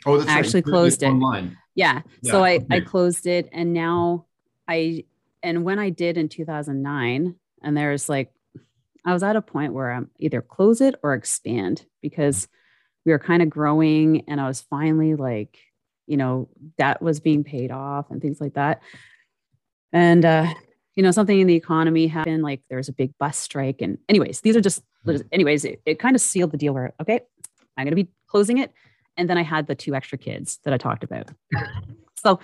Oh, 0.05 0.17
that's 0.17 0.29
I 0.29 0.39
actually 0.39 0.61
closed 0.61 1.03
it. 1.03 1.07
Online. 1.07 1.57
Yeah. 1.75 2.01
yeah. 2.21 2.31
So 2.31 2.43
I, 2.43 2.55
okay. 2.55 2.65
I 2.69 2.79
closed 2.81 3.25
it 3.25 3.49
and 3.51 3.73
now 3.73 4.25
I, 4.67 5.05
and 5.43 5.63
when 5.63 5.79
I 5.79 5.89
did 5.89 6.17
in 6.17 6.29
2009, 6.29 7.35
and 7.63 7.77
there's 7.77 8.07
like, 8.07 8.31
I 9.05 9.13
was 9.13 9.23
at 9.23 9.35
a 9.35 9.41
point 9.41 9.73
where 9.73 9.91
I'm 9.91 10.09
either 10.19 10.41
close 10.41 10.81
it 10.81 10.95
or 11.01 11.13
expand 11.13 11.85
because 12.01 12.47
we 13.05 13.11
were 13.11 13.19
kind 13.19 13.41
of 13.41 13.49
growing 13.49 14.25
and 14.27 14.39
I 14.39 14.47
was 14.47 14.61
finally 14.61 15.15
like, 15.15 15.57
you 16.05 16.17
know, 16.17 16.49
that 16.77 17.01
was 17.01 17.19
being 17.19 17.43
paid 17.43 17.71
off 17.71 18.11
and 18.11 18.21
things 18.21 18.39
like 18.41 18.53
that. 18.55 18.81
And, 19.93 20.25
uh, 20.25 20.53
you 20.97 21.03
know, 21.03 21.11
something 21.11 21.39
in 21.39 21.45
the 21.45 21.55
economy 21.55 22.07
happened, 22.07 22.41
like 22.41 22.61
there's 22.71 22.89
a 22.89 22.93
big 22.93 23.13
bus 23.19 23.37
strike. 23.37 23.81
And, 23.81 23.99
anyways, 24.09 24.41
these 24.41 24.57
are 24.57 24.61
just 24.61 24.81
anyways, 25.31 25.63
it, 25.63 25.79
it 25.85 25.99
kind 25.99 26.15
of 26.15 26.21
sealed 26.21 26.51
the 26.51 26.57
deal 26.57 26.73
where, 26.73 26.93
okay, 26.99 27.21
I'm 27.77 27.85
going 27.85 27.95
to 27.95 28.03
be 28.03 28.09
closing 28.27 28.57
it. 28.57 28.73
And 29.15 29.29
then 29.29 29.37
I 29.37 29.43
had 29.43 29.67
the 29.67 29.75
two 29.75 29.93
extra 29.93 30.17
kids 30.17 30.59
that 30.63 30.73
I 30.73 30.77
talked 30.77 31.03
about. 31.03 31.29
so 32.15 32.39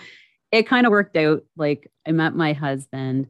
it 0.51 0.67
kind 0.67 0.85
of 0.85 0.91
worked 0.91 1.17
out. 1.17 1.43
Like 1.57 1.91
I 2.07 2.11
met 2.11 2.35
my 2.35 2.53
husband. 2.53 3.27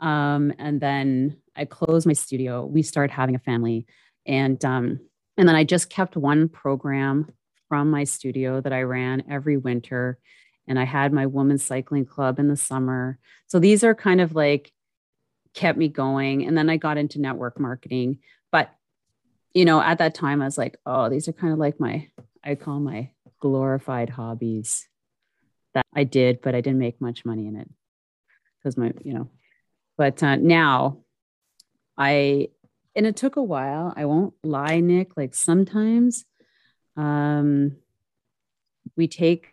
Um, 0.00 0.52
and 0.58 0.80
then 0.82 1.38
I 1.56 1.64
closed 1.64 2.06
my 2.06 2.12
studio. 2.12 2.66
We 2.66 2.82
started 2.82 3.12
having 3.12 3.34
a 3.34 3.40
family. 3.40 3.86
And 4.26 4.62
um, 4.66 5.00
and 5.38 5.48
then 5.48 5.56
I 5.56 5.64
just 5.64 5.88
kept 5.88 6.14
one 6.14 6.48
program 6.48 7.32
from 7.68 7.90
my 7.90 8.04
studio 8.04 8.60
that 8.60 8.72
I 8.72 8.82
ran 8.82 9.24
every 9.30 9.56
winter. 9.56 10.18
And 10.68 10.78
I 10.78 10.84
had 10.84 11.12
my 11.12 11.26
women's 11.26 11.64
cycling 11.64 12.04
club 12.04 12.38
in 12.38 12.48
the 12.48 12.56
summer. 12.56 13.18
So 13.46 13.58
these 13.58 13.82
are 13.82 13.94
kind 13.94 14.20
of 14.20 14.34
like 14.34 14.70
kept 15.54 15.78
me 15.78 15.88
going. 15.88 16.46
And 16.46 16.56
then 16.56 16.68
I 16.70 16.76
got 16.76 16.98
into 16.98 17.20
network 17.20 17.58
marketing, 17.58 18.18
but, 18.52 18.70
you 19.54 19.64
know, 19.64 19.80
at 19.80 19.98
that 19.98 20.14
time, 20.14 20.42
I 20.42 20.44
was 20.44 20.58
like, 20.58 20.76
oh, 20.84 21.08
these 21.08 21.26
are 21.26 21.32
kind 21.32 21.52
of 21.52 21.58
like 21.58 21.80
my, 21.80 22.08
I 22.44 22.54
call 22.54 22.78
my 22.80 23.10
glorified 23.40 24.10
hobbies 24.10 24.86
that 25.74 25.86
I 25.94 26.04
did, 26.04 26.42
but 26.42 26.54
I 26.54 26.60
didn't 26.60 26.78
make 26.78 27.00
much 27.00 27.24
money 27.24 27.46
in 27.46 27.56
it 27.56 27.68
because 28.58 28.76
my, 28.76 28.92
you 29.02 29.14
know, 29.14 29.30
but 29.96 30.22
uh, 30.22 30.36
now 30.36 30.98
I, 31.96 32.48
and 32.94 33.06
it 33.06 33.16
took 33.16 33.36
a 33.36 33.42
while. 33.42 33.92
I 33.96 34.04
won't 34.04 34.34
lie, 34.42 34.80
Nick. 34.80 35.16
Like 35.16 35.34
sometimes 35.34 36.24
um, 36.96 37.76
we 38.96 39.08
take, 39.08 39.48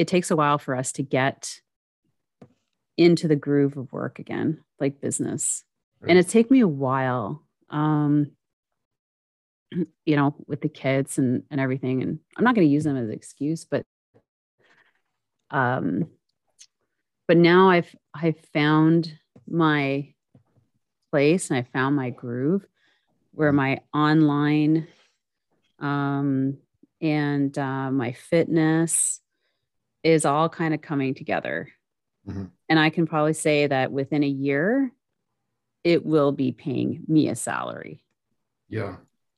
it 0.00 0.08
takes 0.08 0.30
a 0.30 0.36
while 0.36 0.56
for 0.56 0.74
us 0.74 0.92
to 0.92 1.02
get 1.02 1.60
into 2.96 3.28
the 3.28 3.36
groove 3.36 3.76
of 3.76 3.92
work 3.92 4.18
again, 4.18 4.64
like 4.78 4.98
business. 4.98 5.62
Right. 6.00 6.08
And 6.08 6.18
it 6.18 6.26
take 6.26 6.50
me 6.50 6.60
a 6.60 6.66
while 6.66 7.42
um, 7.68 8.30
you 10.06 10.16
know, 10.16 10.34
with 10.46 10.62
the 10.62 10.70
kids 10.70 11.18
and 11.18 11.42
and 11.50 11.60
everything. 11.60 12.00
And 12.00 12.18
I'm 12.34 12.44
not 12.44 12.54
going 12.54 12.66
to 12.66 12.72
use 12.72 12.84
them 12.84 12.96
as 12.96 13.08
an 13.08 13.14
excuse, 13.14 13.66
but 13.66 13.84
um, 15.50 16.08
but 17.28 17.36
now 17.36 17.68
I've 17.68 17.94
I've 18.14 18.40
found 18.54 19.12
my 19.46 20.14
place 21.10 21.50
and 21.50 21.58
I 21.58 21.62
found 21.74 21.94
my 21.94 22.08
groove 22.08 22.64
where 23.32 23.52
my 23.52 23.80
online 23.92 24.88
um, 25.78 26.56
and 27.02 27.58
uh, 27.58 27.90
my 27.90 28.12
fitness 28.12 29.20
is 30.02 30.24
all 30.24 30.48
kind 30.48 30.74
of 30.74 30.80
coming 30.80 31.14
together. 31.14 31.68
Mm-hmm. 32.28 32.44
And 32.68 32.78
I 32.78 32.90
can 32.90 33.06
probably 33.06 33.32
say 33.32 33.66
that 33.66 33.92
within 33.92 34.22
a 34.22 34.28
year, 34.28 34.92
it 35.84 36.04
will 36.04 36.32
be 36.32 36.52
paying 36.52 37.02
me 37.08 37.28
a 37.28 37.34
salary. 37.34 38.04
Yeah. 38.68 38.96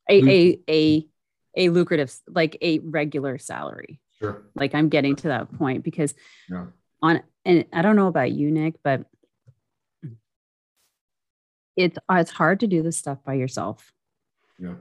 A 0.09 0.29
a 0.29 0.59
a 0.69 1.07
a 1.55 1.69
lucrative 1.69 2.13
like 2.27 2.57
a 2.61 2.79
regular 2.79 3.37
salary. 3.37 3.99
Sure. 4.19 4.43
Like 4.55 4.75
I'm 4.75 4.89
getting 4.89 5.15
to 5.17 5.29
that 5.29 5.51
point 5.57 5.83
because 5.83 6.13
yeah. 6.49 6.65
on 7.01 7.21
and 7.45 7.65
I 7.73 7.81
don't 7.81 7.95
know 7.95 8.07
about 8.07 8.31
you, 8.31 8.51
Nick, 8.51 8.75
but 8.83 9.05
it's 11.75 11.97
it's 12.11 12.31
hard 12.31 12.59
to 12.61 12.67
do 12.67 12.83
this 12.83 12.97
stuff 12.97 13.23
by 13.25 13.33
yourself. 13.35 13.91
Yeah. 14.59 14.75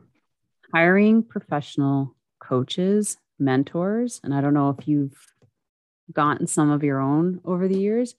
Hiring 0.74 1.22
professional 1.22 2.16
coaches, 2.40 3.16
mentors, 3.38 4.20
and 4.24 4.34
I 4.34 4.40
don't 4.40 4.54
know 4.54 4.70
if 4.78 4.88
you've 4.88 5.31
gotten 6.12 6.46
some 6.46 6.70
of 6.70 6.82
your 6.82 7.00
own 7.00 7.40
over 7.44 7.68
the 7.68 7.78
years, 7.78 8.14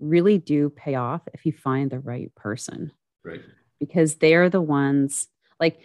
really 0.00 0.38
do 0.38 0.70
pay 0.70 0.94
off 0.94 1.22
if 1.32 1.46
you 1.46 1.52
find 1.52 1.90
the 1.90 1.98
right 1.98 2.34
person. 2.34 2.92
Right. 3.24 3.40
Because 3.80 4.16
they're 4.16 4.50
the 4.50 4.60
ones 4.60 5.28
like 5.60 5.80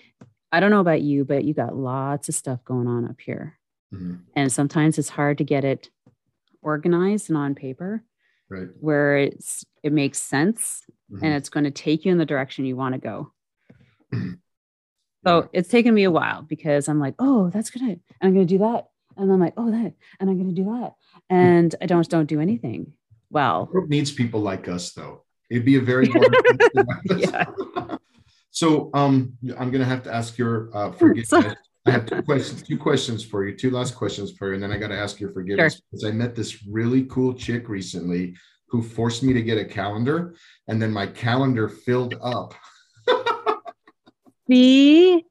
I 0.51 0.60
don't 0.60 0.72
know 0.72 0.80
about 0.80 1.01
you, 1.01 1.26
but 1.26 1.43
you 1.43 1.53
got 1.53 1.76
lots 1.76 2.28
of 2.28 2.36
stuff 2.36 2.64
going 2.66 2.88
on 2.88 3.05
up 3.05 3.20
here. 3.22 3.60
Mm-hmm. 3.93 4.16
And 4.36 4.51
sometimes 4.51 4.97
it's 4.97 5.10
hard 5.10 5.38
to 5.38 5.43
get 5.43 5.64
it 5.64 5.89
organized 6.62 7.30
and 7.30 7.38
on 7.38 7.55
paper. 7.55 8.03
Right. 8.49 8.70
Where 8.80 9.18
it's 9.18 9.64
it 9.84 9.93
makes 9.93 10.20
sense 10.20 10.84
mm-hmm. 11.12 11.24
and 11.24 11.34
it's 11.36 11.49
going 11.49 11.66
to 11.66 11.72
take 11.72 12.03
you 12.03 12.12
in 12.12 12.18
the 12.18 12.26
direction 12.26 12.66
you 12.66 12.76
want 12.76 12.95
to 12.95 12.99
go. 12.99 13.32
so 15.26 15.49
it's 15.53 15.70
taken 15.70 15.93
me 15.93 16.03
a 16.03 16.12
while 16.12 16.41
because 16.41 16.88
I'm 16.88 16.99
like, 16.99 17.16
oh, 17.20 17.49
that's. 17.51 17.74
And 17.76 17.99
I'm 18.22 18.34
going 18.34 18.47
to 18.47 18.53
do 18.53 18.60
that. 18.60 18.89
And 19.18 19.32
I'm 19.32 19.39
like, 19.39 19.53
oh, 19.57 19.70
that, 19.70 19.93
and 20.20 20.30
I'm 20.30 20.38
going 20.38 20.53
to 20.53 20.62
do 20.62 20.66
that. 20.66 20.93
And 21.30 21.76
I 21.82 21.86
don't 21.86 22.07
don't 22.10 22.26
do 22.26 22.39
anything 22.39 22.93
well. 23.30 23.70
It 23.74 23.89
needs 23.89 24.12
people 24.12 24.41
like 24.41 24.68
us, 24.68 24.93
though. 24.93 25.24
It'd 25.49 25.66
be 25.66 25.78
a 25.78 25.82
very 25.82 26.10
yeah. 27.18 27.45
so 28.51 28.89
um, 28.93 29.34
I'm 29.57 29.72
going 29.72 29.82
to 29.82 29.86
have 29.86 30.03
to 30.03 30.14
ask 30.14 30.38
your 30.38 30.70
uh, 30.76 30.91
forgiveness. 30.99 31.55
I 31.86 31.91
have 31.91 32.05
two 32.05 32.22
questions, 32.22 32.62
two 32.62 32.78
questions 32.78 33.24
for 33.24 33.47
you, 33.47 33.55
two 33.55 33.72
last 33.72 33.95
questions 33.95 34.34
for 34.34 34.49
you, 34.49 34.53
and 34.55 34.64
then 34.64 34.72
I 34.72 34.78
got 34.78 34.89
to 34.89 34.97
ask 34.97 35.20
your 35.20 35.32
forgiveness 35.32 35.76
sure. 35.76 35.82
because 35.89 36.05
I 36.05 36.12
met 36.12 36.36
this 36.36 36.64
really 36.68 37.05
cool 37.05 37.34
chick 37.34 37.68
recently 37.68 38.36
who 38.68 38.84
forced 38.84 39.24
me 39.24 39.34
to 39.34 39.41
get 39.41 39.57
a 39.57 39.66
calendar, 39.66 40.36
and 40.68 40.82
then 40.82 40.91
my 40.91 41.07
calendar 41.07 41.68
filled 41.68 42.16
up. 42.22 42.53
See, 44.47 45.26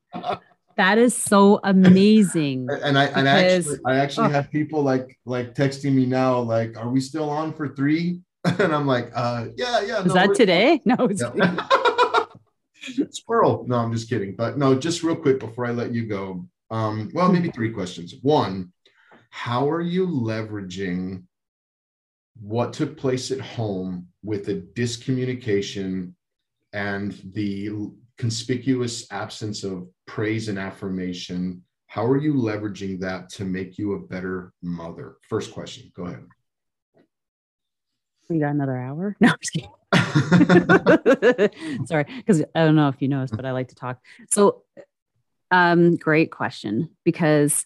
that 0.79 0.97
is 0.97 1.15
so 1.15 1.61
amazing. 1.65 2.69
and 2.83 2.99
I 2.99 3.05
and 3.07 3.29
I 3.29 3.45
actually 3.45 3.79
I 3.85 3.97
actually 3.97 4.29
oh. 4.29 4.31
have 4.31 4.51
people 4.51 4.83
like 4.83 5.19
like 5.27 5.55
texting 5.55 5.93
me 5.93 6.07
now, 6.07 6.39
like, 6.39 6.79
are 6.79 6.89
we 6.89 7.01
still 7.01 7.29
on 7.29 7.53
for 7.53 7.69
three? 7.69 8.23
And 8.59 8.75
I'm 8.75 8.87
like, 8.87 9.11
uh 9.15 9.49
yeah, 9.57 9.81
yeah. 9.83 10.01
Is 10.01 10.07
no, 10.07 10.15
that 10.15 10.35
today? 10.35 10.81
No, 10.87 10.95
it's 11.01 11.23
yeah. 11.35 13.07
squirrel. 13.11 13.65
No, 13.67 13.77
I'm 13.77 13.93
just 13.93 14.09
kidding. 14.09 14.35
But 14.37 14.57
no, 14.57 14.79
just 14.79 15.03
real 15.03 15.17
quick 15.17 15.41
before 15.41 15.67
I 15.67 15.73
let 15.73 15.93
you 15.93 16.07
go. 16.07 16.47
Um, 16.71 17.11
well, 17.13 17.31
maybe 17.31 17.51
three 17.51 17.73
questions. 17.73 18.15
One, 18.23 18.73
how 19.31 19.69
are 19.69 19.83
you 19.83 20.07
leveraging 20.07 21.25
what 22.41 22.73
took 22.73 22.97
place 22.97 23.31
at 23.31 23.41
home 23.41 24.09
with 24.23 24.47
the 24.47 24.63
discommunication 24.75 26.13
and 26.73 27.13
the 27.35 27.71
conspicuous 28.19 29.11
absence 29.11 29.65
of 29.65 29.89
praise 30.07 30.49
and 30.49 30.59
affirmation 30.59 31.63
how 31.89 32.05
are 32.05 32.19
you 32.19 32.35
leveraging 32.35 33.01
that 33.01 33.31
to 33.31 33.47
make 33.47 33.79
you 33.79 33.95
a 33.95 33.99
better 33.99 34.53
mother? 34.63 35.17
First 35.23 35.53
question 35.53 35.91
go 35.97 36.05
ahead. 36.05 36.27
We 38.29 38.39
got 38.39 38.51
another 38.51 38.77
hour? 38.77 39.17
No 39.21 39.31
i'm 39.31 39.37
just 39.41 39.55
kidding. 39.55 39.71
Sorry 41.87 42.05
because 42.19 42.43
i 42.55 42.65
don't 42.65 42.77
know 42.77 42.89
if 42.89 43.01
you 43.01 43.09
noticed 43.09 43.35
but 43.35 43.47
i 43.47 43.53
like 43.53 43.69
to 43.69 43.75
talk. 43.75 44.05
So 44.31 44.65
um 45.51 45.97
great 45.97 46.31
question 46.31 46.91
because 47.05 47.65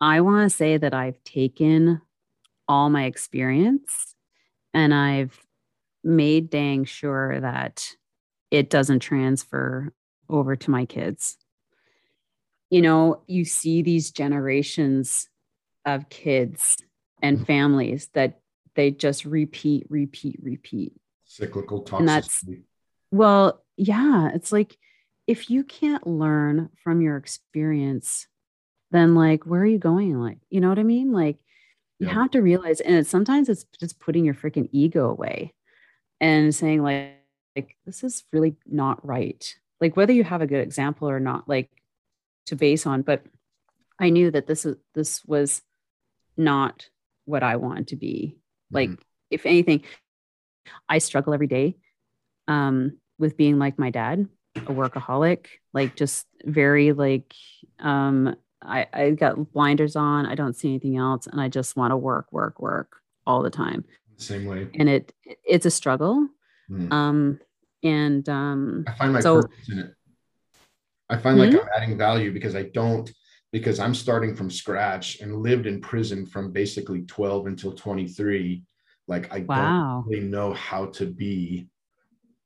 i 0.00 0.20
want 0.20 0.48
to 0.48 0.56
say 0.56 0.76
that 0.76 0.94
i've 0.94 1.22
taken 1.24 2.00
all 2.68 2.90
my 2.90 3.06
experience 3.06 4.14
and 4.72 4.94
i've 4.94 5.36
made 6.04 6.48
dang 6.48 6.84
sure 6.84 7.40
that 7.40 7.96
it 8.52 8.68
doesn't 8.68 9.00
transfer 9.00 9.92
over 10.28 10.54
to 10.54 10.70
my 10.70 10.84
kids. 10.84 11.38
You 12.70 12.82
know, 12.82 13.22
you 13.26 13.44
see 13.44 13.82
these 13.82 14.12
generations 14.12 15.28
of 15.84 16.08
kids 16.10 16.76
and 17.22 17.38
mm-hmm. 17.38 17.46
families 17.46 18.08
that 18.12 18.40
they 18.76 18.90
just 18.90 19.24
repeat, 19.24 19.86
repeat, 19.88 20.38
repeat. 20.42 20.92
Cyclical 21.24 21.82
toxicity. 21.82 21.98
And 21.98 22.08
that's 22.08 22.44
well, 23.10 23.64
yeah, 23.76 24.30
it's 24.34 24.52
like 24.52 24.76
if 25.26 25.48
you 25.50 25.64
can't 25.64 26.06
learn 26.06 26.68
from 26.84 27.00
your 27.00 27.16
experience, 27.16 28.26
then 28.90 29.14
like 29.14 29.44
where 29.44 29.62
are 29.62 29.66
you 29.66 29.78
going? 29.78 30.20
Like, 30.20 30.38
you 30.50 30.60
know 30.60 30.68
what 30.68 30.78
I 30.78 30.82
mean? 30.82 31.12
Like 31.12 31.38
you 31.98 32.08
Yeah. 32.08 32.14
have 32.14 32.30
to 32.32 32.42
realize, 32.42 32.80
and 32.80 32.96
it's, 32.96 33.08
sometimes 33.08 33.48
it's 33.48 33.64
just 33.80 33.98
putting 33.98 34.26
your 34.26 34.34
freaking 34.34 34.68
ego 34.72 35.08
away 35.08 35.54
and 36.20 36.54
saying 36.54 36.82
like, 36.82 37.16
like 37.56 37.76
this 37.84 38.02
is 38.04 38.24
really 38.32 38.56
not 38.66 39.04
right. 39.06 39.54
Like 39.80 39.96
whether 39.96 40.12
you 40.12 40.24
have 40.24 40.42
a 40.42 40.46
good 40.46 40.60
example 40.60 41.08
or 41.08 41.20
not, 41.20 41.48
like 41.48 41.70
to 42.46 42.56
base 42.56 42.86
on, 42.86 43.02
but 43.02 43.24
I 43.98 44.10
knew 44.10 44.30
that 44.30 44.46
this 44.46 44.64
was 44.64 44.76
this 44.94 45.24
was 45.24 45.62
not 46.36 46.88
what 47.24 47.42
I 47.42 47.56
wanted 47.56 47.88
to 47.88 47.96
be. 47.96 48.38
Like, 48.70 48.90
Mhm. 48.90 48.98
if 49.30 49.46
anything, 49.46 49.84
I 50.88 50.98
struggle 50.98 51.34
every 51.34 51.46
day 51.46 51.76
um, 52.48 52.98
with 53.18 53.36
being 53.36 53.58
like 53.58 53.78
my 53.78 53.90
dad, 53.90 54.28
a 54.56 54.72
workaholic, 54.72 55.46
like 55.72 55.94
just 55.94 56.26
very 56.44 56.92
like 56.92 57.34
um, 57.78 58.34
I, 58.62 58.86
I 58.92 59.10
got 59.10 59.52
blinders 59.52 59.96
on. 59.96 60.24
I 60.26 60.34
don't 60.34 60.54
see 60.54 60.68
anything 60.68 60.96
else, 60.96 61.26
and 61.26 61.40
I 61.40 61.48
just 61.48 61.76
want 61.76 61.90
to 61.90 61.96
work, 61.96 62.32
work, 62.32 62.60
work 62.60 62.96
all 63.26 63.42
the 63.42 63.50
time. 63.50 63.84
Same 64.16 64.44
way. 64.46 64.68
And 64.74 64.88
it 64.88 65.12
it's 65.44 65.66
a 65.66 65.70
struggle. 65.70 66.28
Mhm. 66.72 66.92
Um, 66.92 67.40
and 67.82 68.28
um, 68.28 68.84
I 68.86 68.92
find 68.92 69.12
my 69.12 69.20
So- 69.20 69.42
purpose 69.42 69.68
in 69.70 69.78
it. 69.80 69.94
I 71.10 71.18
find 71.18 71.38
like 71.38 71.52
I'm 71.52 71.68
adding 71.76 71.98
value 71.98 72.32
because 72.32 72.56
I 72.56 72.62
don't 72.62 73.12
because 73.52 73.78
I'm 73.78 73.94
starting 73.94 74.34
from 74.34 74.48
scratch 74.50 75.20
and 75.20 75.42
lived 75.42 75.66
in 75.66 75.78
prison 75.78 76.24
from 76.24 76.52
basically 76.52 77.02
12 77.02 77.48
until 77.48 77.72
23. 77.72 78.62
Like 79.08 79.30
I 79.30 79.40
Wow. 79.40 80.04
don't 80.04 80.10
really 80.10 80.26
know 80.26 80.54
how 80.54 80.86
to 80.86 81.04
be 81.04 81.68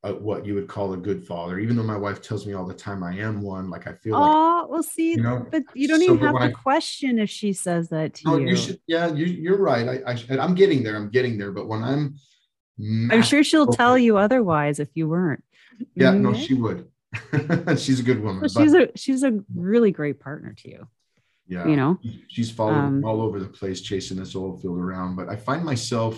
a, 0.03 0.13
what 0.13 0.45
you 0.45 0.55
would 0.55 0.67
call 0.67 0.95
a 0.95 0.97
good 0.97 1.25
father, 1.25 1.61
even 1.61 1.77
though 1.77 1.85
my 1.85 1.97
wife 1.97 2.21
tells 2.23 2.45
me 2.45 2.55
all 2.55 2.67
the 2.67 2.75
time 2.75 3.05
I 3.05 3.15
am 3.19 3.41
one. 3.41 3.71
Like 3.71 3.87
I 3.87 3.93
feel 3.93 4.19
like 4.19 4.33
oh, 4.35 4.67
well, 4.69 4.83
see, 4.83 5.13
you 5.13 5.23
know, 5.23 5.47
but 5.49 5.63
you 5.75 5.87
don't 5.87 6.01
so 6.01 6.15
even 6.15 6.19
have 6.27 6.35
to 6.35 6.43
I- 6.47 6.51
question 6.51 7.21
if 7.21 7.31
she 7.31 7.53
says 7.53 7.89
that 7.91 8.15
to 8.15 8.23
no, 8.31 8.37
you. 8.39 8.49
you 8.49 8.57
should. 8.57 8.81
Yeah, 8.89 9.13
you, 9.13 9.27
you're 9.27 9.59
right. 9.59 10.03
I, 10.05 10.13
I 10.13 10.39
I'm 10.41 10.57
getting 10.57 10.83
there. 10.83 10.97
I'm 10.97 11.11
getting 11.11 11.39
there. 11.39 11.53
But 11.53 11.69
when 11.69 11.85
I'm, 11.85 12.17
I'm 12.79 13.23
sure 13.23 13.43
she'll 13.43 13.67
tell 13.69 13.97
you 13.97 14.17
otherwise 14.19 14.79
if 14.81 14.89
you 14.95 15.09
weren't. 15.09 15.43
Yeah, 15.95 16.13
no, 16.13 16.33
she 16.35 16.55
would. 16.55 16.89
she's 17.79 18.01
a 18.01 18.03
good 18.03 18.23
woman. 18.23 18.41
Well, 18.43 18.49
she's 18.49 18.75
a 18.75 18.89
she's 18.97 19.23
a 19.23 19.41
really 19.55 19.91
great 19.93 20.21
partner 20.21 20.53
to 20.59 20.69
you. 20.69 20.89
yeah 21.49 21.67
You 21.67 21.77
know, 21.77 21.99
she's 22.29 22.51
following 22.51 22.79
Um, 23.01 23.05
all 23.05 23.21
over 23.23 23.39
the 23.41 23.49
place 23.59 23.81
chasing 23.81 24.19
this 24.19 24.35
oil 24.35 24.59
field 24.61 24.79
around 24.87 25.11
but 25.19 25.29
i 25.35 25.37
find 25.49 25.63
myself 25.73 26.15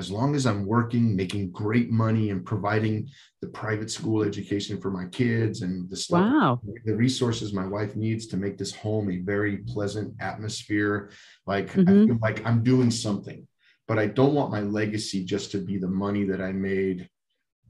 as 0.00 0.10
long 0.16 0.34
as 0.38 0.44
i'm 0.50 0.66
working 0.66 1.04
making 1.22 1.44
great 1.62 1.88
money 2.04 2.26
and 2.32 2.44
providing 2.52 2.96
the 3.42 3.48
private 3.62 3.90
school 3.96 4.18
education 4.30 4.74
for 4.82 4.90
my 4.90 5.06
kids 5.20 5.62
and 5.64 5.88
the 5.92 5.96
stuff 5.96 6.26
wow. 6.32 6.60
the 6.88 6.96
resources 7.06 7.52
my 7.62 7.66
wife 7.76 7.92
needs 8.06 8.24
to 8.32 8.36
make 8.44 8.56
this 8.58 8.74
home 8.84 9.06
a 9.10 9.18
very 9.34 9.56
pleasant 9.74 10.08
atmosphere 10.30 10.96
like 11.52 11.68
i 11.78 11.82
Mhm. 11.82 12.06
feel 12.06 12.18
like 12.28 12.38
i'm 12.48 12.60
doing 12.72 12.90
something 13.06 13.40
but 13.88 13.98
i 13.98 14.06
don't 14.06 14.34
want 14.34 14.50
my 14.50 14.60
legacy 14.60 15.24
just 15.24 15.50
to 15.50 15.58
be 15.58 15.78
the 15.78 15.88
money 15.88 16.24
that 16.24 16.40
i 16.40 16.52
made 16.52 17.08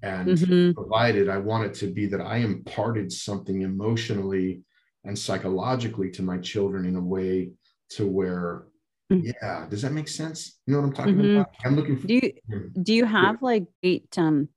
and 0.03 0.29
Mhm. 0.29 0.75
provided 0.75 1.29
i 1.29 1.39
want 1.39 1.65
it 1.65 1.75
to 1.75 1.87
be 1.93 2.07
that 2.07 2.21
i 2.21 2.37
imparted 2.39 3.11
something 3.13 3.63
emotionally 3.63 4.63
and 5.05 5.19
psychologically 5.19 6.11
to 6.11 6.23
my 6.23 6.39
children 6.39 6.85
in 6.85 6.97
a 6.97 7.01
way 7.03 7.51
to 7.91 8.07
where 8.07 8.67
Mm. 9.11 9.31
yeah 9.43 9.67
does 9.69 9.83
that 9.83 9.93
make 9.93 10.09
sense 10.09 10.59
you 10.67 10.73
know 10.73 10.81
what 10.81 10.87
i'm 10.87 10.93
talking 10.95 11.15
Mhm. 11.17 11.37
about 11.37 11.51
i'm 11.65 11.77
looking 11.77 11.99
for 11.99 12.07
Do 12.07 12.15
you 12.15 12.33
do 12.83 12.95
you 12.95 13.05
have 13.05 13.43
like 13.43 13.67
eight 13.83 14.17
um 14.19 14.49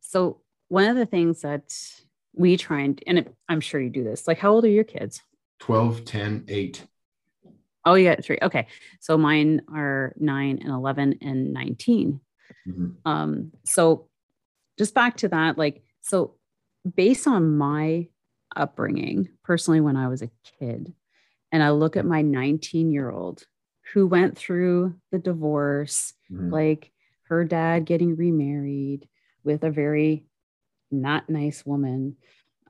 so 0.00 0.40
one 0.68 0.84
of 0.88 0.96
the 0.96 1.04
things 1.04 1.42
that 1.42 1.64
we 2.34 2.56
try 2.56 2.80
and 2.82 3.02
and 3.06 3.18
it, 3.18 3.34
I'm 3.48 3.60
sure 3.60 3.80
you 3.80 3.90
do 3.90 4.04
this. 4.04 4.28
Like 4.28 4.38
how 4.38 4.52
old 4.52 4.64
are 4.64 4.68
your 4.70 4.84
kids? 4.84 5.22
12 5.60 6.04
10 6.04 6.44
8 6.48 6.86
Oh, 7.88 7.94
you 7.94 8.08
got 8.08 8.22
three. 8.24 8.38
Okay. 8.42 8.66
So 9.00 9.16
mine 9.16 9.62
are 9.74 10.12
9 10.18 10.58
and 10.62 10.70
11 10.72 11.18
and 11.22 11.52
19. 11.52 12.20
Mhm. 12.66 12.96
um 13.04 13.52
so 13.64 14.08
just 14.78 14.94
back 14.94 15.16
to 15.18 15.28
that 15.28 15.56
like 15.58 15.82
so 16.00 16.34
based 16.96 17.26
on 17.26 17.56
my 17.58 18.08
upbringing 18.56 19.28
personally 19.44 19.80
when 19.80 19.96
i 19.96 20.08
was 20.08 20.22
a 20.22 20.30
kid 20.58 20.92
and 21.52 21.62
i 21.62 21.70
look 21.70 21.96
at 21.96 22.04
my 22.06 22.22
19 22.22 22.90
year 22.90 23.10
old 23.10 23.44
who 23.92 24.06
went 24.06 24.36
through 24.36 24.94
the 25.12 25.18
divorce 25.18 26.14
Mhm. 26.30 26.50
like 26.52 26.90
her 27.24 27.44
dad 27.44 27.84
getting 27.84 28.16
remarried 28.16 29.08
with 29.44 29.62
a 29.62 29.70
very 29.70 30.24
not 30.90 31.28
nice 31.28 31.64
woman 31.66 32.16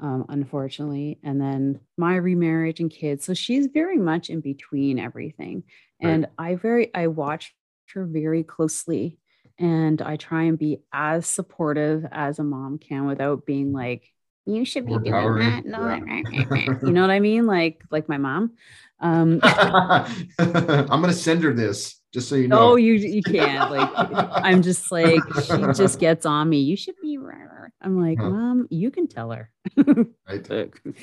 um, 0.01 0.27
unfortunately 0.29 1.19
and 1.23 1.41
then 1.41 1.81
my 1.97 2.17
remarriage 2.17 2.81
and 2.81 2.91
kids. 2.91 3.25
So 3.25 3.35
she's 3.35 3.67
very 3.67 3.99
much 3.99 4.31
in 4.31 4.41
between 4.41 4.99
everything. 4.99 5.65
Right. 6.01 6.11
and 6.11 6.29
i 6.39 6.55
very 6.55 6.95
i 6.95 7.09
watch 7.09 7.55
her 7.93 8.07
very 8.07 8.45
closely 8.45 9.19
and 9.59 10.01
i 10.01 10.17
try 10.17 10.45
and 10.45 10.57
be 10.57 10.79
as 10.93 11.27
supportive 11.27 12.07
as 12.13 12.39
a 12.39 12.45
mom 12.45 12.79
can 12.79 13.07
without 13.07 13.45
being 13.45 13.73
like 13.73 14.09
you 14.47 14.65
should 14.65 14.87
be 14.87 14.97
doing 14.99 15.39
that. 15.41 15.67
No 15.67 15.87
yeah. 15.87 16.79
you 16.83 16.91
know 16.93 17.03
what 17.03 17.11
i 17.11 17.21
mean? 17.21 17.47
Like 17.47 17.83
like 17.91 18.09
my 18.09 18.17
mom. 18.17 18.53
Um 19.01 19.41
i'm 19.43 20.87
gonna 20.87 21.13
send 21.13 21.43
her 21.43 21.53
this 21.53 21.98
just 22.13 22.29
so 22.29 22.35
you 22.35 22.49
know 22.49 22.57
no 22.57 22.77
you 22.77 22.95
you 22.95 23.23
can't 23.23 23.69
like 23.69 23.91
i'm 24.43 24.63
just 24.63 24.91
like 24.93 25.25
she 25.35 25.67
just 25.69 25.99
gets 25.99 26.25
on 26.27 26.49
me 26.49 26.61
you 26.61 26.77
should 26.77 26.95
be 27.03 27.19
i'm 27.83 28.01
like 28.01 28.19
Huh. 28.19 28.31
mom 28.31 28.67
you 28.71 28.91
can 28.91 29.07
tell 29.07 29.31
her 29.31 29.51
right? 30.29 30.49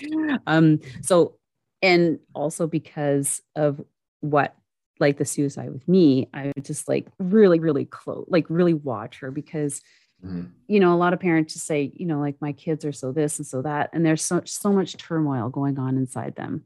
um 0.48 0.80
so 1.02 1.38
and 1.82 2.20
also 2.34 2.68
because 2.68 3.42
of 3.56 3.82
what 4.22 4.56
like 5.00 5.18
the 5.18 5.26
suicide 5.26 5.72
with 5.72 5.88
me 5.88 6.28
i 6.34 6.52
would 6.56 6.66
just 6.66 6.88
like 6.88 7.08
really 7.20 7.60
really 7.60 7.86
close 7.86 8.26
like 8.30 8.46
really 8.50 8.74
watch 8.74 9.20
her 9.20 9.32
because 9.32 9.82
Mhm. 10.24 10.52
you 10.68 10.80
know 10.80 10.94
a 10.94 10.98
lot 10.98 11.14
of 11.14 11.20
parents 11.20 11.54
just 11.54 11.66
say 11.68 11.92
you 11.94 12.06
know 12.06 12.20
like 12.20 12.36
my 12.42 12.54
kids 12.54 12.86
are 12.86 12.94
so 12.94 13.12
this 13.12 13.38
and 13.38 13.46
so 13.46 13.62
that 13.62 13.90
and 13.94 14.06
there's 14.06 14.24
so 14.24 14.42
so 14.46 14.72
much 14.72 14.96
turmoil 14.98 15.50
going 15.50 15.78
on 15.78 15.98
inside 15.98 16.36
them 16.36 16.66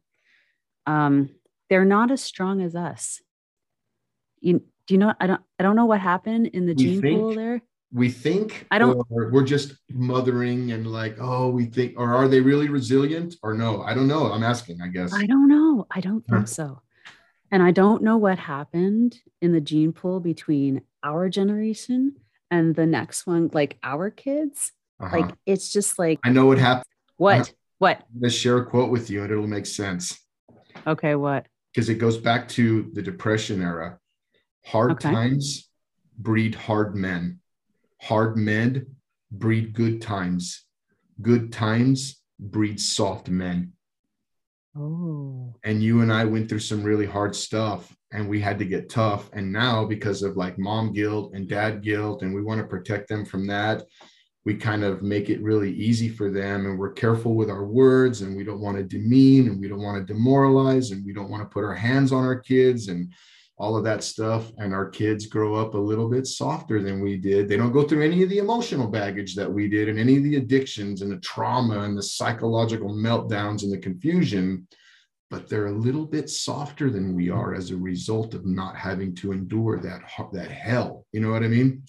um 0.86 1.30
they're 1.70 1.84
not 1.86 2.12
as 2.12 2.22
strong 2.22 2.62
as 2.62 2.76
us 2.76 3.22
you 4.42 4.60
do 4.88 4.94
you 4.94 4.98
know 4.98 5.14
i 5.20 5.28
don't 5.28 5.42
i 5.60 5.64
don't 5.64 5.76
know 5.76 5.86
what 5.86 6.00
happened 6.00 6.48
in 6.48 6.66
the 6.66 6.74
We 6.74 6.84
gene 6.84 7.02
pool 7.02 7.34
there 7.34 7.62
we 7.92 8.10
think 8.12 8.68
I 8.70 8.78
don't- 8.78 9.04
we're 9.10 9.44
just 9.44 9.74
mothering 9.90 10.72
and 10.72 10.86
like 10.88 11.18
oh 11.20 11.50
we 11.50 11.66
think 11.66 11.96
or 11.98 12.14
are 12.14 12.28
they 12.28 12.40
really 12.40 12.70
resilient 12.70 13.36
or 13.42 13.54
no 13.54 13.82
i 13.82 13.94
don't 13.94 14.08
know 14.08 14.32
i'm 14.32 14.44
asking 14.44 14.82
i 14.82 14.88
guess 14.88 15.14
I 15.14 15.26
don't 15.26 15.48
know. 15.48 15.88
I 15.92 16.00
don't 16.02 16.26
think 16.28 16.48
so. 16.48 16.82
And 17.52 17.64
I 17.64 17.72
don't 17.72 18.04
know 18.04 18.18
what 18.18 18.38
happened 18.38 19.18
in 19.42 19.54
the 19.54 19.62
gene 19.62 19.92
pool 19.92 20.20
between 20.20 20.82
our 21.04 21.30
generation 21.30 22.16
and 22.52 22.76
the 22.76 22.86
next 22.86 23.26
one, 23.26 23.50
like 23.54 23.78
our 23.82 24.12
kids. 24.12 24.72
Uh-huh. 25.00 25.18
Like 25.22 25.32
it's 25.48 25.72
just 25.72 25.98
like 25.98 26.20
i 26.24 26.30
know 26.30 26.46
what 26.46 26.58
happened 26.60 26.86
what? 27.18 27.54
What? 27.80 28.04
let's 28.20 28.36
share 28.36 28.58
a 28.58 28.66
quote 28.66 28.92
with 28.92 29.10
you 29.10 29.24
and 29.24 29.32
it'll 29.32 29.48
make 29.48 29.66
sense 29.66 30.20
Okay, 30.86 31.16
what? 31.16 31.48
because 31.74 31.90
it 31.90 31.96
goes 31.96 32.18
back 32.18 32.48
to 32.50 32.92
the 32.94 33.02
depression 33.02 33.62
era 33.62 33.98
hard 34.72 34.92
Okay. 34.92 35.12
times 35.12 35.70
breed 36.18 36.54
hard 36.54 36.96
men 36.96 37.40
hard 38.02 38.38
men 38.38 38.86
breed 39.32 39.74
good 39.74 40.02
times 40.02 40.66
good 41.22 41.52
times 41.52 42.22
breed 42.40 42.80
soft 42.80 43.30
men 43.30 43.74
Oh. 44.78 45.56
and 45.64 45.82
you 45.84 46.02
and 46.02 46.14
I 46.14 46.24
went 46.26 46.48
through 46.48 46.60
some 46.60 46.84
really 46.84 47.06
hard 47.06 47.36
stuff 47.36 47.94
and 48.12 48.30
we 48.30 48.40
had 48.40 48.60
to 48.60 48.66
get 48.66 48.90
tough. 48.90 49.30
And 49.34 49.52
now, 49.52 49.84
because 49.86 50.22
of 50.24 50.38
like 50.38 50.58
mom 50.58 50.94
guilt 50.94 51.34
and 51.34 51.50
dad 51.50 51.82
guilt, 51.84 52.22
and 52.22 52.34
we 52.34 52.42
want 52.42 52.60
to 52.62 52.68
protect 52.68 53.10
them 53.10 53.26
from 53.26 53.46
that, 53.48 53.84
we 54.46 54.56
kind 54.56 54.84
of 54.84 55.02
make 55.02 55.30
it 55.30 55.42
really 55.42 55.72
easy 55.74 56.08
for 56.08 56.30
them. 56.32 56.66
And 56.66 56.78
we're 56.80 56.94
careful 56.94 57.36
with 57.36 57.50
our 57.50 57.66
words 57.66 58.22
and 58.22 58.38
we 58.38 58.44
don't 58.44 58.62
want 58.62 58.78
to 58.78 58.84
demean 58.84 59.48
and 59.48 59.60
we 59.60 59.68
don't 59.68 59.82
want 59.82 59.98
to 60.08 60.14
demoralize 60.14 60.92
and 60.92 61.06
we 61.06 61.14
don't 61.14 61.30
want 61.30 61.44
to 61.44 61.50
put 61.54 61.66
our 61.66 61.76
hands 61.76 62.12
on 62.12 62.24
our 62.24 62.40
kids 62.40 62.88
and 62.88 63.12
all 63.60 63.78
of 63.78 63.84
that 63.84 64.04
stuff. 64.04 64.52
And 64.58 64.74
our 64.74 64.90
kids 64.90 65.28
grow 65.28 65.56
up 65.56 65.74
a 65.74 65.78
little 65.78 66.10
bit 66.10 66.26
softer 66.26 66.82
than 66.82 67.02
we 67.02 67.18
did. 67.18 67.48
They 67.48 67.58
don't 67.58 67.74
go 67.74 67.84
through 67.84 68.04
any 68.04 68.24
of 68.24 68.30
the 68.30 68.40
emotional 68.40 68.88
baggage 68.88 69.36
that 69.36 69.52
we 69.52 69.68
did 69.68 69.90
and 69.90 70.00
any 70.00 70.18
of 70.18 70.24
the 70.24 70.38
addictions 70.38 71.02
and 71.02 71.12
the 71.12 71.20
trauma 71.20 71.82
and 71.82 71.98
the 71.98 72.04
psychological 72.04 72.90
meltdowns 72.90 73.64
and 73.64 73.72
the 73.72 73.78
confusion 73.78 74.68
but 75.30 75.48
they're 75.48 75.68
a 75.68 75.72
little 75.72 76.06
bit 76.06 76.30
softer 76.30 76.90
than 76.90 77.16
we 77.16 77.30
are 77.30 77.54
as 77.54 77.72
a 77.72 77.78
result 77.78 78.34
of 78.34 78.46
not 78.46 78.76
having 78.76 79.14
to 79.16 79.32
endure 79.32 79.80
that 79.80 80.02
that 80.34 80.50
hell. 80.50 81.06
You 81.12 81.20
know 81.20 81.30
what 81.30 81.44
I 81.44 81.48
mean? 81.48 81.84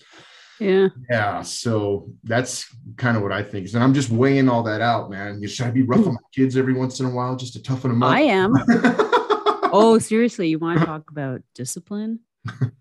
Yeah. 0.61 0.89
Yeah. 1.11 1.41
So 1.41 2.11
that's 2.23 2.67
kind 2.99 3.17
of 3.17 3.23
what 3.23 3.33
I 3.33 3.43
think. 3.43 3.73
And 3.73 3.83
I'm 3.83 3.95
just 3.95 4.11
weighing 4.11 4.49
all 4.49 4.63
that 4.65 4.83
out, 4.83 5.11
man. 5.11 5.41
You 5.41 5.49
should 5.49 5.67
I 5.67 5.71
be 5.71 5.83
rough 5.83 6.01
hmm. 6.01 6.09
on 6.09 6.15
my 6.15 6.21
kids 6.35 6.57
every 6.57 6.75
once 6.75 7.01
in 7.01 7.07
a 7.07 7.11
while 7.11 7.35
just 7.35 7.55
to 7.55 7.63
toughen 7.63 7.91
them 7.91 8.03
up? 8.03 8.13
I 8.13 8.21
am. 8.21 8.53
Oh, 9.73 9.99
seriously, 9.99 10.49
you 10.49 10.59
want 10.59 10.81
to 10.81 10.87
talk 10.87 11.11
about 11.11 11.43
discipline? 11.55 12.21
Careful, 12.49 12.73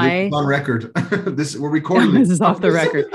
this 0.00 0.10
I- 0.10 0.16
is 0.26 0.32
on 0.32 0.46
record. 0.46 0.90
this 1.36 1.56
we're 1.56 1.70
recording. 1.70 2.12
This 2.14 2.30
is 2.30 2.40
off 2.40 2.60
the 2.60 2.72
record. 2.72 3.06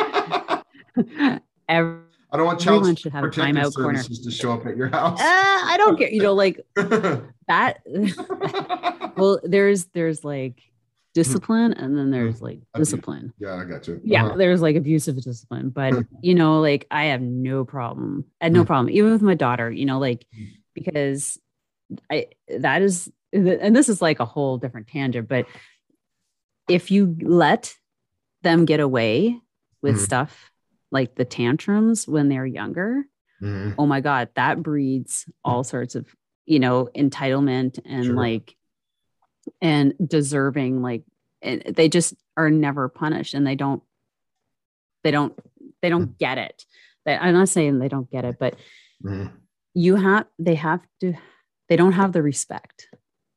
Every 1.68 1.99
I 2.32 2.38
don't 2.38 2.45
want 2.47 2.60
child 2.60 2.78
Everyone 2.78 2.95
should 2.95 3.12
have 3.12 3.24
a 3.26 3.28
timeout 3.28 3.76
corner. 3.76 4.01
to 4.01 4.32
show 4.32 4.54
up 4.54 4.66
at 4.66 4.76
your 4.76 4.88
house. 4.88 5.20
Uh, 5.20 5.24
I 5.24 5.76
don't 5.78 5.97
care. 5.97 6.10
You 6.10 6.22
know, 6.24 6.34
like 6.34 6.60
that. 7.47 7.82
well, 9.18 9.39
there's 9.43 9.86
there's 9.93 10.24
like 10.24 10.60
discipline, 11.14 11.74
and 11.74 11.95
then 11.95 12.10
there's 12.10 12.41
like 12.41 12.60
discipline. 12.74 13.34
yeah, 13.38 13.54
I 13.56 13.66
got 13.66 13.88
you. 13.88 14.01
Yeah, 14.04 14.26
Uh-huh. 14.26 14.38
there's 14.38 14.62
like 14.64 14.76
abusive 14.76 15.22
discipline, 15.22 15.70
but 15.70 15.93
you 16.22 16.34
know, 16.34 16.60
like 16.60 16.88
I 16.89 17.06
have 17.06 17.22
no 17.22 17.66
problem. 17.66 18.26
I 18.41 18.45
had 18.45 18.54
no 18.54 18.64
Mm. 18.64 18.68
problem, 18.68 18.89
even 18.95 19.12
with 19.12 19.22
my 19.22 19.36
daughter. 19.36 19.70
You 19.72 19.86
know, 19.86 19.99
like 19.99 20.26
because 20.74 21.39
I 22.10 22.28
that 22.60 22.82
is, 22.82 23.12
and 23.32 23.76
this 23.76 23.89
is 23.89 24.02
like 24.02 24.20
a 24.20 24.26
whole 24.26 24.58
different 24.58 24.88
tangent, 24.88 25.28
but 25.28 25.46
if 26.70 26.91
you 26.91 27.18
let 27.22 27.76
them 28.41 28.66
get 28.66 28.80
away 28.80 29.39
with 29.82 29.96
Mhm. 29.96 30.00
stuff 30.00 30.52
like 30.91 31.16
the 31.16 31.26
tantrums 31.26 32.08
when 32.08 32.30
they're 32.30 32.46
younger, 32.46 33.04
Mhm. 33.41 33.76
oh 33.78 33.86
my 33.86 34.00
god 34.00 34.30
that 34.36 34.62
breeds 34.64 35.28
all 35.44 35.64
sorts 35.64 35.96
of 35.96 36.08
you 36.46 36.60
know 36.60 36.89
entitlement 36.96 37.80
and 37.86 38.06
Sure. 38.06 38.16
like 38.16 38.56
and 39.62 39.94
deserving 40.06 40.82
like 40.82 41.04
and 41.41 41.62
they 41.76 41.89
just 41.89 42.14
are 42.38 42.50
never 42.50 42.88
punished 42.88 43.34
and 43.34 43.46
they 43.46 43.56
don't 43.56 43.84
they 45.04 45.12
don't 45.12 45.38
they 45.82 45.89
don't 45.89 46.18
get 46.18 46.38
it 46.38 46.66
They- 47.06 47.18
i'm 47.18 47.34
not 47.34 47.50
saying 47.50 47.80
they 47.80 47.89
don't 47.89 48.10
get 48.10 48.24
it 48.24 48.38
but 48.39 48.56
Mhm. 49.04 49.32
you 49.74 49.96
have 49.98 50.28
they 50.39 50.56
have 50.56 50.82
to 51.02 51.14
they 51.74 51.78
don't 51.78 51.94
have 51.94 52.12
the 52.14 52.22
respect 52.22 52.88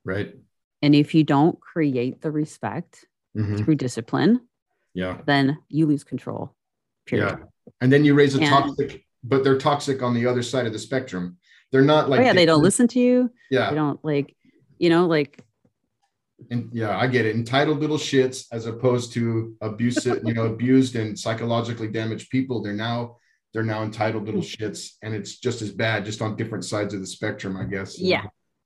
Right. 0.04 0.34
and 0.82 0.94
if 0.94 1.14
you 1.14 1.24
don't 1.24 1.58
create 1.58 2.20
the 2.20 2.30
respect 2.30 3.06
Mhm. 3.34 3.56
through 3.64 3.76
discipline 3.76 4.40
Yeah. 4.92 5.22
then 5.24 5.44
you 5.70 5.86
lose 5.86 6.04
control 6.04 6.54
period 7.06 7.38
Yeah. 7.38 7.44
And 7.80 7.90
then 7.90 8.04
you 8.04 8.12
raise 8.14 8.34
a 8.36 8.40
And- 8.40 8.48
toxic, 8.48 9.06
but 9.24 9.42
they're 9.42 9.56
toxic 9.70 10.02
on 10.02 10.12
the 10.12 10.26
other 10.26 10.42
side 10.42 10.66
of 10.66 10.74
the 10.74 10.78
spectrum. 10.78 11.38
They're 11.72 11.88
not 11.94 12.10
like 12.10 12.20
oh 12.20 12.24
yeah 12.24 12.34
they 12.34 12.44
don't 12.50 12.62
listen 12.62 12.86
to 12.88 13.00
you 13.00 13.30
Yeah. 13.50 13.70
they 13.70 13.76
don't 13.82 14.00
like 14.04 14.36
you 14.82 14.90
know 14.90 15.06
like 15.06 15.32
And 16.50 16.68
yeah, 16.80 16.92
I 17.02 17.06
get 17.06 17.24
it. 17.24 17.34
Entitled 17.34 17.80
little 17.80 17.96
shits 18.10 18.38
as 18.52 18.66
opposed 18.66 19.14
to 19.14 19.56
abusive, 19.62 20.18
you 20.28 20.34
know, 20.34 20.44
abused 20.54 20.94
and 20.94 21.18
psychologically 21.18 21.88
damaged 21.88 22.28
people. 22.28 22.60
They're 22.62 22.82
now 22.90 23.16
they're 23.52 23.62
now 23.62 23.82
entitled 23.82 24.24
little 24.26 24.40
shits, 24.42 24.92
and 25.02 25.14
it's 25.14 25.38
just 25.38 25.62
as 25.62 25.70
bad, 25.72 26.04
just 26.04 26.20
on 26.22 26.36
different 26.36 26.64
sides 26.64 26.92
of 26.94 27.00
the 27.00 27.06
spectrum, 27.06 27.56
I 27.56 27.64
guess. 27.64 27.98
Yeah. 27.98 28.24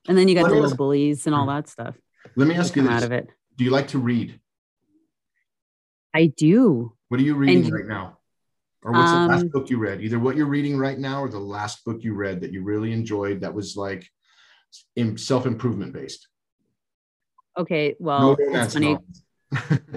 And 0.09 0.17
then 0.19 0.27
you 0.29 0.35
got 0.35 0.45
Let 0.45 0.49
the 0.49 0.55
little 0.57 0.71
ask- 0.71 0.77
bullies 0.77 1.27
and 1.27 1.35
all 1.35 1.47
that 1.47 1.69
stuff 1.69 1.95
Let 2.37 2.49
me 2.49 2.55
ask 2.55 2.75
you 2.75 2.83
come 2.83 2.91
out 2.93 2.97
this: 3.01 3.05
of 3.07 3.13
it. 3.13 3.29
Do 3.57 3.65
you 3.65 3.71
like 3.71 3.89
to 3.89 3.99
read? 3.99 4.41
I 6.15 6.27
do. 6.27 6.93
What 7.09 7.21
are 7.21 7.23
you 7.23 7.35
reading 7.35 7.65
And- 7.65 7.73
right 7.73 7.87
now? 7.87 8.19
Or 8.83 8.93
what's 8.93 9.11
the 9.13 9.27
last 9.27 9.43
Um, 9.43 9.49
book 9.49 9.69
you 9.69 9.77
read? 9.79 10.01
Either 10.01 10.19
what 10.19 10.37
you're 10.37 10.47
reading 10.47 10.79
right 10.79 10.99
now 10.99 11.23
or 11.23 11.29
the 11.29 11.39
last 11.39 11.85
book 11.85 12.03
you 12.03 12.15
read 12.15 12.41
that 12.41 12.51
you 12.53 12.63
really 12.65 12.93
enjoyed 12.93 13.43
that 13.43 13.53
was 13.53 13.77
like 13.77 14.09
in 14.97 15.19
self-improvement 15.19 15.93
based. 15.93 16.29
Okay. 17.59 17.95
Well, 18.01 18.39
No 18.41 18.63
it's 18.63 18.73
funny. 18.73 18.97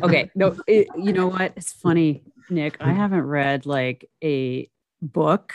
Okay. 0.01 0.29
No, 0.35 0.57
it, 0.67 0.87
you 0.97 1.13
know 1.13 1.27
what? 1.29 1.53
It's 1.55 1.71
funny, 1.71 2.23
Nick. 2.49 2.75
I 2.81 2.91
haven't 2.91 3.21
read 3.21 3.65
like 3.65 4.09
a 4.21 4.69
book 5.03 5.53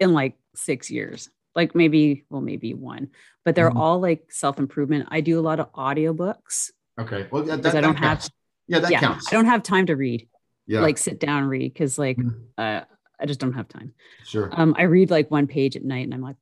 in 0.00 0.12
like 0.12 0.36
six 0.54 0.90
years. 0.90 1.30
Like 1.54 1.74
maybe, 1.74 2.24
well, 2.30 2.40
maybe 2.40 2.74
one, 2.74 3.10
but 3.44 3.54
they're 3.54 3.70
Mhm. 3.70 3.78
all 3.78 4.00
like 4.00 4.32
self 4.32 4.58
improvement. 4.58 5.08
I 5.10 5.20
do 5.20 5.38
a 5.38 5.42
lot 5.42 5.60
of 5.60 5.72
audiobooks 5.72 6.72
okay. 6.98 7.28
Well, 7.30 7.44
that, 7.44 7.58
because 7.58 7.76
I 7.76 7.80
don't 7.80 7.94
that 7.94 8.02
have. 8.02 8.28
Yeah, 8.66 8.80
that 8.80 8.90
yeah, 8.90 9.00
counts. 9.00 9.32
I 9.32 9.36
don't 9.36 9.46
have 9.46 9.62
time 9.62 9.86
to 9.86 9.94
read, 9.94 10.26
yeah, 10.66 10.80
like 10.80 10.98
sit 10.98 11.20
down 11.20 11.42
and 11.42 11.50
read 11.50 11.72
because 11.72 11.98
like 11.98 12.16
Mhm. 12.16 12.46
uh, 12.58 12.80
I 13.20 13.26
just 13.26 13.38
don't 13.38 13.52
have 13.52 13.68
time. 13.68 13.94
sure. 14.24 14.48
Um, 14.52 14.74
I 14.76 14.82
read 14.82 15.10
like 15.10 15.30
one 15.30 15.46
page 15.46 15.76
at 15.76 15.84
night 15.84 16.04
and 16.04 16.14
I'm 16.14 16.22
like, 16.22 16.36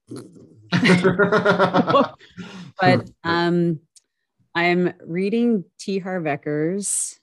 but 2.80 3.10
um 3.24 3.80
i'm 4.54 4.92
reading 5.04 5.64
t 5.78 5.98
harv 5.98 6.24
Eker's 6.24 7.18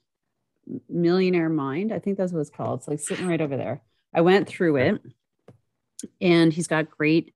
millionaire 0.87 1.49
mind 1.49 1.91
i 1.91 1.99
think 1.99 2.17
that's 2.17 2.31
what 2.31 2.39
it's 2.39 2.49
called 2.49 2.79
it's 2.79 2.87
like 2.87 2.99
sitting 2.99 3.27
right 3.27 3.41
over 3.41 3.57
there 3.57 3.81
i 4.13 4.21
went 4.21 4.47
through 4.47 4.75
it 4.77 5.01
and 6.21 6.53
he's 6.53 6.67
got 6.67 6.89
great 6.89 7.33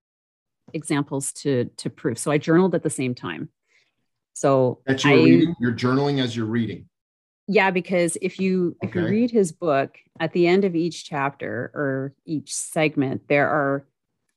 examples 0.73 1.31
to 1.33 1.65
to 1.77 1.89
prove 1.89 2.17
so 2.17 2.31
i 2.31 2.37
journaled 2.37 2.73
at 2.75 2.83
the 2.83 2.89
same 2.89 3.13
time 3.15 3.49
so 4.33 4.81
that 4.85 5.03
you're 5.03 5.13
I, 5.13 5.23
reading, 5.23 5.55
you're 5.59 5.73
journaling 5.73 6.21
as 6.21 6.35
you're 6.35 6.45
reading. 6.47 6.89
yeah 7.47 7.69
because 7.71 8.17
if 8.21 8.39
you 8.39 8.75
if 8.81 8.95
you 8.95 9.05
read 9.05 9.29
his 9.31 9.51
book 9.51 9.97
at 10.19 10.33
the 10.33 10.47
end 10.47 10.65
of 10.65 10.75
each 10.75 11.05
chapter 11.05 11.71
or 11.75 12.13
each 12.25 12.53
segment 12.53 13.27
there 13.27 13.49
are 13.49 13.85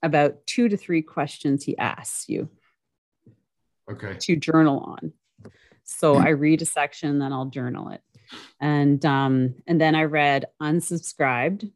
about 0.03 0.47
two 0.47 0.69
to 0.69 0.77
three 0.77 1.03
questions 1.03 1.65
he 1.65 1.77
asks 1.79 2.29
you 2.29 2.49
Okay. 3.89 4.17
to 4.19 4.35
journal 4.35 4.81
on. 4.81 5.13
So 5.85 6.17
I 6.17 6.31
read 6.31 6.61
a 6.61 6.65
section, 6.67 7.21
then 7.21 7.33
I'll 7.33 7.45
journal 7.47 7.91
it. 7.91 8.01
And 8.61 9.05
um, 9.07 9.55
and 9.69 9.81
then 9.81 9.95
I 9.95 10.05
read 10.05 10.47
unsubscribed, 10.61 11.71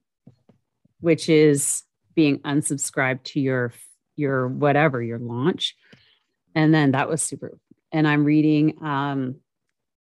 which 1.00 1.28
is 1.28 1.82
being 2.14 2.38
unsubscribed 2.40 3.24
to 3.24 3.40
your 3.40 3.72
your 4.16 4.48
whatever 4.48 5.02
your 5.02 5.18
launch. 5.18 5.76
And 6.54 6.74
then 6.74 6.92
that 6.92 7.08
was 7.08 7.22
super. 7.22 7.58
And 7.92 8.06
I'm 8.06 8.24
reading. 8.24 8.82
Um, 8.84 9.36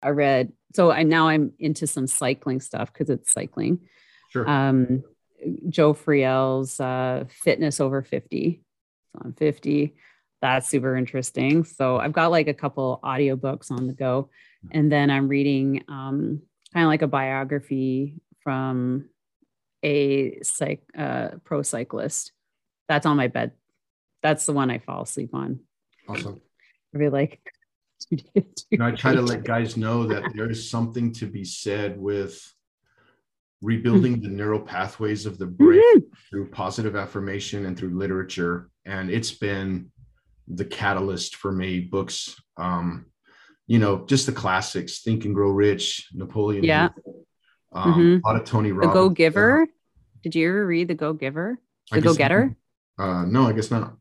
I 0.01 0.09
read 0.09 0.51
so 0.73 0.91
I 0.91 1.03
now 1.03 1.27
I'm 1.27 1.53
into 1.59 1.87
some 1.87 2.07
cycling 2.07 2.61
stuff 2.61 2.91
because 2.93 3.09
it's 3.09 3.31
cycling. 3.31 3.79
Sure. 4.31 4.47
Um, 4.47 5.03
Joe 5.69 5.93
Friel's 5.93 6.79
uh, 6.79 7.25
Fitness 7.29 7.79
Over 7.79 8.03
50. 8.03 8.61
So 9.13 9.21
I'm 9.23 9.33
50. 9.33 9.95
That's 10.41 10.67
super 10.67 10.95
interesting. 10.95 11.63
So 11.63 11.97
I've 11.97 12.13
got 12.13 12.31
like 12.31 12.47
a 12.47 12.53
couple 12.53 12.99
audiobooks 13.03 13.71
on 13.71 13.87
the 13.87 13.93
go. 13.93 14.29
And 14.71 14.91
then 14.91 15.09
I'm 15.09 15.27
reading 15.27 15.83
um, 15.87 16.41
kind 16.73 16.85
of 16.85 16.89
like 16.89 17.01
a 17.01 17.07
biography 17.07 18.15
from 18.43 19.09
a 19.83 20.41
psych, 20.41 20.81
uh, 20.97 21.29
pro 21.43 21.61
cyclist. 21.61 22.31
That's 22.87 23.05
on 23.05 23.17
my 23.17 23.27
bed. 23.27 23.51
That's 24.21 24.45
the 24.45 24.53
one 24.53 24.69
I 24.71 24.79
fall 24.79 25.03
asleep 25.03 25.33
on. 25.33 25.61
awesome. 26.07 26.41
I'd 26.93 26.99
be 26.99 27.09
like, 27.09 27.39
You 28.09 28.21
know, 28.71 28.87
I 28.87 28.91
try 28.91 29.13
to 29.13 29.21
let 29.21 29.43
guys 29.43 29.77
know 29.77 30.05
that 30.07 30.33
there 30.35 30.49
is 30.49 30.69
something 30.69 31.11
to 31.13 31.25
be 31.27 31.43
said 31.43 31.99
with 31.99 32.41
rebuilding 33.61 34.21
the 34.21 34.29
neural 34.29 34.59
pathways 34.61 35.25
of 35.25 35.37
the 35.37 35.45
brain 35.45 35.81
Mhm. 36.01 36.03
through 36.29 36.49
positive 36.49 36.95
affirmation 36.95 37.65
and 37.65 37.77
through 37.77 37.97
literature. 37.97 38.69
And 38.85 39.09
it's 39.09 39.31
been 39.31 39.91
the 40.47 40.65
catalyst 40.65 41.35
for 41.35 41.51
me. 41.51 41.81
Books, 41.81 42.35
um, 42.57 43.05
you 43.67 43.77
know, 43.77 44.05
just 44.05 44.25
the 44.25 44.31
classics, 44.31 45.01
Think 45.03 45.25
and 45.25 45.35
Grow 45.35 45.51
Rich, 45.51 46.09
Napoleon. 46.13 46.63
Yeah. 46.63 46.89
Hill, 47.05 47.25
Um, 47.71 47.93
Mhm. 47.93 48.21
A 48.23 48.27
lot 48.27 48.35
of 48.35 48.45
Tony 48.45 48.71
Robbins. 48.71 48.93
The 48.93 48.99
Go 48.99 49.09
Giver. 49.09 49.67
Did 50.23 50.35
you 50.35 50.49
ever 50.49 50.65
read 50.65 50.87
The 50.87 50.95
Go 50.95 51.13
Giver? 51.13 51.59
The 51.91 52.01
Go 52.01 52.13
Getter? 52.13 52.55
Uh, 52.97 53.25
no, 53.25 53.45
I 53.47 53.53
guess 53.53 53.71
not. 53.71 53.95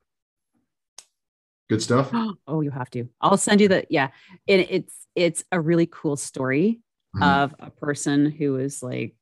Good 1.68 1.82
stuff. 1.82 2.10
Oh, 2.46 2.62
you 2.62 2.70
have 2.70 2.90
to. 2.90 3.08
I'll 3.20 3.36
send 3.36 3.60
you 3.60 3.68
the 3.68 3.86
yeah. 3.90 4.08
And 4.48 4.66
it's 4.70 5.06
it's 5.14 5.44
a 5.52 5.60
really 5.60 5.86
cool 5.86 6.16
story 6.16 6.80
Mhm. 7.16 7.22
of 7.44 7.54
a 7.58 7.70
person 7.70 8.30
who 8.30 8.56
is 8.56 8.82
like 8.82 9.14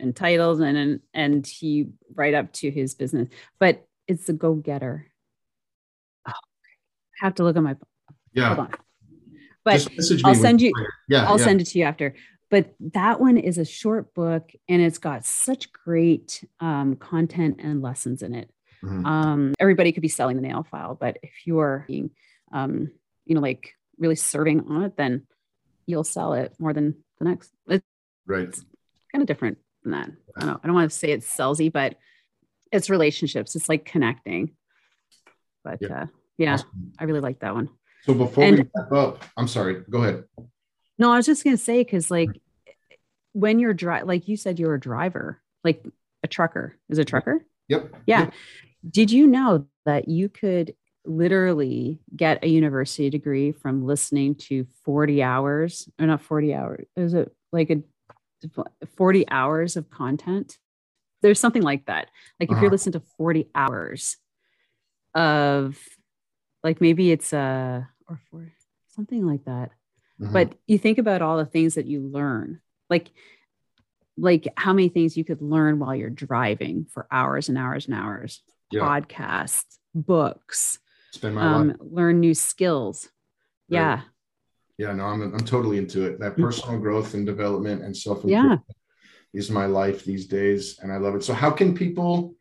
entitled 0.00 0.60
and 0.60 0.76
and, 0.76 1.00
and 1.12 1.46
he 1.46 1.88
right 2.14 2.34
up 2.34 2.52
to 2.54 2.70
his 2.70 2.94
business, 2.94 3.28
but 3.58 3.86
it's 4.06 4.26
the 4.26 4.32
go 4.32 4.54
getter. 4.54 5.06
Oh, 6.26 6.30
I 6.30 7.24
have 7.24 7.34
to 7.36 7.44
look 7.44 7.56
at 7.56 7.62
my 7.62 7.76
yeah. 8.32 8.68
But 9.64 9.72
Just 9.74 9.96
message 9.96 10.22
me 10.22 10.28
I'll 10.28 10.34
send 10.36 10.60
you 10.60 10.68
you- 10.76 10.86
Yeah. 11.08 11.26
I'll 11.28 11.38
yeah. 11.38 11.44
send 11.44 11.60
it 11.60 11.64
to 11.68 11.78
you 11.78 11.84
after. 11.86 12.14
But 12.54 12.72
that 12.92 13.18
one 13.20 13.36
is 13.36 13.58
a 13.58 13.64
short 13.64 14.14
book 14.14 14.52
and 14.68 14.80
it's 14.80 14.98
got 14.98 15.24
such 15.24 15.72
great 15.72 16.44
um, 16.60 16.94
content 16.94 17.56
and 17.60 17.82
lessons 17.82 18.22
in 18.22 18.32
it. 18.32 18.48
Mhm. 18.80 19.04
Um, 19.04 19.54
everybody 19.58 19.90
could 19.90 20.02
be 20.02 20.08
selling 20.08 20.36
the 20.36 20.42
nail 20.42 20.62
file, 20.62 20.94
but 20.94 21.18
if 21.24 21.32
you're 21.48 21.84
being, 21.88 22.10
um, 22.52 22.92
you 23.24 23.34
know, 23.34 23.40
like 23.40 23.74
really 23.98 24.14
serving 24.14 24.70
on 24.70 24.84
it, 24.84 24.96
then 24.96 25.26
you'll 25.86 26.04
sell 26.04 26.34
it 26.34 26.54
more 26.60 26.72
than 26.72 26.94
the 27.18 27.24
next. 27.24 27.50
It's 27.66 27.84
Right. 28.24 28.54
kind 29.12 29.22
of 29.22 29.26
different 29.26 29.58
than 29.82 29.90
that. 29.90 30.10
I 30.36 30.46
don't, 30.46 30.60
I 30.62 30.66
don't 30.68 30.76
want 30.76 30.88
to 30.92 30.96
say 30.96 31.10
it's 31.10 31.26
salesy, 31.36 31.72
but 31.72 31.96
it's 32.70 32.88
relationships. 32.88 33.56
It's 33.56 33.68
like 33.68 33.84
connecting. 33.84 34.54
But 35.64 35.82
Yeah. 35.82 36.02
uh, 36.02 36.06
yeah, 36.38 36.52
Awesome. 36.54 36.92
I 37.00 37.04
really 37.04 37.18
like 37.18 37.40
that 37.40 37.52
one. 37.52 37.68
So 38.04 38.14
before 38.14 38.44
And- 38.44 38.58
we 38.60 38.70
wrap 38.76 38.92
up, 38.92 39.24
I'm 39.36 39.48
sorry. 39.48 39.82
Go 39.90 40.04
ahead. 40.04 40.22
No, 40.96 41.10
I 41.10 41.16
was 41.16 41.26
just 41.26 41.42
gonna 41.42 41.56
say 41.56 41.82
because 41.82 42.08
like 42.08 42.30
when 43.34 43.60
you're 43.60 43.74
dri 43.74 44.02
like 44.04 44.28
you 44.28 44.38
said, 44.38 44.58
you're 44.60 44.74
a 44.76 44.80
driver, 44.80 45.42
like 45.64 45.84
a 46.24 46.28
trucker 46.28 46.76
is 46.90 46.98
a 46.98 47.06
trucker. 47.06 47.46
Yep. 47.68 47.94
Yeah. 48.06 48.20
Yep. 48.22 48.34
Did 48.90 49.12
you 49.12 49.26
know 49.28 49.66
that 49.86 50.08
you 50.08 50.30
could 50.30 50.74
literally 51.06 52.00
get 52.16 52.42
a 52.44 52.48
university 52.48 53.10
degree 53.10 53.52
from 53.52 53.84
listening 53.86 54.36
to 54.36 54.66
40 54.84 55.22
hours 55.22 55.88
or 56.00 56.06
not 56.06 56.22
40 56.22 56.54
hours? 56.54 56.86
Is 56.96 57.14
it 57.14 57.32
like 57.52 57.70
a 57.70 57.82
40 58.96 59.28
hours 59.30 59.76
of 59.76 59.90
content 59.90 60.58
there's 61.22 61.40
something 61.40 61.62
like 61.62 61.86
that. 61.86 62.10
Like 62.40 62.50
if 62.50 62.52
Uh-huh. 62.52 62.62
you're 62.62 62.70
listening 62.72 62.94
to 62.94 63.02
40 63.18 63.48
hours 63.54 64.18
of 65.14 65.78
like 66.62 66.80
maybe 66.80 67.12
it's 67.12 67.32
a 67.32 67.88
or 68.08 68.20
for 68.30 68.52
something 68.88 69.26
like 69.26 69.44
that. 69.46 69.72
Mhm. 70.20 70.32
But 70.32 70.54
you 70.66 70.78
think 70.78 70.98
about 70.98 71.22
all 71.22 71.38
the 71.38 71.46
things 71.46 71.74
that 71.76 71.86
you 71.86 72.00
learn. 72.00 72.60
Like 72.90 73.10
like 74.16 74.46
how 74.56 74.72
many 74.72 74.88
things 74.88 75.16
you 75.16 75.24
could 75.24 75.42
learn 75.42 75.78
while 75.78 75.94
you're 75.94 76.10
driving 76.10 76.86
for 76.90 77.06
hours 77.10 77.48
and 77.48 77.58
hours 77.58 77.86
and 77.86 77.94
hours. 77.94 78.42
Yeah. 78.70 78.82
Podcasts, 78.82 79.78
books, 79.94 80.78
spend 81.12 81.34
my 81.34 81.42
um, 81.42 81.68
life. 81.68 81.76
learn 81.80 82.20
new 82.20 82.34
skills. 82.34 83.08
Right. 83.68 83.78
Yeah. 83.80 84.00
Yeah, 84.76 84.92
no, 84.92 85.04
I'm 85.04 85.22
I'm 85.22 85.44
totally 85.44 85.78
into 85.78 86.04
it. 86.04 86.18
That 86.20 86.36
Mm. 86.36 86.42
personal 86.42 86.80
growth 86.80 87.14
and 87.14 87.24
development 87.24 87.82
and 87.82 87.96
self 87.96 88.24
Yeah. 88.24 88.58
is 89.32 89.50
my 89.50 89.66
life 89.66 90.04
these 90.04 90.26
days, 90.26 90.78
and 90.80 90.92
I 90.92 90.96
love 90.96 91.14
it. 91.14 91.22
So, 91.22 91.32
how 91.32 91.50
can 91.50 91.74
people 91.74 92.34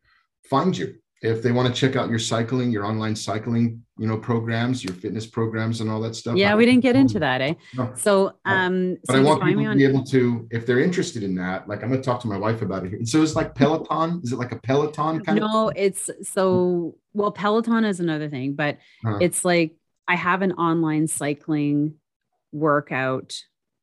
find 0.50 0.76
you 0.76 0.96
if 1.24 1.41
they 1.41 1.51
want 1.51 1.74
to 1.74 1.74
check 1.74 1.95
out 1.95 2.09
your 2.09 2.19
cycling, 2.19 2.69
your 2.71 2.86
online 2.86 3.15
cycling, 3.15 3.84
you 3.97 4.07
know, 4.07 4.17
programs, 4.17 4.84
your 4.84 4.93
fitness 4.93 5.26
programs, 5.26 5.80
and 5.82 5.89
all 5.89 6.01
that 6.01 6.15
stuff? 6.15 6.36
Yeah, 6.36 6.49
How 6.49 6.57
we 6.57 6.65
didn't 6.65 6.82
get 6.82 6.95
into 6.95 7.19
that, 7.19 7.41
eh? 7.41 7.53
No. 7.76 7.93
So 7.95 8.34
um 8.45 8.97
But 9.07 9.13
so 9.13 9.19
I 9.19 9.24
want 9.24 9.41
people 9.43 9.63
to 9.63 9.69
on 9.69 9.78
be 9.78 9.86
able 9.86 10.03
to, 10.05 10.47
if 10.51 10.65
they're 10.65 10.82
interested 10.82 11.24
in 11.24 11.34
that, 11.36 11.67
like 11.69 11.82
I'm 11.82 11.89
going 11.89 12.01
to 12.01 12.05
talk 12.05 12.19
to 12.21 12.28
my 12.28 12.38
wife 12.38 12.61
about 12.61 12.86
it 12.86 12.89
here. 12.89 13.05
So 13.05 13.21
it's 13.24 13.36
like 13.36 13.55
Peloton. 13.61 14.21
Is 14.24 14.32
it 14.34 14.38
like 14.39 14.51
a 14.51 14.59
Peloton 14.59 15.24
kind 15.24 15.39
of? 15.39 15.43
no 15.49 15.71
it's 15.76 16.09
so 16.24 16.95
well 17.13 17.32
peloton 17.32 17.86
is 17.86 17.99
another 17.99 18.30
thing 18.30 18.53
but 18.53 18.78
Uh-huh. 19.05 19.17
it's 19.21 19.45
like 19.45 19.76
i 20.07 20.15
have 20.15 20.41
an 20.41 20.51
online 20.53 21.07
cycling 21.07 21.95
workout 22.51 23.36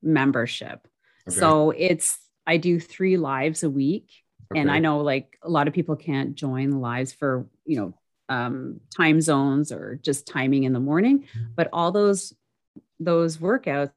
membership 0.02 0.86
Okay. 1.28 1.38
so 1.38 1.70
it's 1.70 2.18
i 2.46 2.56
do 2.56 2.80
three 2.80 3.16
lives 3.16 3.62
a 3.62 3.70
week 3.70 4.10
and 4.56 4.70
i 4.70 4.78
know 4.78 4.98
like 5.00 5.38
a 5.42 5.48
lot 5.50 5.68
of 5.68 5.74
people 5.74 5.96
can't 5.96 6.34
join 6.34 6.80
lives 6.80 7.12
for 7.12 7.46
you 7.64 7.76
know 7.76 7.94
um, 8.28 8.80
time 8.96 9.20
zones 9.20 9.72
or 9.72 9.98
just 10.02 10.26
timing 10.26 10.62
in 10.64 10.72
the 10.72 10.80
morning 10.80 11.24
but 11.56 11.68
all 11.72 11.90
those 11.90 12.32
those 13.00 13.38
workouts 13.38 13.90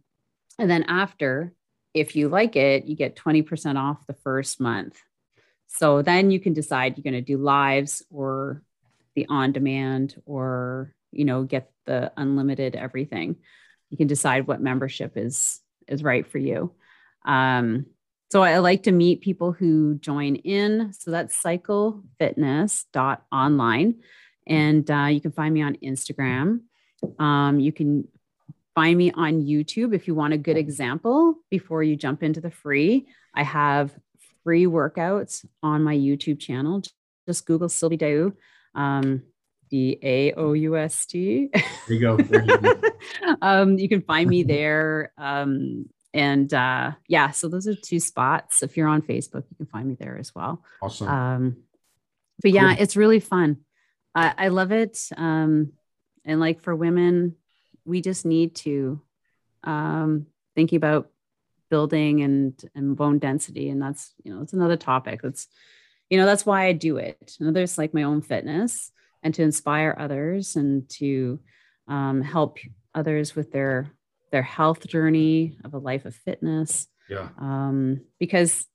and 0.59 0.69
then 0.69 0.83
after 0.83 1.53
if 1.93 2.15
you 2.15 2.29
like 2.29 2.55
it 2.55 2.85
you 2.85 2.95
get 2.95 3.15
20% 3.15 3.77
off 3.77 4.05
the 4.07 4.13
first 4.13 4.59
month 4.59 4.99
so 5.73 6.01
then 6.01 6.31
you 6.31 6.39
can 6.39 6.53
decide 6.53 6.97
you're 6.97 7.03
going 7.03 7.13
to 7.13 7.21
do 7.21 7.37
lives 7.37 8.01
or 8.09 8.63
the 9.15 9.27
on 9.29 9.51
demand 9.51 10.15
or 10.25 10.95
you 11.11 11.25
know 11.25 11.43
get 11.43 11.69
the 11.85 12.11
unlimited 12.17 12.75
everything 12.75 13.35
you 13.89 13.97
can 13.97 14.07
decide 14.07 14.47
what 14.47 14.61
membership 14.61 15.13
is 15.15 15.59
is 15.87 16.03
right 16.03 16.27
for 16.27 16.37
you 16.37 16.71
um, 17.25 17.85
so 18.31 18.43
i 18.43 18.59
like 18.59 18.83
to 18.83 18.91
meet 18.91 19.21
people 19.21 19.51
who 19.51 19.95
join 19.95 20.35
in 20.35 20.93
so 20.93 21.09
that's 21.11 21.41
cyclefitness.online 21.41 23.95
and 24.47 24.89
uh, 24.89 25.05
you 25.05 25.21
can 25.21 25.31
find 25.31 25.53
me 25.53 25.61
on 25.61 25.75
Instagram. 25.77 26.61
Um, 27.19 27.59
you 27.59 27.71
can 27.71 28.07
find 28.75 28.97
me 28.97 29.11
on 29.11 29.41
YouTube 29.41 29.93
if 29.93 30.07
you 30.07 30.15
want 30.15 30.33
a 30.33 30.37
good 30.37 30.57
example 30.57 31.35
before 31.49 31.83
you 31.83 31.95
jump 31.95 32.23
into 32.23 32.41
the 32.41 32.51
free. 32.51 33.07
I 33.33 33.43
have 33.43 33.91
free 34.43 34.65
workouts 34.65 35.45
on 35.63 35.83
my 35.83 35.95
YouTube 35.95 36.39
channel. 36.39 36.81
Just 37.27 37.45
Google 37.45 37.69
Sylvie 37.69 37.97
D'Aoust, 37.97 38.35
um, 38.75 39.23
D 39.69 39.97
A 40.01 40.33
O 40.33 40.53
U 40.53 40.77
S 40.77 41.05
T. 41.05 41.49
There 41.53 41.63
you 41.87 41.99
go. 41.99 42.17
There 42.23 42.43
you 42.43 42.57
go. 42.57 42.81
um, 43.41 43.77
you 43.77 43.87
can 43.87 44.01
find 44.01 44.29
me 44.29 44.43
there. 44.43 45.11
Um, 45.17 45.85
and 46.13 46.53
uh, 46.53 46.91
yeah, 47.07 47.31
so 47.31 47.47
those 47.47 47.67
are 47.67 47.75
two 47.75 47.99
spots. 47.99 48.63
If 48.63 48.75
you're 48.75 48.87
on 48.87 49.01
Facebook, 49.01 49.43
you 49.49 49.55
can 49.57 49.65
find 49.67 49.87
me 49.87 49.95
there 49.97 50.17
as 50.17 50.33
well. 50.35 50.63
Awesome. 50.81 51.07
Um, 51.07 51.57
but 52.41 52.51
yeah, 52.51 52.73
Cool. 52.75 52.83
it's 52.83 52.97
really 52.97 53.19
fun. 53.21 53.57
I, 54.13 54.33
I 54.37 54.47
love 54.49 54.71
it. 54.71 54.99
Um, 55.15 55.71
and 56.25 56.39
like 56.39 56.59
for 56.61 56.75
women, 56.75 57.35
we 57.85 58.01
just 58.01 58.25
need 58.25 58.55
to 58.55 58.99
um, 59.63 60.25
thinking 60.55 60.77
about 60.77 61.10
building 61.71 62.21
and 62.21 62.63
and 62.75 62.95
bone 62.95 63.17
density, 63.17 63.69
and 63.69 63.81
that's 63.81 64.13
you 64.23 64.31
know 64.31 64.43
it's 64.43 64.53
another 64.53 64.77
topic. 64.77 65.21
That's 65.23 65.47
you 66.11 66.19
know 66.19 66.27
that's 66.27 66.45
why 66.45 66.65
I 66.65 66.73
do 66.73 66.97
it. 66.97 67.37
And 67.39 67.55
there's 67.55 67.79
like 67.79 67.95
my 67.95 68.03
own 68.03 68.21
fitness 68.21 68.91
and 69.23 69.33
to 69.33 69.41
inspire 69.41 69.95
others 69.97 70.55
and 70.55 70.87
to 70.89 71.39
um, 71.87 72.21
help 72.21 72.59
others 72.93 73.35
with 73.35 73.51
their 73.51 73.91
their 74.31 74.43
health 74.43 74.85
journey 74.87 75.57
of 75.63 75.73
a 75.73 75.79
life 75.79 76.05
of 76.05 76.15
fitness 76.15 76.87
yeah. 77.09 77.29
um, 77.39 78.01
because 78.19 78.67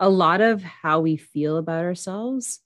a 0.00 0.08
lot 0.08 0.40
of 0.40 0.62
how 0.62 1.00
we 1.00 1.16
feel 1.16 1.56
about 1.56 1.84
ourselves 1.84 2.60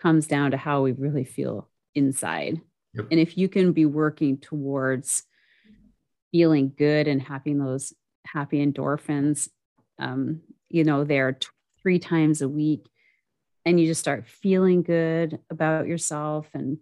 comes 0.00 0.26
down 0.26 0.50
to 0.50 0.56
how 0.56 0.82
we 0.82 0.92
really 0.92 1.24
feel 1.24 1.68
inside. 1.94 2.60
Yep. 2.94 3.06
And 3.10 3.20
if 3.20 3.36
you 3.36 3.48
can 3.48 3.72
be 3.72 3.86
working 3.86 4.38
towards 4.38 5.24
feeling 6.30 6.72
good 6.76 7.08
and 7.08 7.22
having 7.22 7.58
those 7.58 7.94
happy 8.32 8.64
endorphins, 8.64 9.48
um, 9.98 10.40
you 10.68 10.84
know, 10.84 11.04
there 11.04 11.32
t- 11.32 11.48
three 11.82 11.98
times 11.98 12.42
a 12.42 12.48
week, 12.48 12.86
and 13.64 13.80
you 13.80 13.86
just 13.86 14.00
start 14.00 14.26
feeling 14.26 14.82
good 14.82 15.38
about 15.50 15.86
yourself, 15.86 16.48
and 16.54 16.78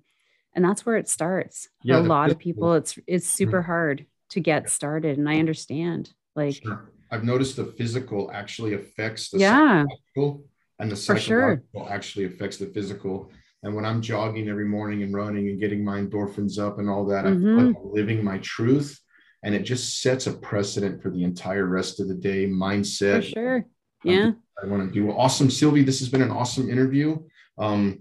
and 0.55 0.65
that's 0.65 0.87
where 0.87 0.97
it 0.97 1.09
starts. 1.09 1.69
Yeah, 1.83 1.99
a 1.99 2.01
lot 2.01 2.31
of 2.31 2.39
people, 2.39 2.75
it's 2.75 2.99
it's 3.07 3.27
super 3.27 3.63
hard 3.63 4.07
to 4.31 4.41
get 4.41 4.71
started, 4.71 5.19
and 5.19 5.29
I 5.29 5.39
understand. 5.39 6.13
Like, 6.35 6.55
Sure. 6.55 6.91
I've 7.11 7.25
noticed 7.25 7.57
the 7.57 7.65
physical 7.65 8.31
actually 8.33 8.75
affects 8.75 9.31
the 9.31 9.39
yeah, 9.39 9.85
psychological, 9.85 10.45
and 10.79 10.91
the 10.91 10.97
For 10.97 11.17
sure. 11.17 11.63
psychological 11.63 11.89
actually 11.89 12.25
affects 12.27 12.57
the 12.57 12.67
physical. 12.67 13.31
And 13.63 13.75
when 13.75 13.85
I'm 13.85 14.03
jogging 14.03 14.49
every 14.49 14.65
morning 14.67 15.03
and 15.03 15.15
running 15.15 15.49
and 15.49 15.59
getting 15.61 15.85
my 15.85 16.01
endorphins 16.01 16.59
up 16.59 16.79
and 16.79 16.89
all 16.91 17.05
that, 17.07 17.27
I 17.27 17.33
feel 17.35 17.57
like 17.57 17.77
I'm 17.77 17.93
living 17.93 18.23
my 18.23 18.39
truth. 18.39 19.01
And 19.43 19.55
it 19.55 19.63
just 19.63 20.01
sets 20.01 20.27
a 20.27 20.33
precedent 20.33 21.03
for 21.03 21.11
the 21.11 21.23
entire 21.23 21.67
rest 21.67 22.01
of 22.01 22.09
the 22.09 22.15
day 22.15 22.47
mindset. 22.47 23.17
for 23.17 23.23
sure. 23.23 23.67
Yeah. 24.03 24.33
I 24.63 24.67
want 24.67 24.89
to 24.89 24.93
do. 24.93 25.11
Awesome, 25.13 25.51
Sylvie. 25.51 25.83
This 25.83 25.99
has 26.01 26.09
been 26.09 26.23
an 26.23 26.31
awesome 26.31 26.71
interview. 26.71 27.19
Um, 27.59 28.01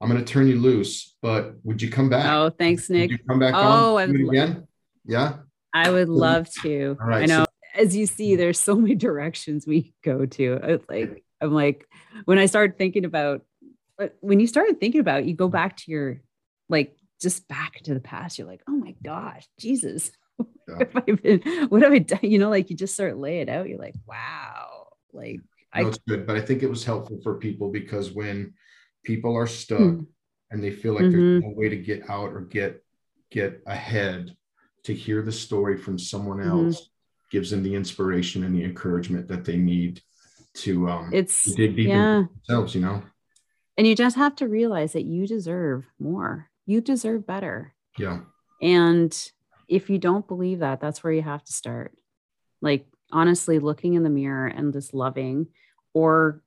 I'm 0.00 0.08
going 0.08 0.22
to 0.24 0.30
turn 0.32 0.46
you 0.46 0.60
loose, 0.60 1.16
but 1.22 1.54
would 1.64 1.82
you 1.82 1.90
come 1.90 2.08
back? 2.08 2.30
Oh, 2.30 2.50
thanks, 2.50 2.88
Would 2.88 2.98
Nick. 2.98 3.10
you 3.12 3.18
come 3.28 3.38
back 3.38 3.54
Oh, 3.54 3.98
on 3.98 4.12
would 4.12 4.20
again? 4.28 4.66
Yeah. 5.04 5.38
I 5.74 5.90
would 5.90 6.08
love 6.08 6.48
to. 6.62 6.96
All 7.00 7.06
right, 7.06 7.22
I 7.22 7.26
know. 7.26 7.44
so- 7.44 7.80
As 7.82 7.96
you 7.96 8.06
see, 8.06 8.36
there's 8.36 8.60
so 8.60 8.76
many 8.76 8.94
directions 8.94 9.66
we 9.66 9.94
go 10.04 10.26
to. 10.26 10.52
It's 10.62 10.88
like 10.88 11.24
I'm 11.40 11.52
like 11.52 11.86
when 12.24 12.38
I 12.38 12.46
started 12.46 12.78
thinking 12.78 13.04
about 13.04 13.42
but 13.96 14.16
when 14.20 14.38
you 14.38 14.46
started 14.46 14.78
thinking 14.78 15.00
about 15.00 15.20
it, 15.20 15.26
you 15.26 15.34
go 15.34 15.48
back 15.48 15.76
to 15.78 15.90
your 15.90 16.20
like 16.68 16.96
just 17.20 17.48
back 17.48 17.80
to 17.82 17.94
the 17.94 18.00
past. 18.00 18.38
You're 18.38 18.46
like, 18.46 18.62
oh 18.68 18.76
my 18.76 18.94
gosh, 19.02 19.44
Jesus. 19.58 20.12
Yeah. 20.38 20.74
What 20.76 20.92
have 20.94 21.04
I 21.08 21.12
been, 21.12 21.40
what 21.70 21.82
have 21.82 21.92
I 21.92 21.98
done? 21.98 22.20
You 22.22 22.38
know, 22.38 22.50
like 22.50 22.68
you 22.70 22.76
just 22.76 22.94
start 22.94 23.16
lay 23.16 23.40
it 23.40 23.48
out. 23.48 23.68
You're 23.68 23.78
like, 23.78 23.94
wow. 24.06 24.88
Like 25.12 25.40
I 25.72 25.82
No, 25.82 25.88
it's 25.88 25.98
good, 26.06 26.26
but 26.26 26.36
I 26.36 26.40
think 26.40 26.62
it 26.62 26.68
was 26.70 26.84
helpful 26.84 27.18
for 27.22 27.34
people 27.38 27.70
because 27.70 28.12
when 28.12 28.52
people 29.04 29.34
are 29.36 29.46
stuck 29.46 29.78
Hmm. 29.78 30.00
and 30.50 30.62
they 30.62 30.70
feel 30.70 30.94
like 30.94 31.04
Mhm. 31.06 31.12
there's 31.12 31.42
no 31.44 31.50
way 31.50 31.68
to 31.70 31.76
get 31.76 32.08
out 32.10 32.32
or 32.32 32.42
get 32.42 32.82
get 33.30 33.62
ahead, 33.66 34.34
to 34.84 34.94
hear 34.94 35.20
the 35.22 35.32
story 35.32 35.76
from 35.76 35.98
someone 35.98 36.38
Mhm. 36.38 36.46
else 36.48 36.90
gives 37.30 37.50
them 37.50 37.62
the 37.62 37.74
inspiration 37.74 38.42
and 38.44 38.54
the 38.54 38.64
encouragement 38.64 39.28
that 39.28 39.44
they 39.44 39.56
need 39.58 40.00
to 40.54 40.88
um 40.88 41.10
it's 41.12 41.44
to 41.44 41.54
dig 41.54 41.76
deep 41.76 41.88
yeah. 41.88 42.24
themselves. 42.46 42.74
You 42.74 42.80
know, 42.82 43.02
And 43.76 43.86
you 43.86 43.94
just 43.94 44.16
have 44.16 44.34
to 44.36 44.48
realize 44.48 44.92
that 44.94 45.04
you 45.04 45.26
deserve 45.26 45.84
more. 45.98 46.50
You 46.66 46.80
deserve 46.80 47.26
better. 47.26 47.74
yeah, 47.98 48.20
And 48.62 49.12
if 49.68 49.90
you 49.90 49.98
don't 49.98 50.26
believe 50.26 50.60
that, 50.60 50.80
that's 50.80 51.04
where 51.04 51.12
you 51.12 51.22
have 51.22 51.44
to 51.44 51.52
start. 51.52 51.96
Like, 52.60 52.86
honestly, 53.12 53.58
looking 53.58 53.94
in 53.94 54.02
the 54.02 54.10
mirror 54.10 54.46
and 54.46 54.72
just 54.72 54.94
loving 54.94 55.48
or 55.94 56.42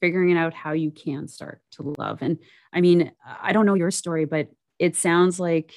figuring 0.00 0.36
out 0.36 0.54
how 0.54 0.72
you 0.72 0.90
can 0.90 1.28
start 1.28 1.60
to 1.72 1.94
love. 1.98 2.18
And 2.22 2.38
I 2.72 2.80
mean, 2.80 3.12
I 3.42 3.52
don't 3.52 3.66
know 3.66 3.74
your 3.74 3.90
story, 3.90 4.24
but 4.24 4.48
it 4.78 4.96
sounds 4.96 5.40
like, 5.40 5.72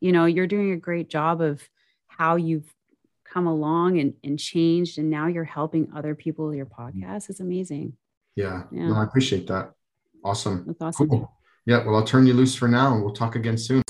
you 0.00 0.12
know, 0.12 0.26
you're 0.26 0.46
doing 0.46 0.72
a 0.72 0.76
great 0.76 1.10
job 1.10 1.40
of 1.40 1.62
how 2.06 2.36
you've 2.36 2.72
come 3.24 3.46
along 3.46 3.98
and, 3.98 4.14
and 4.24 4.38
changed. 4.38 4.98
And 4.98 5.10
now 5.10 5.26
you're 5.26 5.44
helping 5.44 5.90
other 5.94 6.14
people. 6.14 6.54
Your 6.54 6.66
mm-hmm. 6.66 7.02
podcast 7.02 7.30
is 7.30 7.40
amazing. 7.40 7.94
Yeah. 8.36 8.64
yeah. 8.70 8.88
No, 8.88 8.94
I 8.94 9.04
appreciate 9.04 9.46
that. 9.48 9.72
Awesome. 10.24 10.64
That's 10.66 10.80
awesome. 10.80 11.08
Cool. 11.08 11.32
Yeah. 11.66 11.84
Well, 11.84 11.96
I'll 11.96 12.04
turn 12.04 12.26
you 12.26 12.34
loose 12.34 12.54
for 12.54 12.68
now 12.68 12.94
and 12.94 13.04
we'll 13.04 13.14
talk 13.14 13.34
again 13.34 13.58
soon. 13.58 13.82